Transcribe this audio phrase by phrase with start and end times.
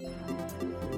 [0.00, 0.97] What's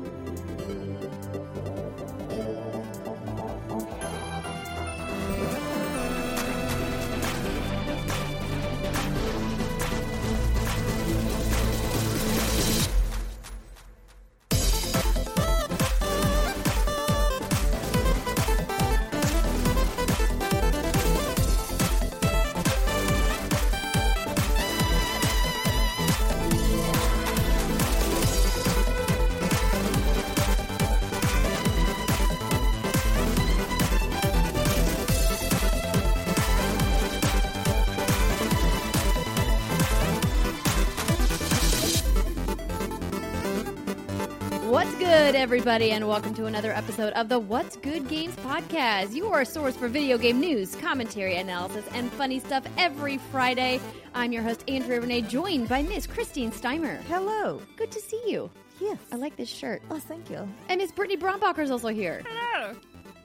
[45.30, 49.14] good, everybody, and welcome to another episode of the What's Good Games podcast.
[49.14, 53.78] Your source for video game news, commentary, analysis, and funny stuff every Friday.
[54.12, 57.00] I'm your host, Andrea Renee, joined by Miss Christine Steimer.
[57.02, 57.62] Hello.
[57.76, 58.50] Good to see you.
[58.80, 58.98] Yes.
[59.12, 59.82] I like this shirt.
[59.88, 60.48] Oh, thank you.
[60.68, 62.22] And Miss Brittany Brombacher is also here.
[62.26, 62.74] Hello.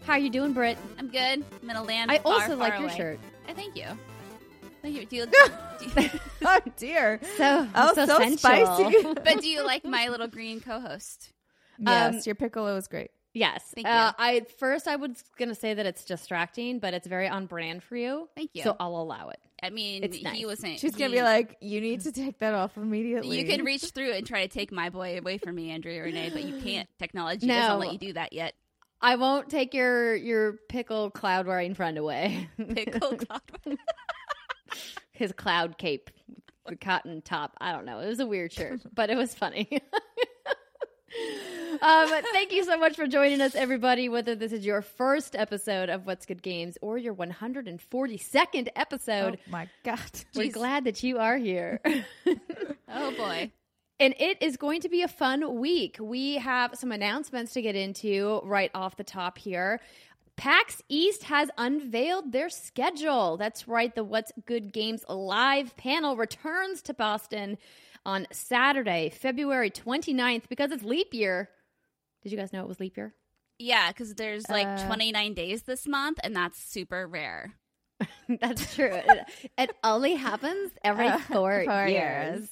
[0.06, 0.78] How are you doing, Britt?
[1.00, 1.44] I'm good.
[1.64, 2.12] I'm in a land.
[2.12, 2.98] I far, also far like your away.
[2.98, 3.20] shirt.
[3.50, 3.88] I thank you.
[4.84, 5.06] Thank you.
[5.08, 5.26] Do you,
[5.96, 6.10] do you-
[6.46, 7.20] Oh dear.
[7.36, 8.38] So, Oh, so, so sensual.
[8.38, 9.04] spicy.
[9.24, 11.32] but do you like my little green co-host?
[11.80, 13.12] Yes, Um, your piccolo is great.
[13.34, 13.64] Yes.
[13.76, 14.24] Thank Uh, you.
[14.26, 17.98] I first I was gonna say that it's distracting, but it's very on brand for
[17.98, 18.30] you.
[18.36, 18.64] Thank you.
[18.64, 19.40] So I'll allow it.
[19.62, 20.80] I mean, It's he wasn't.
[20.80, 23.38] She's gonna be like, you need to take that off immediately.
[23.38, 26.30] You can reach through and try to take my boy away from me, Andrea Renee,
[26.32, 26.88] but you can't.
[26.98, 27.56] Technology No.
[27.56, 28.54] doesn't let you do that yet.
[29.02, 32.50] I won't take your your pickle cloud wearing friend away.
[32.58, 33.42] Pickle cloud.
[35.12, 36.10] His cloud cape,
[36.68, 37.56] the cotton top.
[37.60, 38.00] I don't know.
[38.00, 39.82] It was a weird shirt, but it was funny.
[41.82, 44.10] um, thank you so much for joining us, everybody.
[44.10, 49.40] Whether this is your first episode of What's Good Games or your 142nd Oh episode,
[49.50, 50.00] my god.
[50.36, 51.82] we're glad that you are here.
[52.88, 53.52] Oh boy.
[54.00, 55.98] And it is going to be a fun week.
[56.00, 59.82] We have some announcements to get into right off the top here.
[60.38, 63.38] PAX East has unveiled their schedule.
[63.38, 67.58] That's right, the What's Good Games live panel returns to Boston
[68.06, 71.50] on Saturday, February 29th, because it's leap year.
[72.24, 73.14] Did you guys know it was leap year?
[73.60, 77.54] Yeah, because there's like Uh, 29 days this month, and that's super rare.
[78.28, 78.92] That's true.
[78.94, 81.92] it, it only happens every Uh, four, four years.
[81.92, 82.50] years.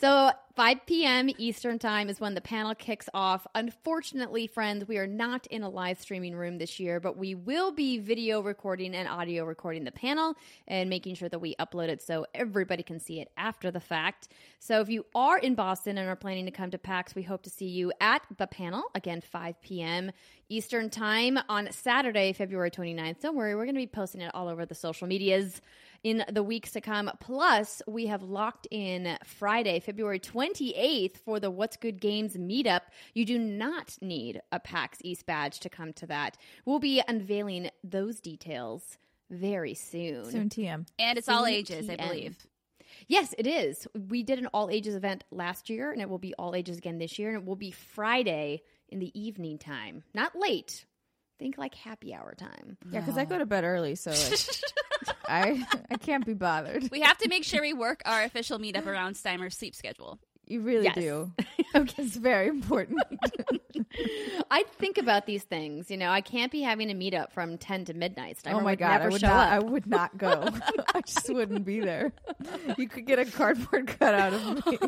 [0.00, 1.28] So 5 p.m.
[1.38, 3.48] Eastern time is when the panel kicks off.
[3.56, 7.72] Unfortunately, friends, we are not in a live streaming room this year, but we will
[7.72, 10.36] be video recording and audio recording the panel
[10.68, 14.28] and making sure that we upload it so everybody can see it after the fact.
[14.60, 17.42] So if you are in Boston and are planning to come to PAX, we hope
[17.42, 20.12] to see you at the panel again 5 p.m.
[20.48, 23.18] Eastern time on Saturday, February 29th.
[23.18, 25.60] Don't worry, we're going to be posting it all over the social medias
[26.04, 27.10] in the weeks to come.
[27.20, 32.82] Plus, we have locked in Friday, February 28th for the What's Good Games meetup.
[33.14, 36.36] You do not need a PAX East badge to come to that.
[36.64, 38.98] We'll be unveiling those details
[39.30, 40.30] very soon.
[40.30, 40.86] Soon TM.
[40.98, 42.36] And it's all Soon ages, I believe.
[43.06, 43.86] Yes, it is.
[44.08, 46.98] We did an all ages event last year, and it will be all ages again
[46.98, 50.02] this year, and it will be Friday in the evening time.
[50.14, 50.84] Not late.
[51.38, 52.76] Think like happy hour time.
[52.90, 54.40] Yeah, because I go to bed early, so like,
[55.28, 56.90] I I can't be bothered.
[56.90, 60.18] We have to make sure we work our official meetup around Steimer's sleep schedule.
[60.48, 60.94] You really Yes.
[60.94, 61.30] do.
[61.74, 62.02] okay.
[62.02, 63.00] It's very important.
[64.50, 65.90] I think about these things.
[65.90, 68.38] You know, I can't be having a meetup from 10 to midnight.
[68.42, 69.48] Steimer oh my god, never I would show not.
[69.48, 69.52] up.
[69.52, 70.48] I would not go.
[70.94, 72.12] I just wouldn't be there.
[72.78, 74.78] You could get a cardboard cutout of me.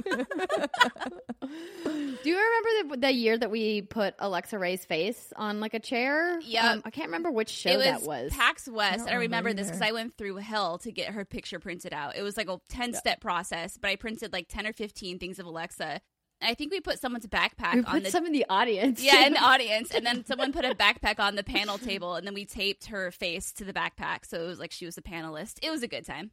[2.23, 5.81] Do you remember the, the year that we put Alexa Ray's face on like a
[5.81, 6.41] chair?
[6.41, 6.73] Yeah.
[6.73, 8.33] Um, I can't remember which show was, that was.
[8.33, 9.07] PAX West.
[9.07, 12.17] don't I, remember this because I went through hell to get her picture printed out.
[12.17, 15.39] It was like a 10 step process, but I printed like 10 or 15 things
[15.39, 16.01] of Alexa.
[16.43, 19.03] I think we put someone's backpack we on the some in the audience.
[19.03, 22.27] yeah in the audience, and then someone put a backpack on the panel table, and
[22.27, 25.03] then we taped her face to the backpack, so it was like she was a
[25.03, 25.59] panelist.
[25.63, 26.31] It was a good time.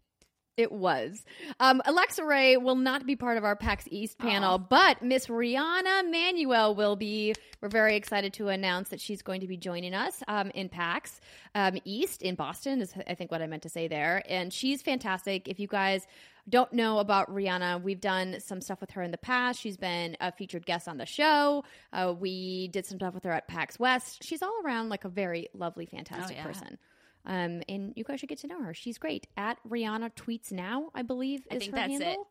[0.58, 1.24] It was.
[1.60, 6.10] Um, Alexa Ray will not be part of our PAX East panel, but Miss Riana
[6.10, 7.36] Manuel will be.
[7.62, 11.22] We're very excited to announce that she's going to be joining us um, in PAX
[11.54, 14.24] um, East in Boston, is I think what I meant to say there.
[14.28, 15.48] And she's fantastic.
[15.48, 16.08] If you guys
[16.50, 19.60] don't know about Riana, we've done some stuff with her in the past.
[19.60, 21.64] She's been a featured guest on the show.
[21.92, 24.24] Uh, we did some stuff with her at PAX West.
[24.24, 26.44] She's all around like a very lovely, fantastic yeah.
[26.44, 26.78] person.
[27.26, 28.74] Um, and you guys should get to know her.
[28.74, 29.28] She's great.
[29.36, 32.04] At Riana Tweets Now, I believe I is think her that's it.
[32.04, 32.28] handle.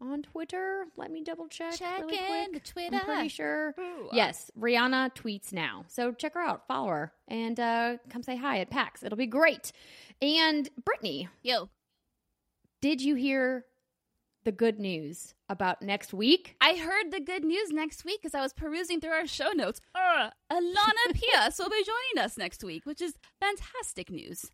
[0.00, 1.76] On Twitter, let me double check.
[1.76, 2.52] Check really in quick.
[2.52, 2.96] the Twitter.
[2.96, 3.74] I'm pretty sure.
[3.78, 4.08] Ooh.
[4.12, 5.84] Yes, Riana Tweets Now.
[5.88, 9.02] So check her out, follow her, and uh, come say hi at PAX.
[9.02, 9.72] It'll be great.
[10.20, 11.70] And Brittany, Yo,
[12.84, 13.64] did you hear
[14.44, 16.54] the good news about next week?
[16.60, 19.80] I heard the good news next week as I was perusing through our show notes.
[19.94, 24.50] Uh, Alana Pierce will be joining us next week, which is fantastic news.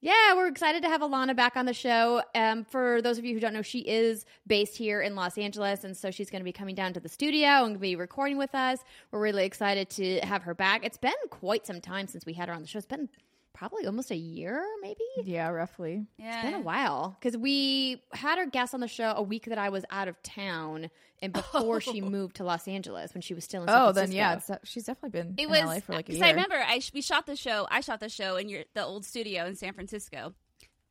[0.00, 2.20] Yeah, we're excited to have Alana back on the show.
[2.34, 5.84] Um, for those of you who don't know, she is based here in Los Angeles,
[5.84, 8.56] and so she's going to be coming down to the studio and be recording with
[8.56, 8.80] us.
[9.12, 10.84] We're really excited to have her back.
[10.84, 12.78] It's been quite some time since we had her on the show.
[12.78, 13.08] It's been
[13.54, 15.00] probably almost a year, maybe.
[15.24, 16.06] Yeah, roughly.
[16.18, 16.34] Yeah.
[16.42, 19.58] It's been a while because we had our guest on the show a week that
[19.58, 20.90] I was out of town
[21.20, 23.68] and before she moved to Los Angeles when she was still in.
[23.68, 26.12] San Oh, then yeah, it's, she's definitely been It in was LA for like a
[26.12, 26.26] because year.
[26.26, 27.66] I remember I sh- we shot the show.
[27.70, 30.34] I shot the show in your the old studio in San Francisco.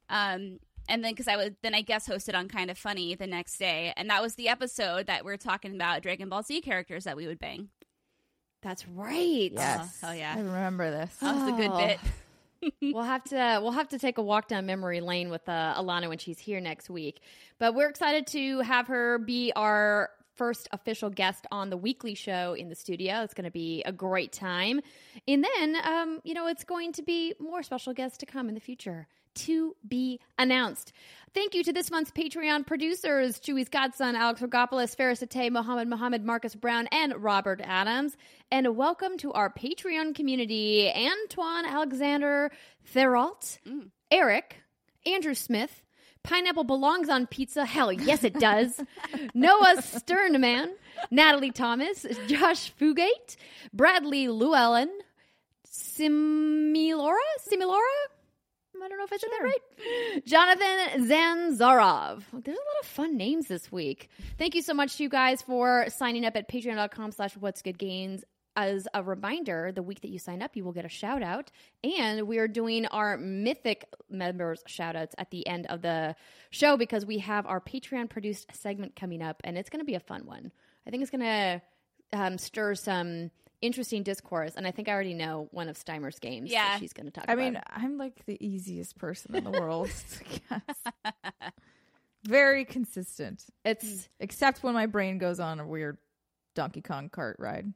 [0.09, 0.59] Um,
[0.89, 3.57] and then because I was then I guest hosted on Kind of Funny the next
[3.57, 7.04] day, and that was the episode that we are talking about Dragon Ball Z characters
[7.06, 7.69] that we would bang.
[8.62, 9.51] That's right.
[9.54, 10.00] Yes.
[10.04, 10.33] Oh, hell yeah.
[10.36, 11.15] I remember this.
[11.18, 11.77] That was a good Oh.
[11.77, 12.00] bit.
[12.81, 16.09] we'll have to we'll have to take a walk down memory lane with uh, Alana
[16.09, 17.21] when she's here next week.
[17.59, 22.54] But we're excited to have her be our first official guest on the weekly show
[22.54, 23.24] in the studio.
[23.24, 24.81] It's going to be a great time,
[25.27, 28.56] and then um, you know it's going to be more special guests to come in
[28.56, 29.07] the future.
[29.38, 30.94] To be announced.
[31.34, 36.25] Thank you to this month's Patreon producers Chewy's Godson, Alex Rogopoulos, Ferris Ate, Mohammed Mohammed,
[36.25, 38.18] Marcus Brown, and Robert Adams.
[38.51, 42.51] And welcome to our Patreon community Antoine Alexander
[42.92, 43.92] Therault, mm.
[44.10, 44.56] Eric,
[45.06, 45.83] Andrew Smith,
[46.24, 47.66] Pineapple belongs on pizza.
[47.66, 48.81] Hell, yes, it does.
[49.33, 50.75] Noah Sternman,
[51.12, 53.38] Natalie Thomas, Josh Fugate,
[53.72, 54.90] Bradley Llewellyn,
[55.72, 57.16] Similora,
[57.48, 58.07] Similora.
[58.83, 60.25] I don't know if I said that right.
[60.25, 62.24] Jonathan Zanzarov.
[62.31, 64.09] There's a lot of fun names this week.
[64.38, 67.77] Thank you so much to you guys for signing up at patreon.com slash what's good
[67.77, 68.24] games.
[68.56, 71.51] As a reminder, the week that you sign up, you will get a shout out.
[71.83, 76.15] And we are doing our mythic members shout outs at the end of the
[76.50, 79.94] show because we have our Patreon produced segment coming up and it's going to be
[79.95, 80.51] a fun one.
[80.88, 81.62] I think it's going to
[82.13, 83.30] um, stir some
[83.62, 84.54] interesting discourse.
[84.56, 86.69] And I think I already know one of Steimer's games Yeah.
[86.69, 87.44] that she's going to talk I about.
[87.44, 89.89] mean, I'm like the easiest person in the world.
[92.24, 93.98] Very consistent, it's hmm.
[94.19, 95.98] except when my brain goes on a weird
[96.56, 97.71] Donkey Kong cart ride.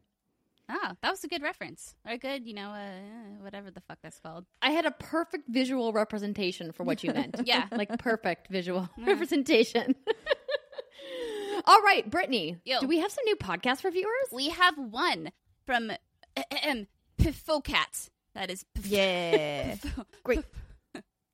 [0.74, 1.96] Oh, that was a good reference.
[2.06, 4.46] Or a good, you know, uh, uh, whatever the fuck that's called.
[4.62, 7.42] I had a perfect visual representation for what you meant.
[7.46, 7.68] Yeah.
[7.72, 9.96] like perfect visual representation.
[11.66, 12.80] All right, Brittany, Yo.
[12.80, 14.28] do we have some new podcast reviewers?
[14.32, 15.32] We have one
[15.72, 15.90] from
[17.18, 18.10] Pifocat.
[18.36, 19.76] That is Pif- Yeah.
[20.24, 20.44] Great.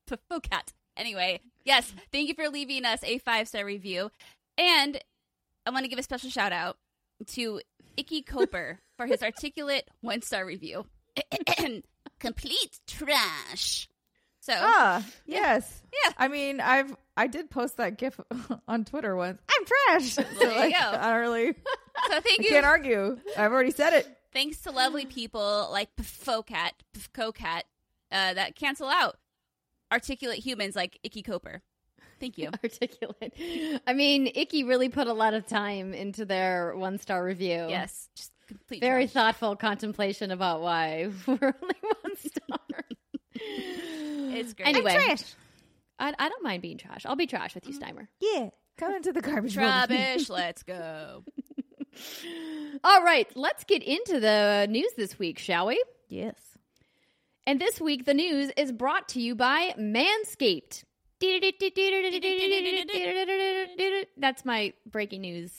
[0.08, 0.72] Pifocat.
[0.96, 4.10] Anyway, yes, thank you for leaving us a five star review.
[4.56, 4.96] And
[5.66, 6.76] I want to give a special shout out
[7.34, 7.60] to
[7.96, 10.86] Icky Coper for his articulate one star review.
[12.20, 13.88] Complete trash.
[14.40, 15.82] So, ah, yes.
[16.04, 16.12] Yeah.
[16.16, 18.18] I mean, I've I did post that GIF
[18.68, 19.40] on Twitter once.
[19.50, 20.14] I'm trash.
[20.14, 20.78] So, There you like, go.
[20.98, 21.46] I don't really.
[22.08, 22.48] so thank I you.
[22.48, 23.18] can't argue.
[23.36, 24.17] I've already said it.
[24.32, 27.62] Thanks to lovely people like Pfocat, Pfcocat,
[28.10, 29.18] uh, that cancel out
[29.92, 31.62] articulate humans like Icky Coper.
[32.20, 32.50] Thank you.
[32.64, 33.80] Articulate.
[33.86, 37.66] I mean, Icky really put a lot of time into their one star review.
[37.68, 38.80] Yes, just complete.
[38.80, 39.12] Very trash.
[39.12, 42.58] thoughtful contemplation about why we're only one star.
[43.34, 44.68] It's great.
[44.68, 45.34] Anyway, I'm trash.
[46.00, 47.06] I, I don't mind being trash.
[47.06, 48.08] I'll be trash with you, Steimer.
[48.20, 48.50] Yeah.
[48.78, 49.56] Come into the garbage.
[49.56, 51.24] world with let's go.
[52.84, 55.82] All right, let's get into the news this week, shall we?
[56.08, 56.36] Yes.
[57.46, 60.84] And this week, the news is brought to you by Manscaped.
[64.16, 65.52] That's my breaking news.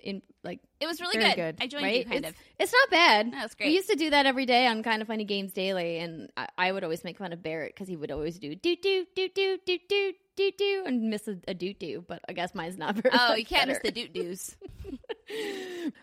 [0.00, 1.34] In like, It was really good.
[1.34, 1.56] good.
[1.60, 1.98] I joined right?
[1.98, 2.36] you kind it's, of.
[2.58, 3.32] it's not bad.
[3.32, 3.68] That's great.
[3.68, 6.48] We used to do that every day on Kind of Funny Games Daily, and I,
[6.58, 9.28] I would always make fun of Barrett because he would always do do do do
[9.34, 12.04] do do do do do and miss a, a do do.
[12.06, 13.16] But I guess mine's not very.
[13.18, 14.56] Oh, you can't miss the doot doos.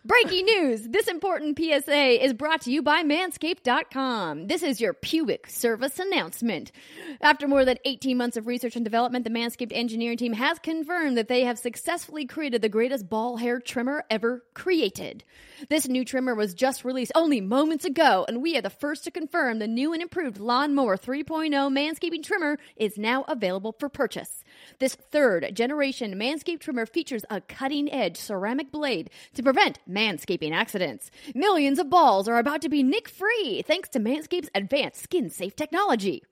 [0.03, 0.81] Breaking news!
[0.89, 4.47] This important PSA is brought to you by Manscaped.com.
[4.47, 6.73] This is your pubic service announcement.
[7.21, 11.17] After more than 18 months of research and development, the Manscaped engineering team has confirmed
[11.17, 15.23] that they have successfully created the greatest ball hair trimmer ever created.
[15.69, 19.11] This new trimmer was just released only moments ago, and we are the first to
[19.11, 24.42] confirm the new and improved Lawnmower 3.0 manscaping trimmer is now available for purchase.
[24.79, 31.11] This third generation Manscaped trimmer features a cutting edge ceramic blade to prevent manscaping accidents.
[31.35, 35.55] Millions of balls are about to be nick free thanks to Manscaped's advanced skin safe
[35.55, 36.23] technology.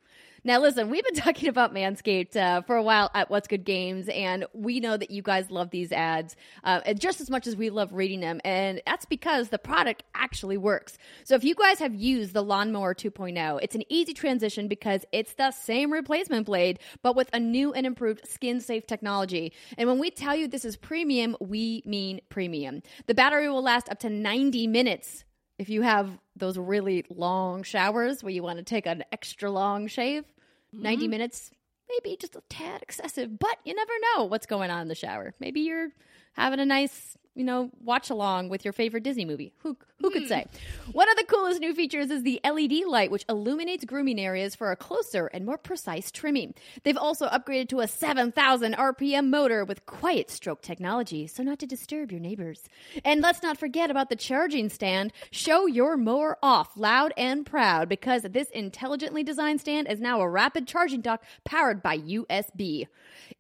[0.43, 4.09] Now, listen, we've been talking about Manscaped uh, for a while at What's Good Games,
[4.09, 7.69] and we know that you guys love these ads uh, just as much as we
[7.69, 8.41] love reading them.
[8.43, 10.97] And that's because the product actually works.
[11.25, 15.33] So, if you guys have used the Lawnmower 2.0, it's an easy transition because it's
[15.33, 19.53] the same replacement blade, but with a new and improved skin safe technology.
[19.77, 22.81] And when we tell you this is premium, we mean premium.
[23.05, 25.23] The battery will last up to 90 minutes
[25.61, 29.85] if you have those really long showers where you want to take an extra long
[29.85, 30.81] shave, mm-hmm.
[30.81, 31.51] 90 minutes,
[31.87, 35.35] maybe just a tad excessive, but you never know what's going on in the shower.
[35.39, 35.89] Maybe you're
[36.33, 39.53] having a nice you know, watch along with your favorite Disney movie.
[39.59, 40.27] Who who could hmm.
[40.27, 40.45] say?
[40.91, 44.71] One of the coolest new features is the LED light, which illuminates grooming areas for
[44.71, 46.55] a closer and more precise trimming.
[46.83, 51.67] They've also upgraded to a 7,000 RPM motor with quiet stroke technology, so not to
[51.67, 52.63] disturb your neighbors.
[53.05, 55.13] And let's not forget about the charging stand.
[55.29, 60.29] Show your mower off loud and proud because this intelligently designed stand is now a
[60.29, 62.87] rapid charging dock powered by USB.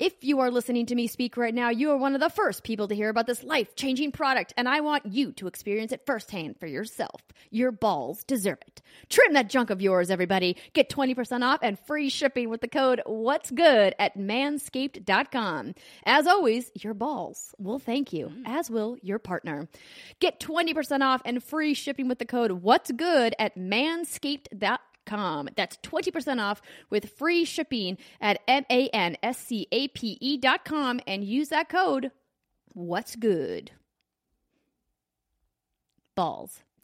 [0.01, 2.63] If you are listening to me speak right now, you are one of the first
[2.63, 6.07] people to hear about this life changing product, and I want you to experience it
[6.07, 7.21] firsthand for yourself.
[7.51, 8.81] Your balls deserve it.
[9.09, 10.57] Trim that junk of yours, everybody.
[10.73, 15.75] Get 20% off and free shipping with the code What's Good at manscaped.com.
[16.03, 18.41] As always, your balls will thank you, mm.
[18.47, 19.69] as will your partner.
[20.19, 24.79] Get 20% off and free shipping with the code What's Good at manscaped.com
[25.11, 25.49] com.
[25.55, 32.11] That's 20% off with free shipping at M-A-N-S-C-A-P-E dot com and use that code
[32.73, 33.71] What's Good.
[36.15, 36.61] Balls.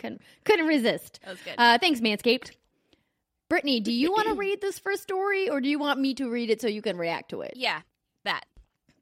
[0.00, 1.20] couldn't, couldn't resist.
[1.22, 1.54] That was good.
[1.58, 2.52] Uh, thanks, Manscaped.
[3.48, 6.30] Brittany, do you want to read this first story or do you want me to
[6.30, 7.52] read it so you can react to it?
[7.56, 7.80] Yeah,
[8.24, 8.44] that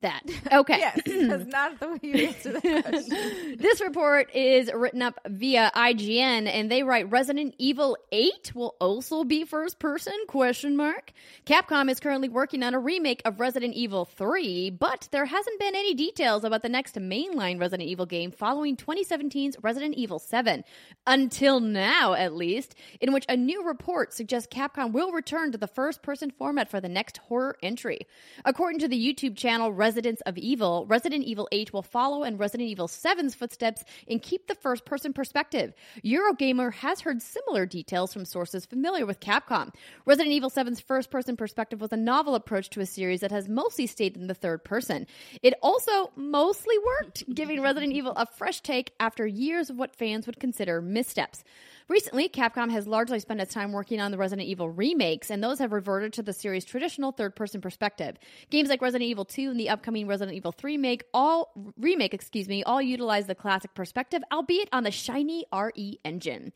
[0.07, 0.23] that.
[0.53, 0.79] Okay.
[0.79, 3.57] yes, that's not the way you answer the question.
[3.59, 9.25] this report is written up via IGN, and they write Resident Evil 8 will also
[9.25, 10.15] be first person?
[10.29, 11.13] Question mark.
[11.45, 15.75] Capcom is currently working on a remake of Resident Evil 3, but there hasn't been
[15.75, 20.65] any details about the next mainline Resident Evil game following 2017's Resident Evil 7,
[21.07, 25.67] until now at least, in which a new report suggests Capcom will return to the
[25.67, 27.99] first person format for the next horror entry.
[28.45, 32.69] According to the YouTube channel Residence of Evil, Resident Evil 8 will follow in Resident
[32.69, 35.73] Evil 7's footsteps and keep the first person perspective.
[36.05, 39.73] Eurogamer has heard similar details from sources familiar with Capcom.
[40.05, 43.49] Resident Evil 7's first person perspective was a novel approach to a series that has
[43.49, 45.07] mostly stayed in the third person.
[45.43, 50.27] It also mostly worked, giving Resident Evil a fresh take after years of what fans
[50.27, 51.43] would consider missteps.
[51.89, 55.61] Recently, Capcom has largely spent its time working on the Resident Evil remakes, and those
[55.61, 58.17] have reverted to the series' traditional third-person perspective.
[58.51, 62.49] Games like Resident Evil 2 and the upcoming Resident Evil 3 make all remake, excuse
[62.49, 66.53] me, all utilize the classic perspective, albeit on the shiny RE engine.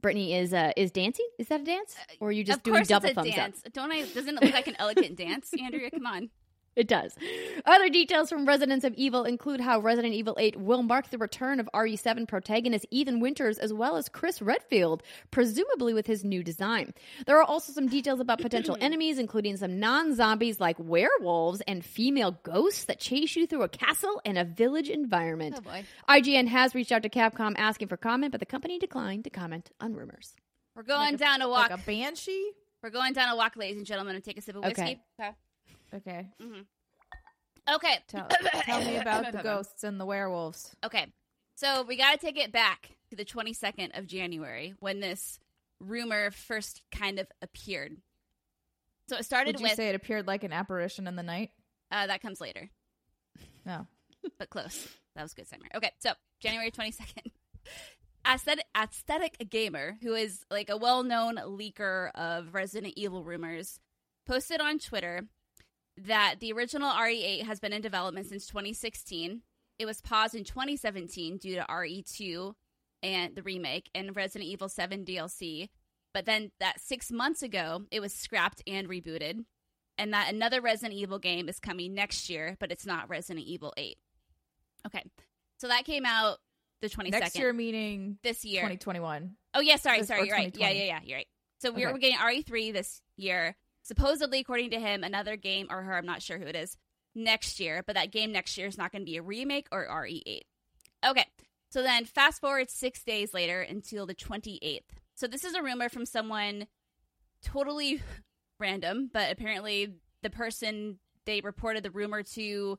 [0.00, 1.28] Brittany is uh, is dancing.
[1.38, 3.62] Is that a dance, or are you just of doing double it's a thumbs dance.
[3.64, 3.72] up?
[3.72, 4.02] Don't I?
[4.02, 5.90] Doesn't it look like an elegant dance, Andrea?
[5.90, 6.30] Come on.
[6.74, 7.14] It does.
[7.66, 11.60] Other details from Residence of Evil include how Resident Evil 8 will mark the return
[11.60, 16.94] of RE7 protagonist Ethan Winters as well as Chris Redfield, presumably with his new design.
[17.26, 21.84] There are also some details about potential enemies, including some non zombies like werewolves and
[21.84, 25.56] female ghosts that chase you through a castle and a village environment.
[25.58, 25.84] Oh boy.
[26.08, 29.70] IGN has reached out to Capcom asking for comment, but the company declined to comment
[29.78, 30.34] on rumors.
[30.74, 31.68] We're going Like a- down a walk.
[31.70, 32.52] Like a banshee?
[32.82, 34.82] We're going down a walk, ladies and gentlemen, and take a sip of whiskey.
[34.82, 35.00] Okay.
[35.20, 35.30] Okay.
[35.94, 36.28] Okay.
[37.72, 37.98] Okay.
[38.08, 38.28] Tell,
[38.64, 40.74] tell me about the ghosts and the werewolves.
[40.84, 41.06] Okay.
[41.56, 45.38] So we got to take it back to the 22nd of January when this
[45.80, 47.96] rumor first kind of appeared.
[49.08, 51.50] So it started Would you with say it appeared like an apparition in the night?
[51.90, 52.70] uh, that comes later,
[53.66, 53.86] No.
[54.38, 54.88] but close.
[55.14, 55.68] That was a good summary.
[55.74, 57.30] Okay, so January 22nd.
[58.26, 63.78] Aesthetic, aesthetic gamer, who is like a well-known leaker of Resident Evil rumors,
[64.26, 65.26] posted on Twitter
[65.98, 69.42] that the original RE8 has been in development since 2016.
[69.78, 72.54] It was paused in 2017 due to RE2
[73.02, 75.68] and the remake and Resident Evil 7 DLC.
[76.14, 79.44] But then that six months ago, it was scrapped and rebooted.
[79.98, 83.72] And that another Resident Evil game is coming next year, but it's not Resident Evil
[83.76, 83.96] 8.
[84.86, 85.02] Okay.
[85.58, 86.38] So that came out
[86.80, 87.10] the 22nd.
[87.10, 88.62] Next year, meaning this year.
[88.62, 89.36] 2021.
[89.54, 90.54] Oh yeah, sorry, This- sorry, you're right.
[90.56, 91.28] Yeah, yeah, yeah, you're right.
[91.60, 91.92] So we're, Okay.
[91.92, 93.54] we're getting RE3 this year.
[93.82, 96.76] Supposedly, according to him, another game or her, I'm not sure who it is,
[97.14, 97.82] next year.
[97.86, 100.42] But that game next year is not going to be a remake or RE8.
[101.04, 101.26] Okay,
[101.70, 104.80] so then fast forward six days later until the 28th.
[105.14, 106.66] So this is a rumor from someone
[107.44, 108.02] totally
[108.60, 112.78] random, but apparently the person they reported the rumor to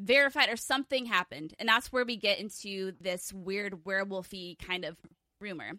[0.00, 1.54] verified or something happened.
[1.58, 4.96] And that's where we get into this weird werewolfy kind of
[5.40, 5.72] rumor.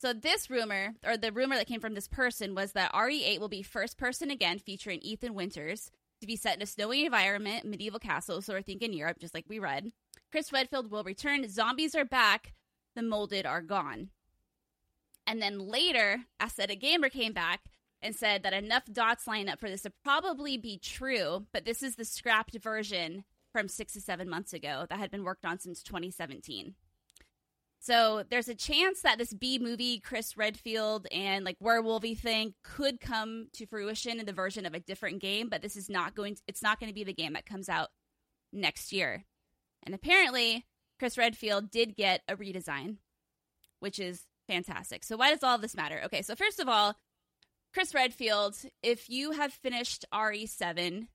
[0.00, 3.50] So this rumor, or the rumor that came from this person, was that RE8 will
[3.50, 5.90] be first person again, featuring Ethan Winters
[6.22, 8.40] to be set in a snowy environment, medieval castle.
[8.40, 9.92] So we're thinking Europe, just like we read.
[10.32, 11.46] Chris Redfield will return.
[11.50, 12.54] Zombies are back.
[12.96, 14.08] The molded are gone.
[15.26, 17.60] And then later, Aesthetic Gamer came back
[18.00, 21.82] and said that enough dots line up for this to probably be true, but this
[21.82, 25.58] is the scrapped version from six to seven months ago that had been worked on
[25.58, 26.74] since 2017.
[27.82, 33.00] So there's a chance that this B movie, Chris Redfield and like werewolfy thing could
[33.00, 36.34] come to fruition in the version of a different game, but this is not going
[36.34, 37.88] to, it's not going to be the game that comes out
[38.52, 39.24] next year.
[39.82, 40.66] And apparently,
[40.98, 42.96] Chris Redfield did get a redesign,
[43.78, 45.02] which is fantastic.
[45.02, 46.02] So why does all this matter?
[46.04, 46.96] Okay, so first of all,
[47.72, 51.06] Chris Redfield, if you have finished RE7,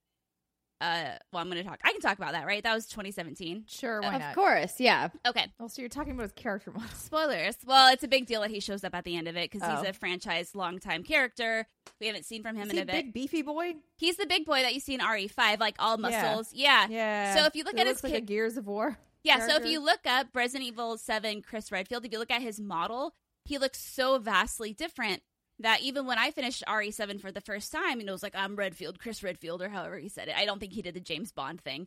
[0.80, 4.00] uh well i'm gonna talk i can talk about that right that was 2017 Sure,
[4.02, 4.34] why of not?
[4.34, 5.08] course, yeah.
[5.26, 6.88] okay well so you're talking about his character model.
[6.94, 9.50] spoilers well it's a big deal that he shows up at the end of it
[9.50, 9.80] because Oh.
[9.80, 11.66] he's a franchise longtime character
[12.00, 13.74] we haven't seen from him Is in a bit big beefy boy?
[13.96, 17.34] he's the big boy that you see in re5 like all muscles yeah Yeah.
[17.36, 18.98] So if you look at his like Gears of War.
[19.24, 22.42] Yeah, so if you look up Resident Evil 7 Chris Redfield, if you look at
[22.42, 23.12] his model,
[23.44, 25.20] he looks so vastly different
[25.60, 28.56] that even when I finished RE7 for the first time and it was like, I'm
[28.56, 31.32] Redfield, Chris Redfield, or however he said it, I don't think he did the James
[31.32, 31.86] Bond thing.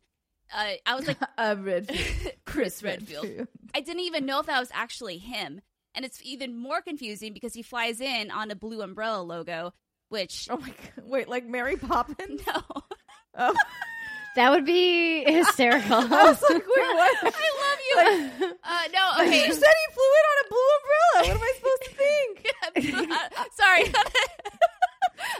[0.53, 2.33] Uh, I was like, a Redfield.
[2.45, 3.47] Chris Redfield.
[3.75, 5.61] I didn't even know if that was actually him.
[5.95, 9.73] And it's even more confusing because he flies in on a blue umbrella logo,
[10.09, 11.05] which, Oh my god!
[11.05, 12.41] Wait, like Mary Poppins?
[12.47, 12.61] no.
[13.37, 13.55] Oh,
[14.35, 15.93] That would be hysterical.
[15.97, 17.17] I was like, wait, what?
[17.23, 17.79] I love
[18.39, 18.55] you.
[18.63, 19.47] Uh, no, okay.
[19.47, 21.17] You said he flew in on a blue umbrella.
[21.27, 23.13] What am I supposed to think?
[23.55, 23.83] Sorry.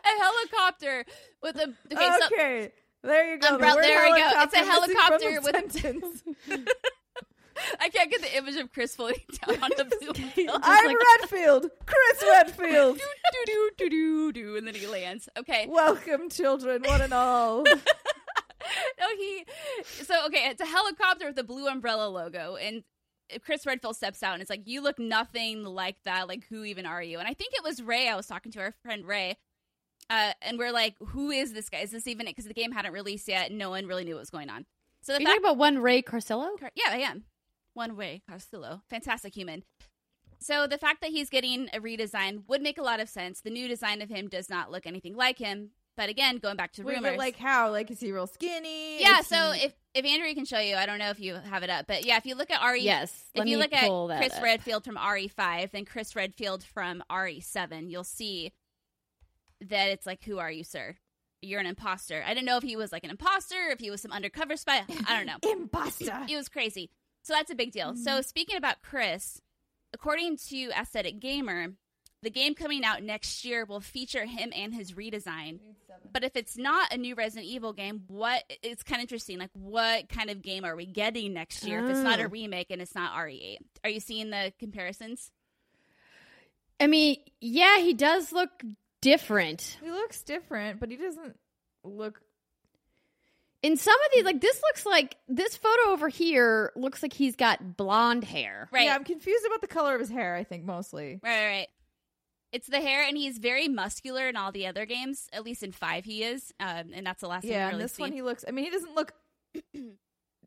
[0.05, 1.05] a helicopter
[1.41, 2.71] with a okay, so okay,
[3.03, 3.47] there you go.
[3.55, 4.29] Umbrella- word there we go.
[4.33, 6.23] It's a helicopter from sentence.
[7.81, 10.59] I can't get the image of Chris floating down on the blue umbrella.
[10.63, 12.97] I'm like- Redfield, Chris Redfield.
[12.97, 13.03] do
[13.45, 15.29] do do do do, and then he lands.
[15.37, 17.63] Okay, Welcome, children, one and all.
[18.99, 19.45] no, he.
[20.03, 22.83] So okay, it's a helicopter with a blue umbrella logo, and
[23.43, 26.27] Chris Redfield steps out and it's like, "You look nothing like that.
[26.27, 28.07] Like, who even are you?" And I think it was Ray.
[28.07, 29.37] I was talking to our friend Ray,
[30.09, 31.79] uh, and we're like, "Who is this guy?
[31.79, 34.21] Is this even it?" Because the game hadn't released yet, no one really knew what
[34.21, 34.65] was going on.
[35.01, 36.49] So the Are you fact talking about one Ray Carsillo?
[36.75, 37.25] Yeah, I am.
[37.73, 38.81] One Ray Castillo.
[38.89, 39.63] Fantastic human.
[40.39, 43.41] So the fact that he's getting a redesign would make a lot of sense.
[43.41, 45.71] The new design of him does not look anything like him.
[45.99, 47.17] But again, going back to Wait, rumors.
[47.17, 47.71] like how?
[47.71, 49.01] Like is he real skinny?
[49.01, 51.33] yeah, Is so he- if if Andrea can show you, I don't know if you
[51.35, 53.25] have it up, but yeah, if you look at RE Yes.
[53.35, 54.41] if you look at Chris up.
[54.41, 58.53] Redfield from RE5 and Chris Redfield from RE7, you'll see
[59.59, 60.95] that it's like, who are you, sir?
[61.41, 62.23] You're an imposter.
[62.25, 64.83] I didn't know if he was like an imposter, if he was some undercover spy.
[65.05, 65.35] I don't know.
[65.51, 66.25] imposter.
[66.29, 66.91] It was crazy.
[67.23, 67.87] So that's a big deal.
[67.91, 68.03] Mm-hmm.
[68.03, 69.41] So speaking about Chris,
[69.93, 71.73] according to Aesthetic Gamer,
[72.21, 75.59] the game coming out next year will feature him and his redesign.
[76.11, 79.37] But if it's not a new Resident Evil game, what it's kind of interesting.
[79.39, 82.27] Like, what kind of game are we getting next year if it's not a Oh.
[82.29, 83.57] remake and it's not RE8?
[83.83, 85.31] Are you seeing the comparisons?
[86.79, 88.49] I mean, yeah, he does look
[89.01, 89.77] different.
[89.83, 91.37] He looks different, but he doesn't
[91.83, 92.21] look.
[93.61, 97.35] In some of these, like this looks like this photo over here looks like he's
[97.35, 98.69] got blonde hair.
[98.71, 98.85] Right.
[98.85, 100.33] Yeah, I'm confused about the color of his hair.
[100.35, 101.19] I think mostly.
[101.21, 101.67] Right, right, right.
[102.51, 105.27] It's the hair, and he's very muscular in all the other games.
[105.31, 107.71] At least in five, he is, um, and that's the last thing Yeah, we and
[107.73, 108.01] really this see.
[108.01, 108.43] one he looks.
[108.47, 109.13] I mean, he doesn't look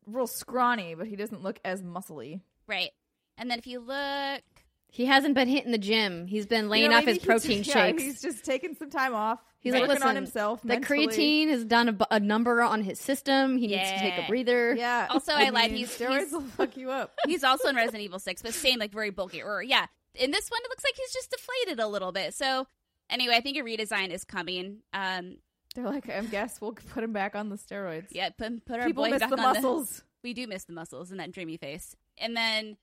[0.06, 2.40] real scrawny, but he doesn't look as muscly.
[2.66, 2.90] Right.
[3.38, 4.42] And then if you look,
[4.90, 6.26] He hasn't been hitting the gym.
[6.26, 8.02] He's been laying You know, off his maybe protein he's, yeah, shakes.
[8.02, 9.40] he's just taking some time off.
[9.60, 10.60] He's He's like, working on himself.
[10.62, 13.56] the mentally." creatine has done a, a number on his system.
[13.56, 14.74] He needs to take a breather.
[14.74, 15.06] Yeah.
[15.08, 17.12] Also, I lied, mean, he's- steroids he's- will fuck you up.
[17.26, 19.40] he's also in Resident Evil 6, but same, like very bulky.
[19.42, 19.86] Or, yeah.
[20.14, 22.34] In this one, it looks like he's just deflated a little bit.
[22.34, 22.66] So,
[23.08, 24.78] anyway, I think a redesign is coming.
[24.92, 25.38] Um,
[25.74, 28.08] They're like, I guess we'll put him back on the steroids.
[28.10, 30.02] yeah, put, put our People boy miss back the on muscles.
[30.22, 31.96] we do miss the muscles and that dreamy face.
[32.18, 32.76] And then,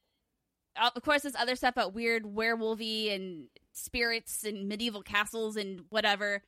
[0.75, 5.81] uh, of course, this other stuff about weird werewolfy and spirits and medieval castles and
[5.89, 6.41] whatever.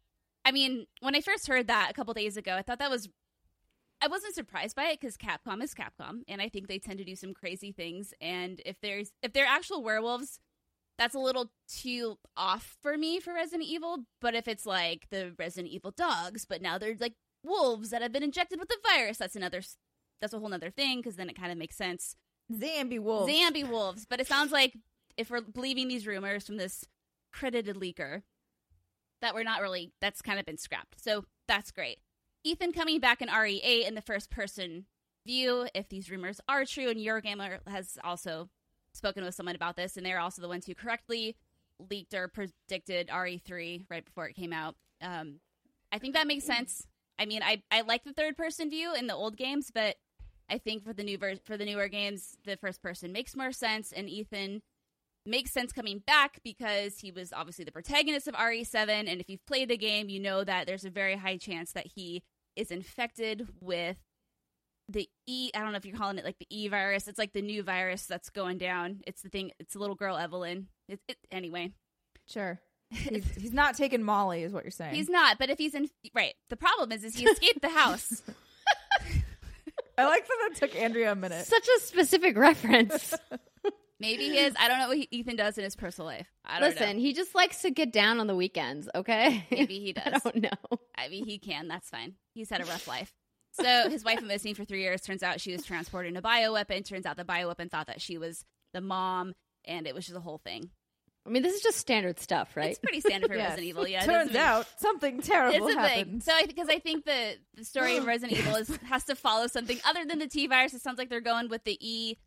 [0.44, 3.08] I mean, when I first heard that a couple days ago, I thought that was.
[4.04, 7.06] I wasn't surprised by it because Capcom is Capcom, and I think they tend to
[7.06, 8.16] do some crazy things.
[8.20, 10.40] And if there's if they're actual werewolves,
[10.98, 14.06] that's a little too off for me for Resident Evil.
[14.20, 18.12] But if it's like the Resident Evil dogs, but now they're like wolves that have
[18.12, 19.62] been injected with the virus, that's another
[20.22, 22.16] that's a whole nother thing because then it kind of makes sense.
[22.52, 23.32] Zambi wolves.
[23.32, 24.78] Zambi wolves, but it sounds like
[25.18, 26.86] if we're believing these rumors from this
[27.34, 28.22] credited leaker,
[29.22, 29.94] that we're not really.
[30.02, 32.00] That's kind of been scrapped, so that's great.
[32.44, 34.86] Ethan coming back in RE8 in the first person
[35.26, 35.68] view.
[35.74, 38.50] If these rumors are true, and Eurogamer has also
[38.94, 41.36] spoken with someone about this, and they're also the ones who correctly
[41.90, 44.76] leaked or predicted RE3 right before it came out.
[45.02, 45.40] Um,
[45.92, 46.88] I think that makes sense.
[47.20, 49.98] I mean, I I like the third person view in the old games, but
[50.50, 53.52] I think for the new ver- for the newer games, the first person makes more
[53.52, 54.62] sense, and Ethan
[55.26, 59.46] makes sense coming back because he was obviously the protagonist of RE7, and if you've
[59.46, 62.24] played the game, you know that there's a very high chance that he
[62.56, 63.98] is infected with
[64.92, 65.52] the E.
[65.56, 67.08] I don't know if you're calling it like the E virus.
[67.08, 69.02] It's like the new virus that's going down.
[69.08, 69.52] It's the thing.
[69.60, 70.68] It's the little girl Evelyn.
[70.88, 71.72] It, it, anyway,
[72.28, 72.60] Sure.
[72.92, 74.94] He's, he's not taking Molly, is what you're saying.
[74.96, 75.40] he's not.
[75.40, 78.22] But if he's in, right, the problem is, is he escaped the house.
[79.98, 81.46] I like that that took Andrea a minute.
[81.46, 83.14] Such a specific reference.
[84.00, 84.56] Maybe he is.
[84.60, 86.28] I don't know what he, Ethan does in his personal life.
[86.44, 87.02] I don't Listen, know.
[87.02, 89.46] he just likes to get down on the weekends, okay?
[89.52, 90.04] Maybe he does.
[90.08, 90.24] I does.
[90.24, 90.80] don't know.
[90.98, 91.68] I mean, he can.
[91.68, 92.16] That's fine.
[92.34, 93.14] He's had a rough life.
[93.54, 95.02] So his wife went missing for three years.
[95.02, 96.86] Turns out she was transporting a bioweapon.
[96.86, 99.34] Turns out the bioweapon thought that she was the mom,
[99.66, 100.70] and it was just a whole thing.
[101.26, 102.70] I mean, this is just standard stuff, right?
[102.72, 103.50] It's pretty standard for Yes.
[103.50, 103.88] Resident Evil.
[103.88, 105.84] Yeah, it Turns doesn't- out something terrible it's thing.
[105.84, 106.24] happened.
[106.24, 109.48] So I because I think the the story of Resident Evil is has to follow
[109.48, 110.74] something other than the T virus.
[110.74, 112.18] It sounds like they're going with the E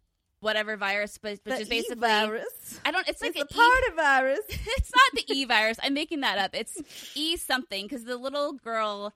[0.40, 2.80] whatever virus, but which The is basically E-virus.
[2.84, 3.08] I don't.
[3.08, 4.40] It's like It's an the E- party virus.
[4.48, 5.78] it's not the E virus.
[5.82, 6.50] I'm making that up.
[6.54, 6.80] It's
[7.16, 9.12] E something because the little girl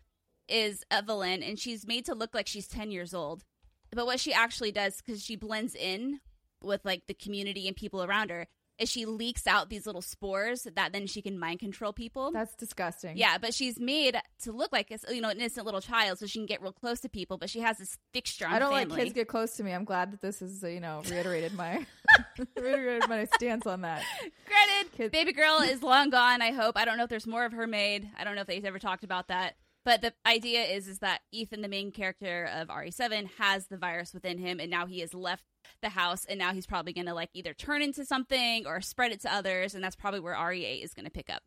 [0.49, 3.45] is Evelyn and she's made to look like she's 10 years old.
[3.91, 6.21] But what she actually does, because she blends in
[6.63, 8.47] with like the community and people around her,
[8.79, 12.31] is she leaks out these little spores that then she can mind control people.
[12.31, 13.17] That's disgusting.
[13.17, 16.27] yeah, but she's made to look like a you know an innocent little child, so
[16.27, 17.39] she can get real close to people.
[17.39, 18.53] But she has this thick, strong.
[18.53, 18.95] I don't family.
[18.95, 19.73] like kids get close to me.
[19.73, 21.85] I'm glad that this is, uh, you know, reiterated my
[22.57, 24.05] reiterated my stance on that.
[24.47, 26.41] Granted, Kids- baby girl is long gone.
[26.41, 26.77] I hope.
[26.77, 28.09] I don't know if there's more of her made.
[28.17, 29.57] I don't know if they've ever talked about that.
[29.89, 34.13] But the idea is is that Ethan, the main character of RE7, has the virus
[34.13, 35.45] within him, and now he has left
[35.81, 39.13] the house, and now he's probably going to like either turn into something or spread
[39.13, 41.43] it to others, and that's probably where RE8 is going to pick up.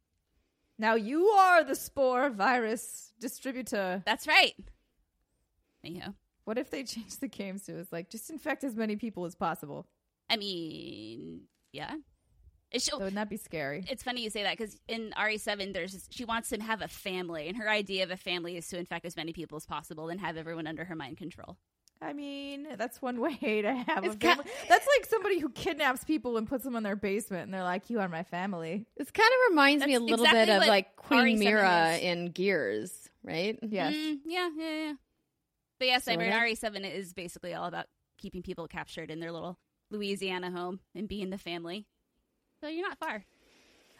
[0.79, 4.01] Now you are the spore virus distributor.
[4.07, 4.55] That's right.
[5.83, 9.25] Anyhow, What if they change the games to it's like just infect as many people
[9.25, 9.85] as possible?
[10.31, 11.41] I mean,
[11.73, 11.93] yeah.
[12.71, 13.83] It should, Wouldn't that be scary?
[13.89, 17.47] it's funny you say that because in RE7, there's she wants to have a family,
[17.49, 20.19] and her idea of a family is to infect as many people as possible and
[20.21, 21.57] have everyone under her mind control.
[22.01, 24.45] I mean, that's one way to have a It's ki- family.
[24.69, 27.89] that's like somebody who kidnaps people and puts them in their basement, and they're like,
[27.89, 30.95] "You are my family." This kind of reminds me a little exactly bit of like
[30.95, 32.01] Queen RE7 Mira is.
[32.01, 33.59] in Gears, right?
[33.61, 33.93] Yes.
[33.93, 34.93] Mm, yeah, yeah, yeah.
[35.77, 39.59] But yes, I mean, RE7 is basically all about keeping people captured in their little
[39.89, 41.85] Louisiana home and being the family.
[42.61, 43.23] So you're not far.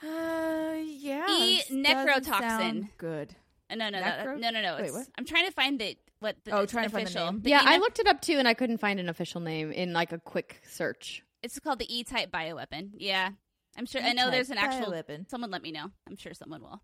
[0.03, 1.25] Uh, yeah.
[1.29, 2.89] E necrotoxin.
[2.97, 3.35] Good.
[3.69, 4.77] Uh, No, no, no, Necro- no, no, no.
[4.81, 5.07] Wait, what?
[5.17, 7.41] I'm trying to find the what the Oh, it's trying to find the name.
[7.41, 9.41] The yeah, E I nec- looked it up too, and I couldn't find an official
[9.41, 11.23] name in like a quick search.
[11.43, 12.91] It's called the E-type bioweapon.
[12.97, 13.29] Yeah,
[13.77, 14.01] I'm sure.
[14.01, 14.91] I know there's an actual.
[14.91, 15.27] weapon.
[15.29, 15.89] Someone let me know.
[16.07, 16.81] I'm sure someone will.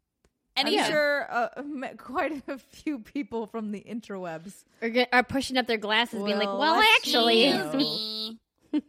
[0.56, 4.64] And I'm Anyway, sure uh, met quite a few people from the interwebs.
[4.82, 8.40] Or get, are pushing up their glasses, being like, Well, "Well, actually, me.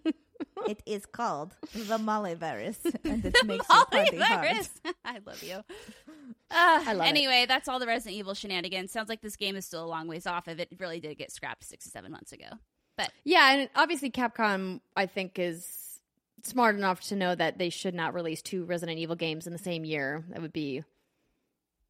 [0.66, 4.70] It is called the Molly virus, and it makes Multivirus.
[5.04, 5.54] I love you.
[5.54, 5.62] Uh,
[6.50, 7.10] I love it.
[7.10, 8.90] anyway, that's all the Resident Evil shenanigans.
[8.90, 10.68] Sounds like this game is still a long ways off of it.
[10.70, 12.46] It really did get scrapped six to seven months ago.
[12.96, 16.00] But yeah." And obviously, Capcom, I think, is
[16.42, 19.58] smart enough to know that they should not release two Resident Evil games in the
[19.58, 20.24] same year.
[20.30, 20.82] That would be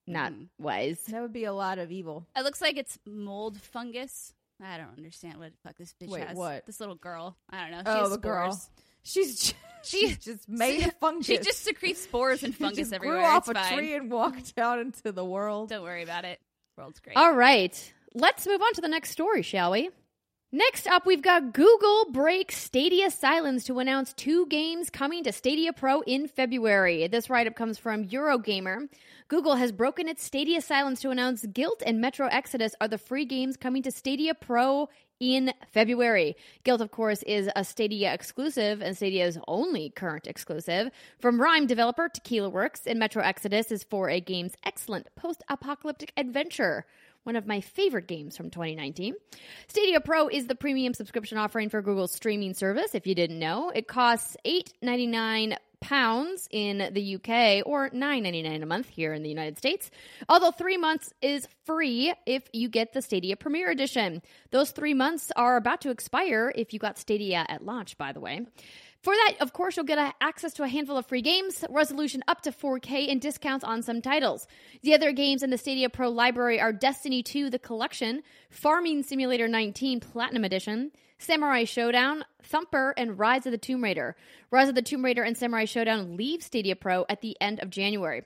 [0.07, 0.49] not Mhm.
[0.59, 1.01] wise.
[1.07, 2.27] That would be a lot of evil.
[2.35, 4.33] it looks like it's mold fungus.
[4.63, 6.37] I don't understand what the fuck this bitch Wait, has.
[6.37, 6.67] what?
[6.67, 7.37] This little girl.
[7.51, 7.79] I don't know.
[7.93, 8.61] She Oh, has the girl.
[9.05, 11.27] She's just, She- she's just made of fungus.
[11.27, 13.19] She just secretes spores and She fungus just everywhere.
[13.19, 13.79] Grew off it's a fine.
[13.79, 15.69] tree and walked out into the world.
[15.69, 16.41] Don't worry about it.
[16.77, 17.17] World's great.
[17.17, 19.91] All right, let's move on to the next story, shall we?
[20.51, 25.75] Next up, we've got Google breaks Stadia silence to announce two games coming to Stadia
[25.75, 27.07] Pro in February.
[27.07, 28.89] This write up comes from Eurogamer.
[29.29, 33.27] Google has broken its Stadia silence to announce Gylt and Metro Exodus are the free
[33.27, 34.89] games coming to Stadia Pro
[35.21, 36.35] in February.
[36.65, 40.91] Gylt, of course, is a Stadia exclusive and Stadia's only current exclusive.
[41.21, 46.87] From RiME developer Tequila Works, and Metro Exodus is 4A Games' excellent post apocalyptic adventure
[47.29, 49.15] one of my favorite games from 2019.
[49.67, 52.95] Stadia Pro is the premium subscription offering for Google's streaming service.
[52.95, 58.89] If you didn't know, it costs $8.99 pounds in the UK or $9.99 a month
[58.89, 59.91] here in the United States.
[60.27, 64.23] Although 3 months is free if you get the Stadia Premier Edition.
[64.51, 68.21] Those 3 months are about to expire if you got Stadia at launch, by the
[68.21, 68.47] way.
[69.09, 72.43] For that, of course, you'll get access to a handful of free games, resolution up
[72.43, 74.47] to 4K, and discounts on some titles.
[74.83, 79.49] The other games in the Stadia Pro library are Destiny 2 The Collection, Farming Simulator
[79.49, 84.15] 19 Platinum Edition, Samurai Shodown, Thumper, and Rise of the Tomb Raider.
[84.51, 87.71] Rise of the Tomb Raider and Samurai Shodown leave Stadia Pro at the end of
[87.71, 88.25] January.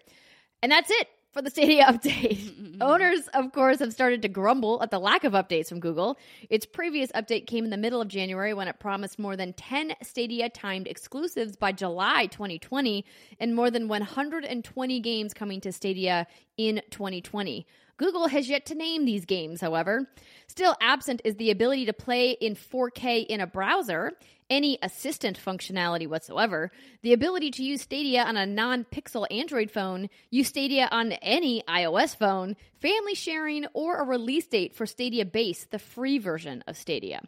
[0.64, 2.38] And that's it for the Stadia update.
[2.38, 2.82] Mm-hmm.
[2.82, 6.18] Owners, of course, have started to grumble at the lack of updates from Google.
[6.50, 9.94] Its previous update came in the middle of January when it promised more than 10
[10.02, 13.04] Stadia timed exclusives by July 2020
[13.40, 17.66] and more than 120 games coming to Stadia in 2020.
[17.98, 20.08] Google has yet to name these games, however.
[20.48, 24.12] Still absent is the ability to play in 4K in a browser,
[24.52, 30.10] any assistant functionality whatsoever, the ability to use Stadia on a non pixel Android phone,
[30.30, 35.64] use Stadia on any iOS phone, family sharing, or a release date for Stadia Base,
[35.70, 37.22] the free version of Stadia.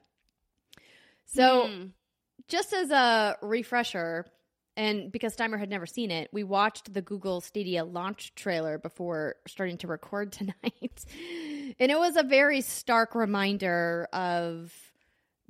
[1.25, 1.85] So, Hmm.
[2.49, 4.27] just as a refresher,
[4.77, 9.37] and because Steimer had never seen it, we watched the Google Stadia launch trailer before
[9.47, 11.05] starting to record tonight.
[11.79, 14.75] and it was a very stark reminder of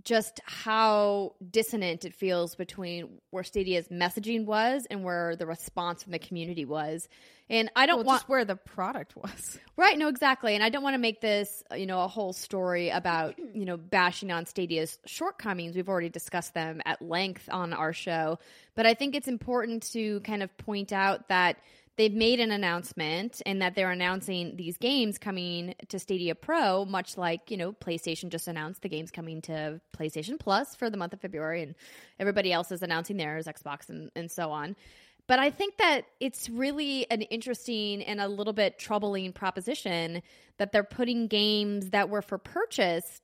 [0.05, 6.13] just how dissonant it feels between where Stadia's messaging was and where the response from
[6.13, 7.09] the community was.
[7.49, 9.59] And I don't Well, want just where the product was.
[9.77, 10.55] Right, no, exactly.
[10.55, 13.77] And I don't want to make this, you know, a whole story about, you know,
[13.77, 15.75] bashing on Stadia's shortcomings.
[15.75, 18.39] We've already discussed them at length on our show.
[18.77, 21.57] But I think it's important to kind of point out that
[21.97, 27.17] they've made an announcement and that they're announcing these games coming to Stadia Pro, much
[27.17, 31.13] like, you know, PlayStation just announced the games coming to PlayStation Plus for the month
[31.13, 31.75] of February and
[32.19, 34.77] everybody else is announcing theirs, Xbox and, and so on.
[35.27, 40.23] But I think that it's really an interesting and a little bit troubling proposition
[40.59, 43.23] that they're putting games that were for purchase,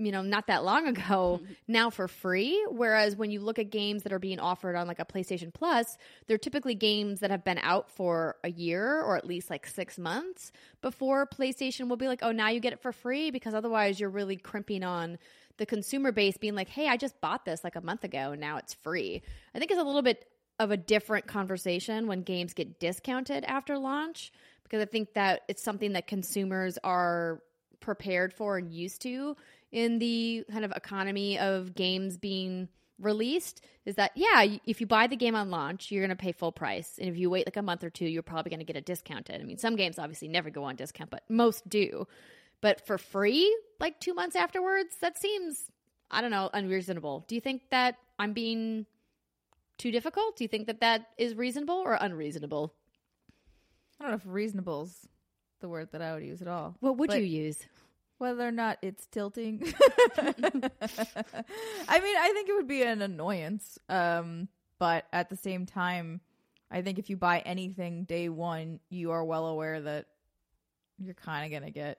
[0.00, 2.64] you know, not that long ago, now for free.
[2.70, 5.98] Whereas when you look at games that are being offered on like a PlayStation Plus,
[6.26, 9.98] they're typically games that have been out for a year or at least like six
[9.98, 14.00] months before PlayStation will be like, oh, now you get it for free because otherwise
[14.00, 15.18] you're really crimping on
[15.58, 18.40] the consumer base being like, hey, I just bought this like a month ago and
[18.40, 19.22] now it's free.
[19.54, 20.26] I think it's a little bit
[20.58, 24.32] of a different conversation when games get discounted after launch
[24.62, 27.42] because I think that it's something that consumers are
[27.80, 29.36] prepared for and used to
[29.72, 35.06] in the kind of economy of games being released is that yeah if you buy
[35.06, 37.56] the game on launch you're going to pay full price and if you wait like
[37.56, 39.98] a month or two you're probably going to get it discounted i mean some games
[39.98, 42.06] obviously never go on discount but most do
[42.60, 45.70] but for free like 2 months afterwards that seems
[46.10, 48.84] i don't know unreasonable do you think that i'm being
[49.80, 50.36] too difficult?
[50.36, 52.74] Do you think that that is reasonable or unreasonable?
[53.98, 55.08] I don't know if reasonable's
[55.60, 56.76] the word that I would use at all.
[56.80, 57.58] What would But you use?
[58.20, 59.62] Whether or not it's tilting.
[60.18, 60.66] I mean,
[61.88, 63.78] I think it would be an annoyance.
[63.88, 66.20] Um, but at the same time,
[66.70, 70.04] I think if you buy anything day one, you are well aware that
[70.98, 71.96] you're kind of going to get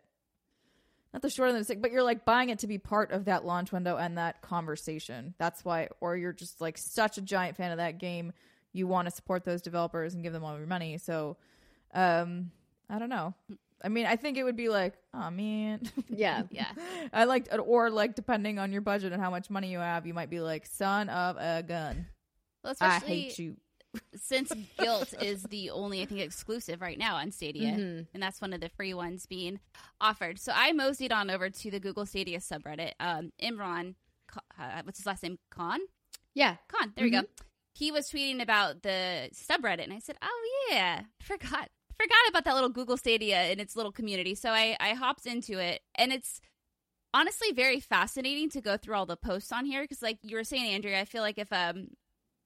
[1.12, 3.12] not the short end of the stick, but you're like buying it to be part
[3.12, 5.34] of that launch window and that conversation.
[5.40, 8.32] That's why, or you're just like such a giant fan of that game,
[8.74, 11.00] you want to support those developers and give them all your money.
[11.00, 11.38] So,
[11.96, 12.52] um,
[12.92, 13.34] I don't know.
[13.84, 16.44] I mean, I think it would be like, oh man, Yeah.
[16.52, 16.68] Yeah.
[17.14, 20.14] I like, or like depending on your budget and how much money you have, you
[20.14, 22.06] might be like, son of a gun,
[22.64, 23.58] Well, I hate you.
[24.16, 28.08] since Gylt is the only, I think, exclusive right now on Stadia, Mhm.
[28.14, 29.60] and that's one of the free ones being
[30.00, 30.40] offered.
[30.40, 32.94] So I moseyed on over to the Google Stadia subreddit.
[33.00, 33.96] Um, Imran,
[34.60, 35.40] uh, what's his last name?
[35.50, 35.80] Khan.
[36.34, 36.58] Yeah.
[36.70, 36.94] Khan.
[36.96, 37.24] There we go.
[37.74, 42.46] He was tweeting about the subreddit, and I said, "Oh yeah, I forgot, forgot about
[42.46, 46.12] that little Google Stadia and its little community." So I I hopped into it, and
[46.12, 46.42] it's
[47.14, 50.44] honestly very fascinating to go through all the posts on here because, like you were
[50.44, 51.88] saying, Andrea, I feel like if um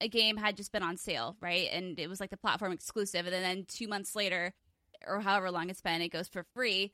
[0.02, 3.26] a game had just been on sale, right, and it was like the platform exclusive,
[3.26, 4.54] and then two months later,
[5.08, 6.94] or however long it's been, it goes for free.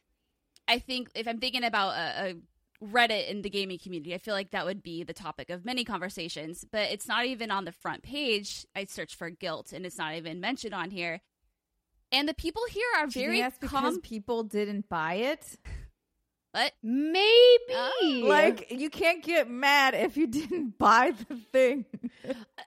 [0.68, 2.36] I think if I'm thinking about a, a
[2.82, 4.14] Reddit in the gaming community.
[4.14, 7.52] I feel like that would be the topic of many conversations, but it's not even
[7.52, 8.66] on the front page.
[8.76, 11.22] I searched for Gylt and it's not even mentioned on here.
[12.12, 14.02] And the people here are Do you very think that's because calm.
[14.02, 15.58] people didn't buy it.
[16.54, 16.74] What?
[16.84, 17.24] Maybe.
[17.72, 18.24] Oh.
[18.26, 21.86] Like you can't get mad if you didn't buy the thing.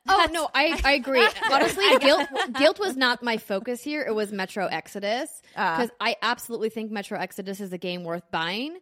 [0.09, 1.21] Oh no, I, I agree.
[1.53, 4.03] Honestly, Gylt Gylt was not my focus here.
[4.03, 5.77] It was Metro Exodus Ah.
[5.77, 8.79] because I absolutely think Metro Exodus is a game worth buying.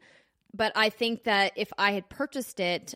[0.55, 2.95] But I think that if I had purchased it,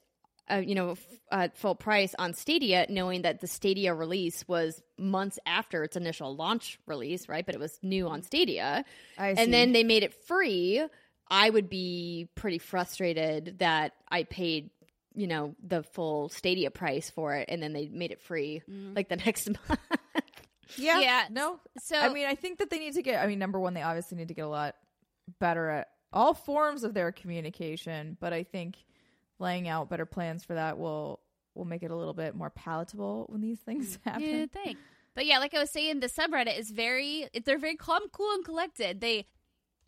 [0.51, 4.81] uh, you know, f- at full price on Stadia, knowing that the Stadia release was
[4.99, 7.45] months after its initial launch release, right?
[7.45, 8.85] But it was new on Stadia,
[9.19, 9.41] I see.
[9.43, 10.85] and then they made it free.
[11.29, 14.71] I would be pretty frustrated that I paid,
[15.15, 18.63] you know, the full Stadia price for it, and then they made it free
[18.95, 19.81] like the next month.
[20.77, 21.25] yeah, Yeah.
[21.31, 21.59] no.
[21.79, 23.23] So I mean, I think that they need to get.
[23.23, 24.77] I mean, number one, they obviously need to get a lot
[25.41, 28.17] better at all forms of their communication.
[28.21, 28.77] But I think
[29.39, 31.21] laying out better plans for that will
[31.55, 34.23] will make it a little bit more palatable when these things happen.
[34.23, 34.79] You think.
[35.15, 38.45] But yeah, like I was saying, the subreddit is very they're very calm, cool, and
[38.45, 39.01] collected.
[39.01, 39.27] They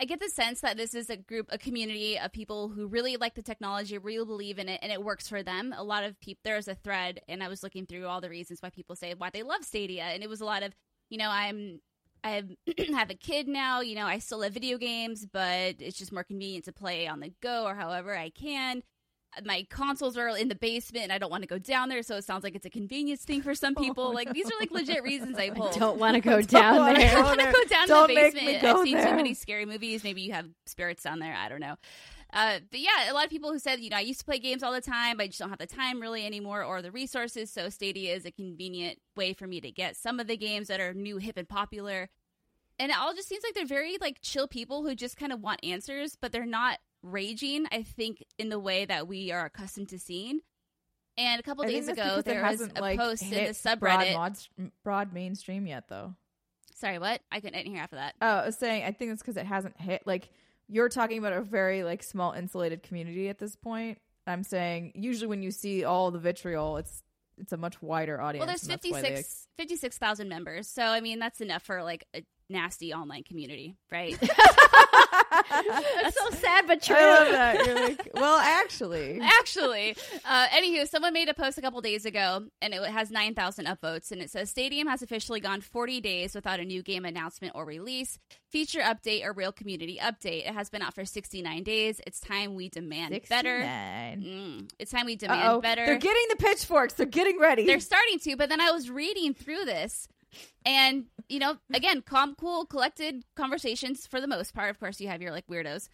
[0.00, 3.16] I get the sense that this is a group, a community of people who really
[3.16, 5.74] like the technology, really believe in it, and it works for them.
[5.76, 8.62] A lot of people, there's a thread, and I was looking through all the reasons
[8.62, 10.72] why people say why they love Stadia, and it was a lot of,
[11.10, 11.80] you know, I'm,
[12.22, 16.12] I have a kid now, you know, I still love video games, but it's just
[16.12, 18.84] more convenient to play on the go or however I can
[19.44, 22.16] my consoles are in the basement and I don't want to go down there, so
[22.16, 24.04] it sounds like it's a convenience thing for some people.
[24.04, 25.70] Oh, like these are like legit reasons I pull.
[25.72, 27.18] Don't want to go down there.
[27.18, 28.64] I want to go down Don't to the basement.
[28.64, 29.10] I've seen there.
[29.10, 30.04] too many scary movies.
[30.04, 31.34] Maybe you have spirits down there.
[31.34, 31.76] I don't know.
[32.30, 34.38] Uh, but yeah, a lot of people who said, you know, I used to play
[34.38, 35.18] games all the time.
[35.18, 37.50] I just don't have the time really anymore or the resources.
[37.50, 40.78] So Stadia is a convenient way for me to get some of the games that
[40.80, 42.10] are new, hip, and popular.
[42.78, 45.40] And it all just seems like they're very like chill people who just kind of
[45.40, 47.66] want answers, but they're not raging.
[47.70, 50.40] I think in the way that we are accustomed to seeing.
[51.16, 54.48] And a couple days ago, there was a like, post in the broad, subreddit.
[54.84, 56.14] broad mainstream yet, though.
[56.76, 57.20] Sorry, what?
[57.32, 58.14] I couldn't hear after that.
[58.22, 60.02] Oh, I was saying I think it's because it hasn't hit.
[60.06, 60.28] Like
[60.68, 63.98] you're talking about a very like small insulated community at this point.
[64.28, 67.02] I'm saying usually when you see all the vitriol, it's
[67.36, 68.40] it's a much wider audience.
[68.40, 70.68] Well, there's and that's why they- 56 56,000 members.
[70.68, 74.16] So, I mean, that's enough for like a nasty online community, right?
[76.02, 76.96] That's so sad, but true.
[76.96, 77.66] I love that.
[77.66, 82.44] You're like, well, actually, Actually, uh, anywho, someone made a post a couple days ago
[82.60, 86.60] and it has 9,000 upvotes and it says Stadia has officially gone 40 days without
[86.60, 88.18] a new game announcement or release,
[88.50, 90.46] feature update, or real community update.
[90.48, 92.00] It has been out for 69 days.
[92.06, 93.58] It's time we demand better.
[93.60, 95.60] Mm, it's time we demand Uh-oh.
[95.60, 95.84] better.
[95.86, 96.94] They're getting the pitchforks.
[96.94, 97.66] They're getting ready.
[97.66, 100.08] They're starting to, but then I was reading through this,
[100.64, 104.70] and you know, again, calm, cool, collected conversations for the most part.
[104.70, 105.88] Of course, you have your like weirdos.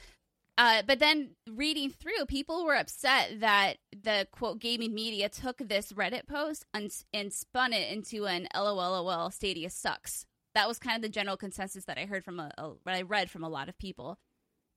[0.57, 5.93] Uh, but then reading through, people were upset that the quote gaming media took this
[5.93, 10.27] Reddit post and, and spun it into an LOLOL Stadia sucks.
[10.55, 13.03] That was kind of the general consensus that I heard from a, a what I
[13.03, 14.19] read from a lot of people,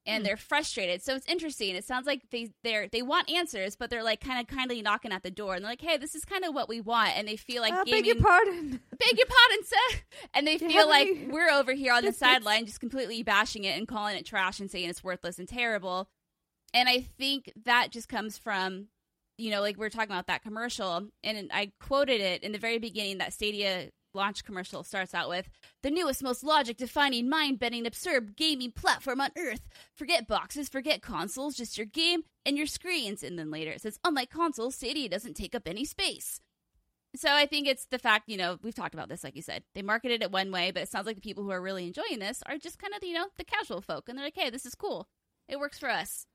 [0.08, 1.04] and they're frustrated.
[1.04, 1.76] So it's interesting.
[1.76, 5.12] It sounds like they they're they want answers, but they're like kind of kindly knocking
[5.12, 7.28] at the door, and they're like, "Hey, this is kind of what we want," and
[7.28, 8.70] they feel like Uh, gaming beg your pardon.
[8.98, 10.00] beg your pardon, sir.
[10.34, 13.88] And they feel like we're over here on the sideline just completely bashing it and
[13.88, 16.10] calling it trash and saying it's worthless and terrible.
[16.74, 18.88] And I think that just comes from,
[19.38, 21.08] you know, like we are talking about that commercial.
[21.24, 25.49] And I quoted it in the very beginning that Stadia launch commercial starts out with
[25.84, 29.69] the newest, most logic defining, mind bending, absurd gaming platform on earth.
[29.95, 33.23] Forget boxes, forget consoles, just your game and your screens.
[33.23, 36.41] And then later it says, unlike consoles, Stadia doesn't take up any space.
[37.15, 39.63] So I think it's the fact, you know, we've talked about this, like you said.
[39.73, 42.19] They marketed it one way, but it sounds like the people who are really enjoying
[42.19, 44.10] this are just kind of, you know, the casual folk.
[44.10, 45.08] And they're like, hey, this is cool.
[45.47, 46.25] It works for us.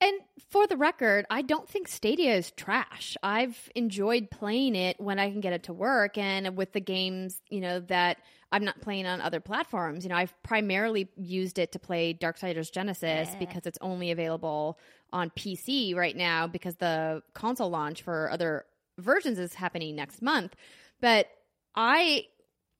[0.00, 3.16] And for the record, I don't think Stadia is trash.
[3.22, 7.40] I've enjoyed playing it when I can get it to work and with the games,
[7.50, 8.18] you know, that
[8.52, 10.04] I'm not playing on other platforms.
[10.04, 13.38] You know, I've primarily used it to play Darksiders Genesis Yeah.
[13.38, 14.78] because it's only available
[15.12, 18.66] on PC right now because the console launch for other
[18.98, 20.54] versions is happening next month.
[21.00, 21.28] But
[21.74, 22.26] I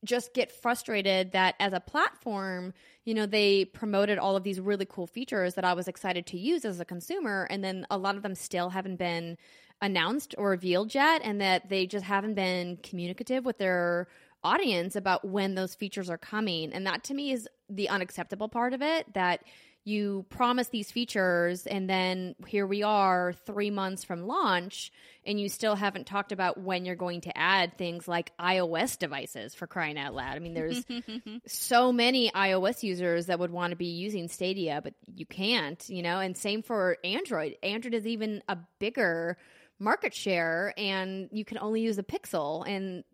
[0.05, 2.73] just get frustrated that as a platform,
[3.05, 6.39] you know, they promoted all of these really cool features that I was excited to
[6.39, 9.37] use as a consumer, and then a lot of them still haven't been
[9.81, 14.09] announced or revealed yet, and that they just haven't been communicative with their
[14.45, 16.73] audience about when those features are coming.
[16.73, 19.43] And that to me is the unacceptable part of it that
[19.89, 24.93] you promise these features and then here we are 3 months from launch
[25.25, 29.55] and you still haven't talked about when you're going to add things like iOS devices
[29.55, 30.37] for crying out loud.
[30.37, 30.85] I mean there's
[31.47, 36.03] so many iOS users that would want to be using Stadia, but you can't, you
[36.03, 37.57] know, and same for Android.
[37.63, 39.39] Android is even a bigger
[39.79, 43.05] market share and you can only use the Pixel and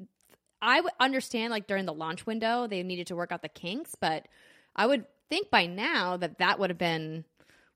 [0.60, 3.94] I would understand like during the launch window they needed to work out the kinks,
[3.94, 4.26] but
[4.74, 7.24] I would think by now that that would have been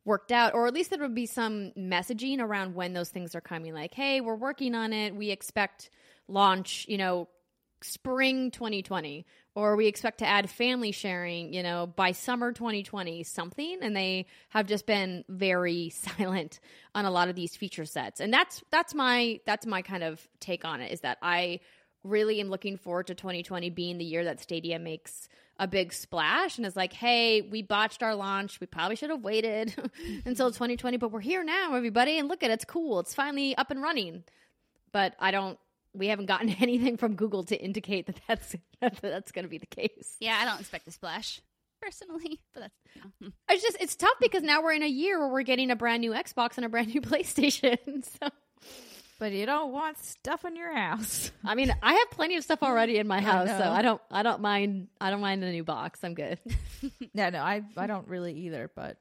[0.04, 3.40] worked out or at least there would be some messaging around when those things are
[3.40, 5.14] coming like hey we're working on it.
[5.14, 5.90] We expect
[6.28, 7.28] launch you know
[7.80, 13.78] spring 2020 or we expect to add family sharing you know by summer 2020 something.
[13.82, 16.60] And they have just been very silent
[16.94, 18.20] on a lot of these feature sets.
[18.20, 21.60] And that's that's my that's my kind of take on it is that i
[22.04, 25.28] really am looking forward to 2020 being the year that stadia makes
[25.58, 29.22] a big splash and is like hey we botched our launch we probably should have
[29.22, 29.74] waited
[30.24, 33.56] until 2020 but we're here now everybody and look at it, it's cool it's finally
[33.56, 34.22] up and running
[34.92, 35.58] but i don't
[35.94, 39.58] we haven't gotten anything from Google to indicate that that's that that's going to be
[39.58, 40.16] the case.
[40.20, 41.40] Yeah, I don't expect a splash.
[41.80, 43.10] personally, but that's you know.
[43.22, 43.28] Hmm.
[43.50, 46.00] It's just it's tough because now we're in a year where we're getting a brand
[46.00, 48.04] new Xbox and a brand new PlayStation.
[48.04, 48.28] So
[49.18, 51.32] But you don't want stuff in your house.
[51.44, 53.70] I mean, I have plenty of stuff already in my house, so.
[53.70, 56.00] I don't I don't mind I don't mind a new box.
[56.04, 56.38] I'm good.
[57.14, 58.96] yeah, no, I I don't really either, but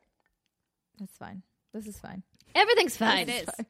[0.99, 1.43] that's fine.
[1.73, 2.23] This is fine.
[2.55, 3.29] Everything's fine.
[3.29, 3.65] It is.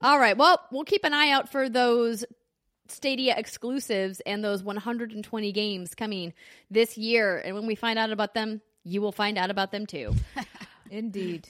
[0.00, 0.36] All right.
[0.36, 2.24] Well, we'll keep an eye out for those
[2.88, 6.32] Stadia exclusives and those 120 games coming
[6.70, 7.38] this year.
[7.38, 10.14] And when we find out about them, you will find out about them too.
[10.90, 11.48] Indeed.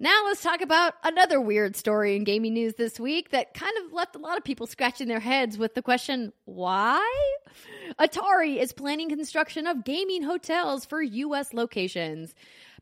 [0.00, 3.92] Now let's talk about another weird story in gaming news this week that kind of
[3.92, 7.04] left a lot of people scratching their heads with the question, why?
[7.98, 12.32] Atari is planning construction of gaming hotels for US locations.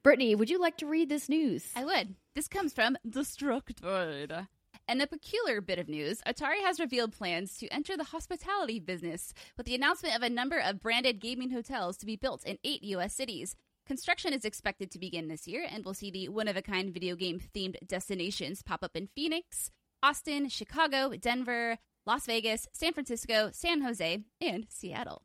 [0.02, 1.72] Brittany, would you like to read this news?
[1.74, 2.16] I would.
[2.34, 4.46] This comes from Destructoid.
[4.86, 9.32] And a peculiar bit of news Atari has revealed plans to enter the hospitality business
[9.56, 12.82] with the announcement of a number of branded gaming hotels to be built in eight
[12.82, 13.14] U.S.
[13.14, 13.56] cities.
[13.86, 16.92] Construction is expected to begin this year, and we'll see the one of a kind
[16.92, 19.70] video game themed destinations pop up in Phoenix,
[20.02, 25.22] Austin, Chicago, Denver, Las Vegas, San Francisco, San Jose, and Seattle.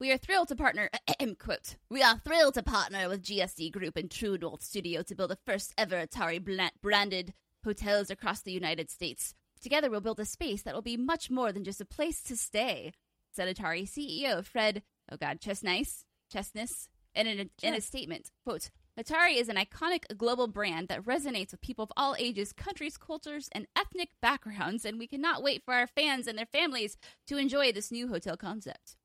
[0.00, 0.88] We are thrilled to partner,
[1.38, 5.30] quote, we are thrilled to partner with GSD Group and True North Studio to build
[5.30, 9.34] the first ever Atari branded hotels across the United States.
[9.60, 12.38] Together, we'll build a space that will be much more than just a place to
[12.38, 12.92] stay,
[13.32, 14.82] said Atari CEO Fred,
[15.12, 18.30] oh god, Chesnice, Chesness, in, an, in a statement.
[18.44, 22.96] Quote, Atari is an iconic global brand that resonates with people of all ages, countries,
[22.96, 26.96] cultures, and ethnic backgrounds, and we cannot wait for our fans and their families
[27.28, 28.96] to enjoy this new hotel concept.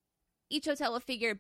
[0.49, 1.39] Each hotel will figure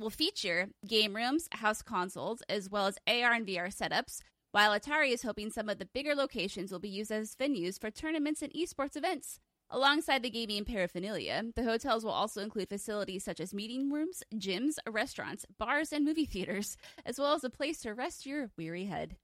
[0.00, 5.12] will feature game rooms, house consoles, as well as AR and VR setups, while Atari
[5.12, 8.52] is hoping some of the bigger locations will be used as venues for tournaments and
[8.52, 9.38] esports events.
[9.74, 14.74] Alongside the gaming paraphernalia, the hotels will also include facilities such as meeting rooms, gyms,
[14.86, 19.16] restaurants, bars, and movie theaters, as well as a place to rest your weary head.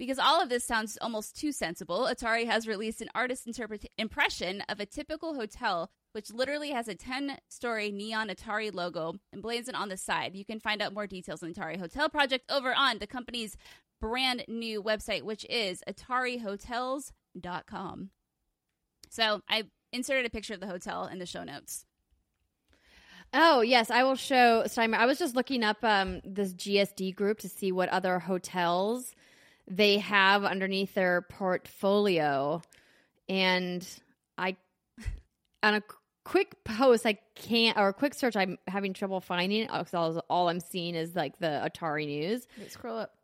[0.00, 4.64] Because all of this sounds almost too sensible, Atari has released an artist's interpret- impression
[4.68, 9.88] of a typical hotel, which literally has a 10 story neon Atari logo emblazoned on
[9.88, 10.34] the side.
[10.34, 13.56] You can find out more details on the Atari Hotel project over on the company's
[14.00, 18.10] brand new website, which is atarihotels.com.
[19.08, 21.84] So I inserted a picture of the hotel in the show notes.
[23.34, 24.96] Oh, yes, I will show Steimer.
[24.96, 29.14] I was just looking up um, this GSD group to see what other hotels
[29.66, 32.60] they have underneath their portfolio.
[33.28, 33.86] And
[34.36, 34.56] I,
[35.62, 35.82] on a
[36.24, 40.24] quick post, I can't, or a quick search, I'm having trouble finding it because all,
[40.28, 42.46] all I'm seeing is like the Atari news.
[42.58, 43.14] Wait, scroll up.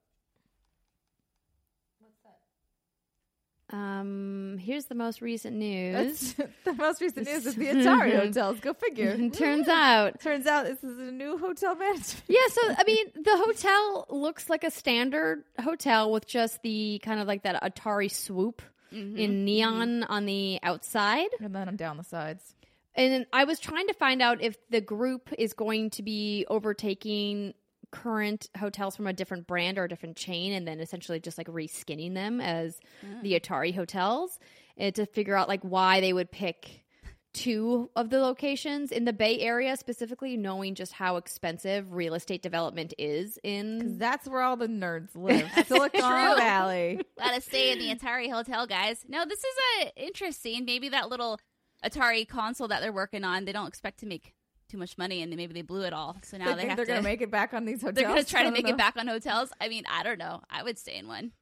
[3.71, 6.35] Um, here's the most recent news.
[6.35, 8.61] That's the most recent news is the Atari hotels.
[8.61, 9.29] Go figure.
[9.31, 12.23] Turns out Turns out this is a new hotel management.
[12.29, 17.21] Yeah, so I mean, the hotel looks like a standard hotel with just the kind
[17.21, 21.29] of like that Atari swoop in neon on the outside.
[21.41, 22.55] And then I'm down the sides.
[22.95, 27.55] And I was trying to find out if the group is going to be overtaking
[27.91, 31.47] current hotels from a different brand or a different chain and then essentially just like
[31.47, 32.79] reskinning them as
[33.23, 34.39] the Atari hotels
[34.77, 36.85] and to figure out like why they would pick
[37.33, 42.43] two of the locations in the Bay Area specifically knowing just how expensive real estate
[42.43, 45.49] development is in That's where all the nerds live.
[45.67, 46.01] Silicon
[46.37, 47.01] Valley.
[47.19, 49.05] Gotta stay in the Atari hotel, guys.
[49.09, 50.65] No, this is uh, interesting.
[50.65, 51.39] Maybe that little
[51.85, 54.35] Atari console that they're working on, they don't expect to make
[54.69, 56.17] too much money, and maybe they blew it all.
[56.23, 56.93] So now they, they have they're to.
[56.93, 57.95] gonna make it back on these hotels.
[57.97, 58.71] they're gonna try to make know.
[58.73, 59.51] it back on hotels.
[59.61, 60.43] I mean, I don't know.
[60.51, 61.33] I would stay in one,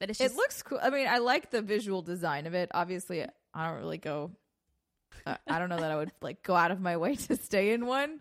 [0.00, 0.78] but it's just It looks cool.
[0.82, 2.70] I mean, I like the visual design of it.
[2.74, 4.30] Obviously, I don't really go.
[5.26, 7.72] Uh, I don't know that I would like go out of my way to stay
[7.72, 8.20] in one.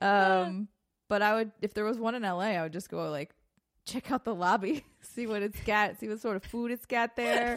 [0.00, 0.68] Um,
[1.08, 3.30] but I would if there was one in LA, I would just go like
[3.84, 7.14] check out the lobby, see what it's got, see what sort of food it's got
[7.16, 7.56] there.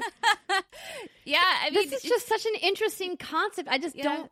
[1.25, 1.39] yeah.
[1.41, 3.67] I mean, this is just such an interesting concept.
[3.69, 4.03] I just Yeah.
[4.03, 4.31] don't.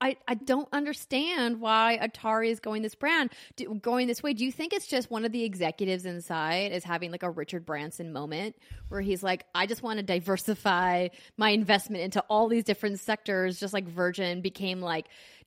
[0.00, 4.32] I, I don't understand why Atari is going this brand, do, going this way.
[4.32, 7.66] Do you think it's just one of the executives inside is having like a Richard
[7.66, 8.54] Branson moment
[8.88, 13.58] where he's like, I just want to diversify my investment into all these different sectors,
[13.58, 15.06] just like Virgin became like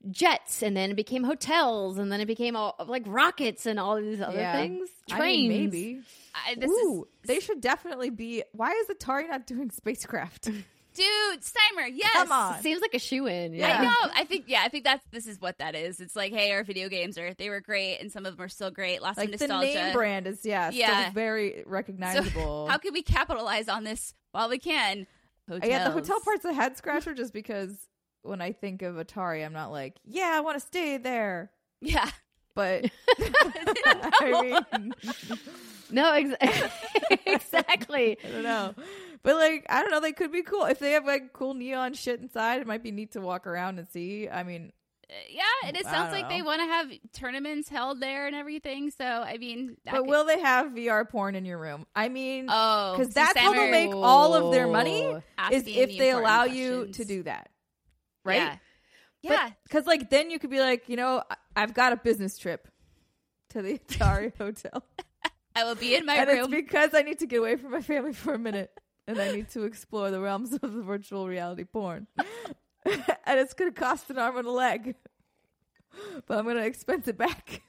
[0.10, 3.96] jets, and then it became hotels, and then it became all, like rockets and all
[3.98, 4.54] these other Yeah.
[4.54, 5.50] things, I trains.
[5.50, 6.02] mean, maybe.
[6.34, 8.44] I, this Ooh, is they should definitely be.
[8.54, 10.50] Why is Atari not doing spacecraft?
[10.94, 11.90] dude Steimer.
[11.92, 12.62] Yes, Come on.
[12.62, 13.54] Seems like a shoe in.
[13.54, 13.78] Yeah.
[13.80, 14.12] I know.
[14.16, 14.62] I think yeah.
[14.64, 16.00] I think that's this is what that is.
[16.00, 18.50] It's like, hey, our video games are they were great, and some of them are
[18.50, 19.02] still great.
[19.02, 21.02] Lots like of the name brand is yeah, Yeah.
[21.04, 22.68] still very recognizable.
[22.70, 25.08] How can we capitalize on this while we can?
[25.50, 25.70] Hotels.
[25.70, 27.76] Yeah, the hotel part's a head scratcher just because
[28.22, 31.52] when I think of Atari, I'm not like, yeah, I want to stay there.
[31.82, 32.10] Yeah,
[32.56, 32.86] but
[33.20, 34.94] I mean,
[35.90, 36.72] No, ex-
[37.26, 38.18] exactly.
[38.24, 38.76] I don't know.
[39.24, 40.00] But like, I don't know.
[40.00, 42.62] They could be cool if they have like cool neon shit inside.
[42.62, 44.28] It might be neat to walk around and see.
[44.28, 44.72] I mean,
[45.10, 48.36] Uh, yeah, and it sounds don't like they want to have tournaments held there and
[48.36, 48.90] everything.
[48.92, 51.86] So I mean, that but could- will they have VR porn in your room?
[51.96, 55.22] I mean, oh, because so that's how they'll Samer make all of their money Oh.
[55.52, 57.50] is if they important allow you to do that,
[58.24, 58.36] right?
[58.38, 58.56] Yeah,
[59.22, 59.50] yeah.
[59.64, 62.68] Because like then you could be like, you know, I- I've got a business trip
[63.50, 64.82] to the Atari Hotel,
[65.56, 66.50] I will be in my and it's room.
[66.52, 68.72] because I need to get away from my family for a minute,
[69.12, 73.72] and I need to explore the realms of the virtual reality porn, and it's going
[73.74, 74.96] to cost an arm and a leg,
[76.28, 77.62] but I'm going to expense it back.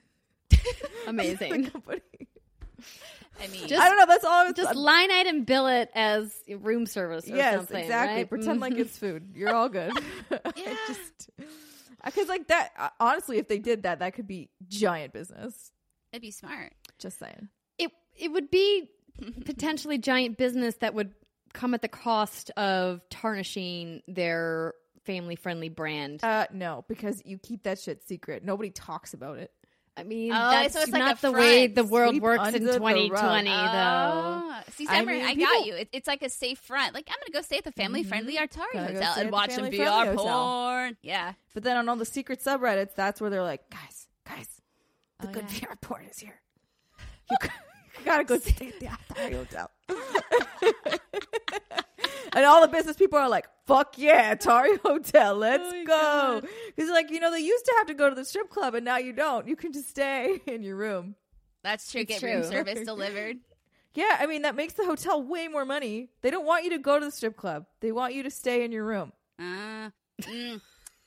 [1.06, 1.70] Amazing.
[3.40, 4.06] I mean, Just- I don't know.
[4.06, 7.82] That's all I was Just line item bill it as room service or yes, something.
[7.82, 8.16] exactly.
[8.16, 8.28] right?
[8.28, 9.30] Pretend like it's food.
[9.34, 9.92] You're all good.
[10.56, 10.74] Yeah.
[10.86, 11.30] Just
[12.04, 12.70] because like that.
[12.78, 15.72] uh, Honestly, if they did that, that could be giant business.
[16.12, 16.72] that'd be smart.
[16.98, 17.48] Just saying.
[17.78, 18.88] it it would be
[19.44, 21.12] potentially giant business that would
[21.52, 24.74] come at the cost of tarnishing their
[25.04, 26.22] family friendly brand.
[26.22, 28.44] Uh, no, because you keep that shit secret.
[28.44, 29.50] Nobody talks about it.
[29.94, 32.40] I mean, Oh, that's so it's like not a the way the world Sweep works
[32.48, 33.52] in under the 2020, though.
[33.54, 34.64] Ah.
[34.70, 35.74] See, I Summer, I, mean, got people- you.
[35.74, 36.94] It, it's like a safe front.
[36.94, 40.06] Like I'm gonna go stay at the family-friendly Atari Gonna hotel and watch some family-friendly
[40.08, 40.24] VR hotel.
[40.62, 40.96] porn.
[41.02, 41.34] Yeah.
[41.52, 44.48] But then on all the secret subreddits, that's where they're like, guys, guys,
[45.20, 45.58] the Oh, good yeah.
[45.68, 46.40] VR porn is here.
[47.30, 47.48] You, you
[48.06, 49.70] gotta go stay at the Atari Hotel.
[52.34, 56.42] and all the business people are like, fuck yeah, Atari Hotel, let's Oh go.
[56.74, 58.84] Because, like, you know, they used to have to go to the strip club, and
[58.84, 59.46] now you don't.
[59.48, 61.14] You can just stay in your room.
[61.62, 62.02] That's true.
[62.02, 63.36] It's Get room service delivered.
[63.94, 66.08] Yeah, I mean, that makes the hotel way more money.
[66.22, 68.64] They don't want you to go to the strip club, they want you to stay
[68.64, 69.12] in your room.
[69.38, 69.90] Uh,
[70.22, 70.60] mm.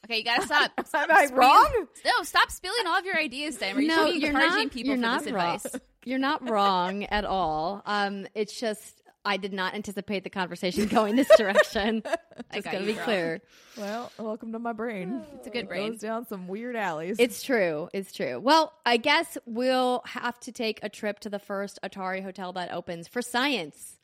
[0.05, 0.71] Okay, you gotta stop.
[0.77, 1.87] Am I Spilling- wrong?
[2.05, 3.75] No, stop spilling all of your ideas, Sam.
[3.77, 4.71] Are you no, should be you're encouraging not.
[4.71, 5.55] people you're for not this wrong.
[5.55, 5.81] advice.
[6.05, 7.81] You're not wrong at all.
[7.85, 12.03] Um, it's just I did not anticipate the conversation going this direction.
[12.51, 13.03] I Just gonna be girl.
[13.03, 13.41] clear.
[13.75, 15.23] Well, welcome to my brain.
[15.33, 15.91] It's a good It brain.
[15.93, 17.17] Goes down some weird alleys.
[17.19, 17.89] It's true.
[17.91, 18.39] It's true.
[18.39, 22.71] Well, I guess we'll have to take a trip to the first Atari hotel that
[22.71, 23.97] opens for science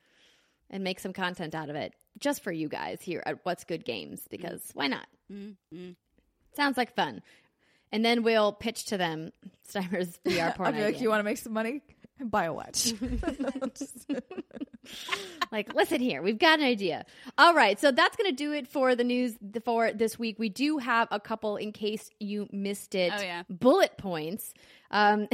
[0.71, 3.85] and make some content out of it just for you guys here at What's Good
[3.85, 5.05] Games because why not?
[5.31, 5.95] Mm, mm.
[6.55, 7.21] Sounds like fun.
[7.91, 9.31] And then we'll pitch to them
[9.69, 11.01] Steimer's VR porn I'll be like, idea.
[11.01, 11.81] you want to make some money?
[12.23, 12.93] Buy a watch.
[15.51, 17.05] like listen here we've got an idea
[17.37, 20.49] all right so that's going to do it for the news for this week we
[20.49, 23.43] do have a couple in case you missed it Oh, yeah.
[23.49, 24.53] bullet points
[24.89, 25.27] um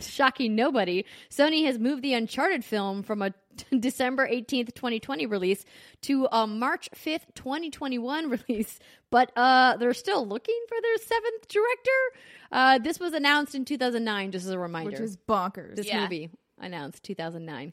[0.00, 3.34] shocking nobody sony has moved the uncharted film from a
[3.80, 5.64] december 18th 2020 release
[6.02, 8.78] to a march 5th 2021 release
[9.10, 11.90] but uh they're still looking for their seventh director
[12.52, 15.76] uh this was announced in 2009 just as a reminder Which is bonkers.
[15.76, 16.02] this Yeah.
[16.02, 16.30] movie
[16.60, 17.72] announced 2009.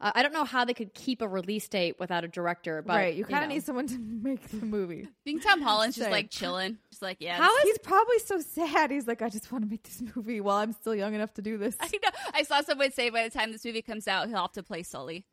[0.00, 2.94] Uh, I don't know how they could keep a release date without a director, but
[2.94, 3.14] right.
[3.14, 3.54] You kind of know.
[3.54, 5.08] need someone to make the movie.
[5.24, 7.36] Being Tom Holland's just like chilling, just like yeah.
[7.36, 8.90] How He's probably so sad.
[8.90, 11.42] He's like, I just want to make this movie while I'm still young enough to
[11.42, 11.76] do this.
[11.80, 12.10] I know.
[12.32, 14.82] I saw someone say by the time this movie comes out, he'll have to play
[14.82, 15.24] Sully.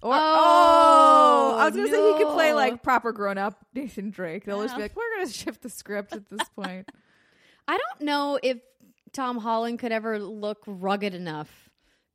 [0.00, 4.10] Or, Oh, oh, I was gonna say he could play like proper grown up Nathan
[4.10, 4.44] Drake.
[4.44, 6.88] They'll just be like, we're gonna shift the script at this point.
[7.68, 8.58] I don't know if
[9.12, 11.67] Tom Holland could ever look rugged enough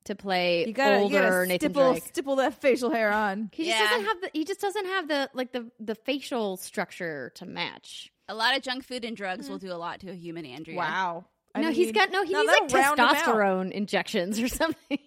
[0.06, 2.06] to play You gotta, you older gotta Nathan stipple, Drake.
[2.06, 3.50] stipple that facial hair on.
[3.54, 3.90] He just Yeah.
[3.90, 4.30] doesn't have the.
[4.34, 8.12] He just doesn't have the like the the facial structure to match.
[8.30, 9.62] A lot of junk food and drugs will mm.
[9.62, 10.78] do a lot to a human, Andrea.
[10.78, 11.26] Wow.
[11.56, 12.24] I no, he's got no.
[12.24, 13.16] He needs like that'll round him out.
[13.16, 14.98] testosterone injections or something.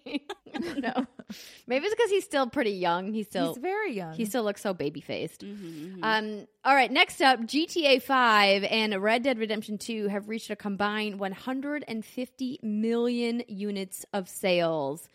[0.77, 1.05] no.
[1.67, 3.11] Maybe it's because he's still pretty young.
[3.11, 4.13] He's still He's very young.
[4.13, 5.41] he still looks so baby faced.
[5.43, 5.99] Mhm, mhm.
[6.03, 10.55] Um, all right, next up, GTA 5 and Red Dead Redemption 2 have reached a
[10.55, 15.09] combined 150 million units of sales.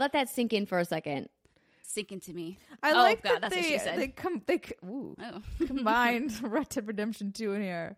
[0.00, 1.28] Let that sink in for a second.
[1.82, 2.58] Sink into me.
[2.82, 3.98] I Oh, like God, that that's they what she said.
[3.98, 5.42] they come they c- ooh, Oh.
[5.66, 7.96] combined Red Dead Redemption 2 in here.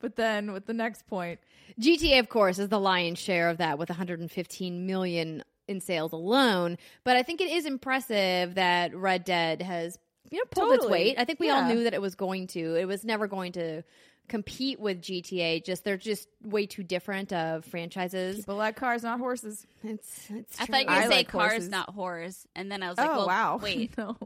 [0.00, 1.40] But then with the next point,
[1.80, 6.78] GTA, of course, is the lion's share of that with 115 million in sales alone.
[7.04, 9.98] But I think it is impressive that Red Dead has
[10.30, 11.16] you know pulled its weight.
[11.18, 12.74] I think we all knew that it was going to.
[12.76, 13.82] It was never going to
[14.28, 15.64] compete with GTA.
[15.64, 18.36] Just they're just way too different of franchises.
[18.36, 19.66] people like cars, not horses.
[19.82, 20.60] It's it's.
[20.60, 20.72] I true.
[20.74, 21.68] thought you were going to say like cars, horses.
[21.68, 22.44] not whores.
[22.54, 23.56] And then I was like, oh well, wow!
[23.62, 23.96] wait.
[23.96, 24.16] no,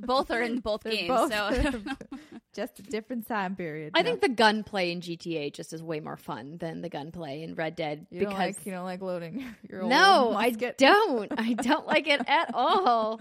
[0.00, 1.08] both are in both They're games.
[1.08, 1.80] both- So
[2.54, 3.92] Just a different time period.
[3.94, 4.10] I No.
[4.10, 7.76] think the gunplay in GTA just is way more fun than the gunplay in Red
[7.76, 11.32] Dead you because don't like you don't like loading your old no, I don't.
[11.38, 13.20] I don't like it at all.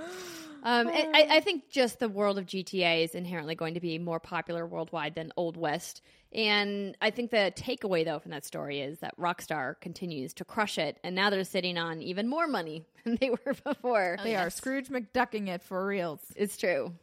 [0.63, 4.19] Um, I, I think just the world of GTA is inherently going to be more
[4.19, 6.03] popular worldwide than Old West.
[6.33, 10.77] And I think the takeaway, though, from that story is that Rockstar continues to crush
[10.77, 14.17] it, and now they're sitting on even more money than they were before.
[14.23, 14.49] They are.
[14.51, 16.19] Scrooge McDucking it for reals.
[16.35, 16.93] It's true.